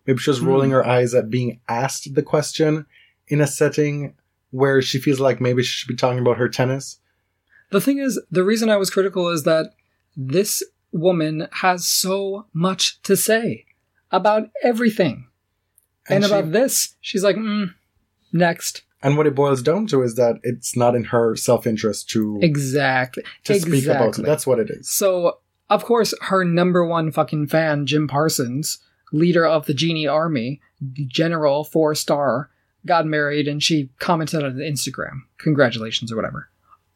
Maybe 0.07 0.20
she 0.20 0.30
was 0.32 0.39
Hmm. 0.39 0.47
rolling 0.47 0.72
her 0.72 0.86
eyes 0.86 1.13
at 1.13 1.30
being 1.30 1.59
asked 1.70 2.15
the 2.15 2.24
question 2.24 2.86
in 3.28 3.39
a 3.39 3.47
setting 3.47 4.15
where 4.51 4.82
she 4.82 4.97
feels 4.99 5.20
like 5.20 5.39
maybe 5.39 5.61
she 5.61 5.70
should 5.72 5.88
be 5.88 5.95
talking 5.95 6.20
about 6.20 6.38
her 6.38 6.49
tennis. 6.49 6.99
The 7.72 7.82
thing 7.82 7.99
is, 7.99 8.20
the 8.32 8.43
reason 8.43 8.70
I 8.70 8.78
was 8.78 8.89
critical 8.89 9.30
is 9.30 9.43
that 9.43 9.74
this 10.15 10.63
woman 10.91 11.47
has 11.51 11.86
so 11.86 12.47
much 12.53 13.01
to 13.03 13.15
say 13.15 13.65
about 14.11 14.49
everything. 14.63 15.28
And, 16.09 16.24
she- 16.26 16.32
about 16.32 16.51
this, 16.51 16.95
she's 17.01 17.24
like, 17.24 17.36
mm, 17.36 17.74
next. 18.34 18.84
And 19.01 19.15
what 19.15 19.28
it 19.28 19.36
boils 19.36 19.61
down 19.61 19.88
to 19.88 20.01
is 20.01 20.15
that 20.15 20.39
it's 20.43 20.76
not 20.76 20.93
in 20.95 21.05
her 21.05 21.36
self 21.36 21.65
interest 21.65 22.09
to 22.09 22.39
Exactly. 22.41 23.24
to 23.45 23.59
speak 23.59 23.86
about 23.86 24.07
exactly. 24.07 24.24
it. 24.24 24.28
That's 24.28 24.45
what 24.47 24.59
it 24.59 24.70
is. 24.70 24.89
So, 24.89 25.39
of 25.70 25.86
course, 25.86 26.13
her 26.24 26.43
number 26.43 26.84
one 26.86 27.11
fucking 27.11 27.47
fan, 27.47 27.86
Jim 27.86 28.07
Parsons, 28.09 28.80
leader 29.13 29.45
of 29.45 29.67
the 29.67 29.74
Genie 29.74 30.07
Army, 30.07 30.59
general, 31.07 31.63
four 31.63 31.95
star, 31.95 32.49
got 32.86 33.05
married 33.05 33.47
and 33.47 33.63
she 33.63 33.89
commented 33.99 34.43
on 34.43 34.55
Instagram. 34.55 35.22
Congratulations 35.38 36.11
or 36.11 36.15
whatever. 36.17 36.49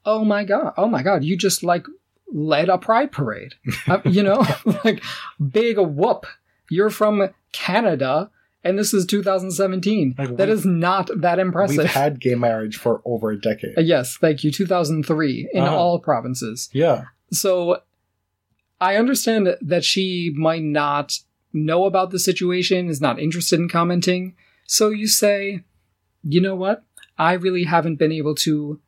Oh 0.05 0.23
my 0.25 0.43
god. 0.43 0.73
Oh 0.77 0.87
my 0.87 1.03
god. 1.03 1.23
You 1.23 1.37
just 1.37 1.63
like 1.63 1.85
led 2.31 2.69
a 2.69 2.77
pride 2.77 3.11
parade. 3.11 3.53
Uh, 3.87 3.99
you 4.05 4.23
know? 4.23 4.45
like, 4.83 5.03
big 5.51 5.77
whoop. 5.77 6.25
You're 6.69 6.89
from 6.89 7.29
Canada 7.51 8.29
and 8.63 8.79
this 8.79 8.93
is 8.93 9.05
2017. 9.05 10.15
Like, 10.17 10.37
that 10.37 10.47
is 10.49 10.65
not 10.65 11.09
that 11.15 11.37
impressive. 11.39 11.77
We've 11.79 11.87
had 11.87 12.19
gay 12.21 12.35
marriage 12.35 12.77
for 12.77 13.01
over 13.05 13.31
a 13.31 13.39
decade. 13.39 13.77
Uh, 13.77 13.81
yes, 13.81 14.17
thank 14.17 14.43
you. 14.43 14.51
2003 14.51 15.49
in 15.53 15.63
Uh-huh. 15.63 15.75
all 15.75 15.99
provinces. 15.99 16.69
yeah. 16.73 17.05
So 17.31 17.81
I 18.79 18.95
understand 18.95 19.57
that 19.61 19.83
she 19.83 20.31
might 20.35 20.63
not 20.63 21.17
know 21.51 21.85
about 21.85 22.11
the 22.11 22.19
situation, 22.19 22.89
is 22.89 23.01
not 23.01 23.19
interested 23.19 23.59
in 23.59 23.69
commenting. 23.69 24.35
So 24.65 24.89
you 24.89 25.07
say, 25.07 25.63
you 26.23 26.39
know 26.41 26.55
what? 26.55 26.83
I 27.17 27.33
really 27.33 27.63
haven't 27.63 27.95
been 27.97 28.11
able 28.11 28.35
to 28.35 28.79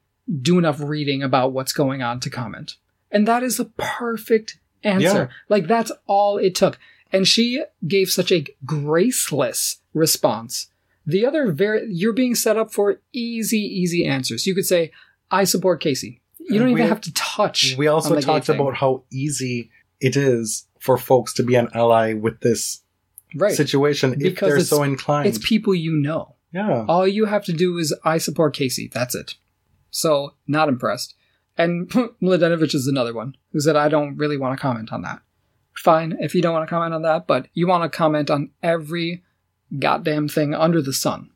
do 0.41 0.57
enough 0.57 0.79
reading 0.79 1.21
about 1.23 1.51
what's 1.53 1.73
going 1.73 2.01
on 2.01 2.19
to 2.21 2.29
comment. 2.29 2.75
And 3.11 3.27
that 3.27 3.43
is 3.43 3.57
the 3.57 3.65
perfect 3.77 4.59
answer. 4.83 5.05
Yeah. 5.05 5.27
Like 5.49 5.67
that's 5.67 5.91
all 6.07 6.37
it 6.37 6.55
took. 6.55 6.77
And 7.11 7.27
she 7.27 7.63
gave 7.87 8.09
such 8.09 8.31
a 8.31 8.45
graceless 8.65 9.77
response. 9.93 10.67
The 11.05 11.25
other 11.25 11.51
very, 11.51 11.87
you're 11.91 12.13
being 12.13 12.33
set 12.35 12.57
up 12.57 12.73
for 12.73 12.99
easy, 13.13 13.59
easy 13.59 14.05
answers. 14.05 14.47
You 14.47 14.55
could 14.55 14.65
say, 14.65 14.91
I 15.29 15.43
support 15.43 15.79
Casey. 15.81 16.21
You 16.39 16.59
don't 16.59 16.69
And 16.69 16.77
even 16.77 16.87
have 16.87 17.01
to 17.01 17.13
touch. 17.13 17.75
We 17.77 17.87
also 17.87 18.09
on 18.09 18.15
the 18.15 18.21
gay 18.21 18.25
talked 18.25 18.49
about 18.49 18.75
how 18.75 19.03
easy 19.11 19.69
it 19.99 20.15
is 20.15 20.67
for 20.79 20.97
folks 20.97 21.33
to 21.35 21.43
be 21.43 21.55
an 21.55 21.69
ally 21.73 22.13
with 22.13 22.39
this 22.41 22.81
right. 23.35 23.55
situation 23.55 24.13
if 24.13 24.19
Because 24.19 24.47
they're 24.47 24.55
it's- 24.57 24.69
so 24.69 24.83
inclined. 24.83 25.27
It's 25.27 25.37
people 25.39 25.73
you 25.75 25.91
know. 25.93 26.35
yeah. 26.51 26.85
All 26.87 27.07
you 27.07 27.25
have 27.25 27.45
to 27.45 27.53
do 27.53 27.77
is 27.77 27.95
I 28.03 28.17
support 28.17 28.55
Casey. 28.55 28.89
That's 28.93 29.15
it. 29.15 29.35
So 29.95 30.33
not 30.45 30.67
impressed. 30.67 31.15
And 31.57 31.89
Mladenovic 32.21 32.75
is 32.75 32.85
another 32.85 33.13
one 33.13 33.37
who 33.53 33.61
said 33.61 33.77
I 33.77 33.87
don't 33.87 34.17
really 34.17 34.35
want 34.35 34.57
to 34.57 34.61
comment 34.61 34.91
on 34.91 35.03
that. 35.03 35.21
Fine 35.73 36.17
if 36.19 36.35
you 36.35 36.41
don't 36.41 36.53
want 36.53 36.67
to 36.67 36.69
comment 36.69 36.93
on 36.93 37.01
that, 37.03 37.27
but 37.27 37.47
you 37.53 37.65
want 37.65 37.89
to 37.89 37.97
comment 37.97 38.29
on 38.29 38.51
every 38.61 39.23
goddamn 39.79 40.27
thing 40.27 40.53
under 40.53 40.81
the 40.81 40.91
sun, 40.91 41.29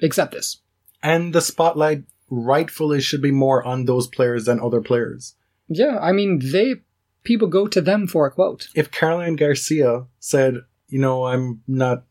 except 0.00 0.32
this. 0.32 0.58
And 1.02 1.32
the 1.32 1.40
spotlight 1.40 2.04
rightfully 2.30 3.00
should 3.00 3.22
be 3.22 3.32
more 3.32 3.64
on 3.64 3.86
those 3.86 4.06
players 4.06 4.44
than 4.44 4.60
other 4.60 4.80
players. 4.80 5.34
Yeah, 5.68 5.98
I 6.00 6.12
mean 6.12 6.40
they 6.40 6.76
people 7.24 7.48
go 7.48 7.66
to 7.66 7.80
them 7.80 8.06
for 8.06 8.26
a 8.26 8.30
quote. 8.30 8.68
If 8.76 8.92
Caroline 8.92 9.34
Garcia 9.34 10.06
said, 10.20 10.58
you 10.88 11.00
know, 11.00 11.24
I'm 11.24 11.62
not 11.66 12.04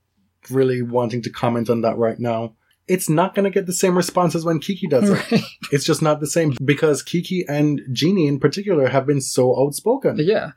really 0.50 0.82
wanting 0.82 1.22
to 1.22 1.30
comment 1.30 1.70
on 1.70 1.82
that 1.82 1.98
right 1.98 2.20
now, 2.20 2.56
it's 2.88 3.10
not 3.10 3.36
going 3.36 3.44
to 3.44 3.50
get 3.50 3.66
the 3.66 3.74
same 3.74 3.96
response 3.98 4.34
as 4.36 4.46
when 4.46 4.60
Kiki 4.60 4.88
does 4.88 5.10
it. 5.10 5.14
Right. 5.32 5.44
It's 5.72 5.84
just 5.86 6.02
not 6.02 6.20
the 6.20 6.28
same 6.28 6.56
because 6.64 7.04
Kiki 7.04 7.46
and 7.48 7.82
Genie 7.92 8.28
in 8.28 8.40
particular 8.40 8.88
have 8.88 9.06
been 9.06 9.22
so 9.22 9.58
outspoken. 9.62 10.18
Yeah. 10.20 10.52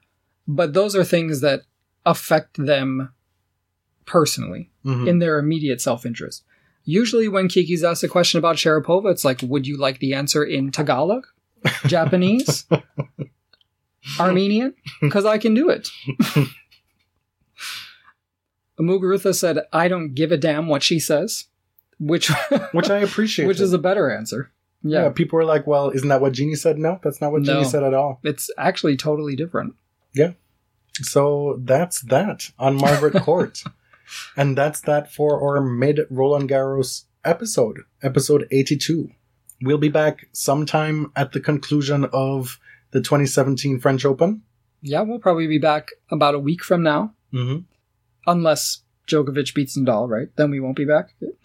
But 0.46 0.72
those 0.72 0.94
are 0.96 1.04
things 1.04 1.40
that 1.40 1.62
affect 2.06 2.56
them 2.64 3.12
personally 4.06 4.70
Mhm. 4.84 5.08
in 5.08 5.18
their 5.18 5.38
immediate 5.38 5.80
self 5.80 6.06
interest. 6.06 6.44
Usually, 6.84 7.28
when 7.28 7.48
Kiki's 7.48 7.84
asked 7.84 8.02
a 8.02 8.08
question 8.08 8.38
about 8.38 8.56
Sharapova, 8.56 9.10
it's 9.12 9.24
like, 9.24 9.40
would 9.42 9.66
you 9.66 9.76
like 9.76 9.98
the 9.98 10.14
answer 10.14 10.42
in 10.42 10.70
Tagalog, 10.70 11.26
Japanese, 11.86 12.64
Armenian? 14.18 14.74
Because 15.02 15.26
I 15.26 15.36
can 15.38 15.52
do 15.54 15.68
it. 15.68 15.90
Muguruza 18.80 19.34
said, 19.34 19.58
I 19.72 19.88
don't 19.88 20.14
give 20.14 20.32
a 20.32 20.38
damn 20.38 20.66
what 20.66 20.82
she 20.82 20.98
says, 20.98 21.46
which, 22.00 22.30
which 22.72 22.90
I 22.90 22.98
appreciate. 23.08 23.46
which 23.46 23.60
is 23.60 23.72
a 23.72 23.78
better 23.78 24.10
answer. 24.10 24.50
yeah. 24.82 25.02
Yeah. 25.04 25.08
People 25.10 25.36
were 25.36 25.44
like, 25.44 25.66
"Well, 25.66 25.90
isn't 25.90 26.08
that 26.08 26.20
what 26.20 26.32
Genie 26.32 26.56
said?" 26.56 26.78
No, 26.78 26.98
that's 27.04 27.20
not 27.20 27.30
what 27.32 27.42
No. 27.42 27.52
Genie 27.52 27.64
said 27.68 27.82
at 27.84 27.94
all. 27.94 28.18
It's 28.24 28.50
actually 28.58 28.96
totally 28.96 29.36
different. 29.36 29.74
Yeah. 30.14 30.32
So 31.02 31.60
that's 31.62 32.00
that 32.02 32.50
on 32.58 32.76
Margaret 32.76 33.22
Court, 33.22 33.62
and 34.36 34.56
that's 34.58 34.80
that 34.82 35.12
for 35.12 35.40
our 35.42 35.60
mid 35.62 36.00
Roland 36.10 36.48
Garros 36.50 37.04
episode, 37.24 37.80
episode 38.02 38.46
eighty-two. 38.50 39.10
We'll 39.62 39.78
be 39.78 39.90
back 39.90 40.26
sometime 40.32 41.12
at 41.14 41.32
the 41.32 41.40
conclusion 41.40 42.06
of 42.14 42.58
the 42.92 43.00
2017 43.02 43.78
French 43.78 44.06
Open. 44.06 44.42
Yeah, 44.80 45.02
we'll 45.02 45.18
probably 45.18 45.46
be 45.46 45.58
back 45.58 45.90
about 46.10 46.34
a 46.34 46.38
week 46.38 46.64
from 46.64 46.82
now, 46.82 47.12
Mm-hmm. 47.34 47.58
unless 48.26 48.80
Djokovic 49.10 49.54
beats 49.54 49.76
Nadal, 49.78 50.08
right? 50.08 50.28
Then 50.36 50.50
we 50.50 50.60
won't 50.60 50.76
be 50.76 50.84
back. 50.84 51.14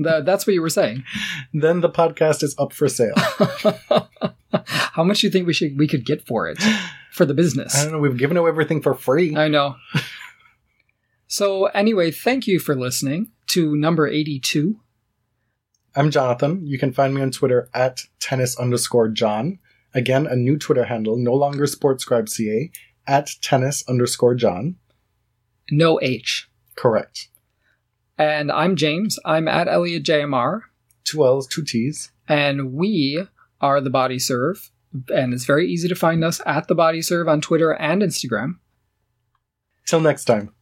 That- 0.00 0.24
that's 0.24 0.46
what 0.46 0.54
you 0.54 0.62
were 0.62 0.70
saying. 0.70 1.04
Then 1.52 1.80
the 1.80 1.90
podcast 1.90 2.42
is 2.42 2.54
up 2.58 2.72
for 2.72 2.88
sale. 2.88 3.14
How 4.92 5.04
much 5.04 5.20
do 5.20 5.26
you 5.26 5.30
think 5.30 5.46
we 5.46 5.52
should 5.52 5.78
we 5.78 5.86
could 5.86 6.04
get 6.06 6.26
for 6.26 6.48
it 6.48 6.58
for 7.12 7.24
the 7.26 7.34
business? 7.34 7.76
I 7.76 7.82
don't 7.84 7.92
know. 7.92 7.98
We've 7.98 8.16
given 8.16 8.36
away 8.36 8.48
everything 8.50 8.80
for 8.82 8.94
free. 8.94 9.36
I 9.36 9.48
know. 9.48 9.76
So 11.30 11.66
anyway, 11.66 12.10
thank 12.10 12.46
you 12.46 12.58
for 12.58 12.74
listening 12.74 13.32
to 13.48 13.76
number 13.76 14.08
eighty-two. 14.08 14.80
I'm 15.94 16.10
Jonathan. 16.10 16.66
You 16.66 16.78
can 16.78 16.92
find 16.92 17.14
me 17.14 17.20
on 17.20 17.30
Twitter 17.30 17.68
at 17.74 18.00
tennis 18.18 18.56
underscore 18.58 19.08
John. 19.08 19.58
Again, 19.94 20.26
a 20.26 20.36
new 20.36 20.56
Twitter 20.56 20.84
handle, 20.84 21.18
no 21.18 21.34
longer 21.34 21.64
SportsScribeCA, 21.64 22.70
at 23.06 23.30
tennis 23.42 23.84
underscore 23.88 24.34
John. 24.36 24.76
No 25.70 25.98
H. 26.00 26.48
Correct. 26.78 27.26
And 28.16 28.52
I'm 28.52 28.76
James. 28.76 29.18
I'm 29.24 29.48
at 29.48 29.66
Elliot 29.66 30.04
JMR, 30.04 30.62
Two 31.02 31.24
L's, 31.24 31.48
two 31.48 31.64
T's. 31.64 32.12
and 32.28 32.72
we 32.72 33.26
are 33.60 33.80
the 33.80 33.90
Body 33.90 34.20
Serve. 34.20 34.70
And 35.08 35.34
it's 35.34 35.44
very 35.44 35.68
easy 35.68 35.88
to 35.88 35.96
find 35.96 36.22
us 36.22 36.40
at 36.46 36.68
the 36.68 36.76
Body 36.76 37.02
Serve 37.02 37.26
on 37.26 37.40
Twitter 37.40 37.72
and 37.72 38.00
Instagram. 38.00 38.58
Till 39.86 40.00
next 40.00 40.26
time. 40.26 40.54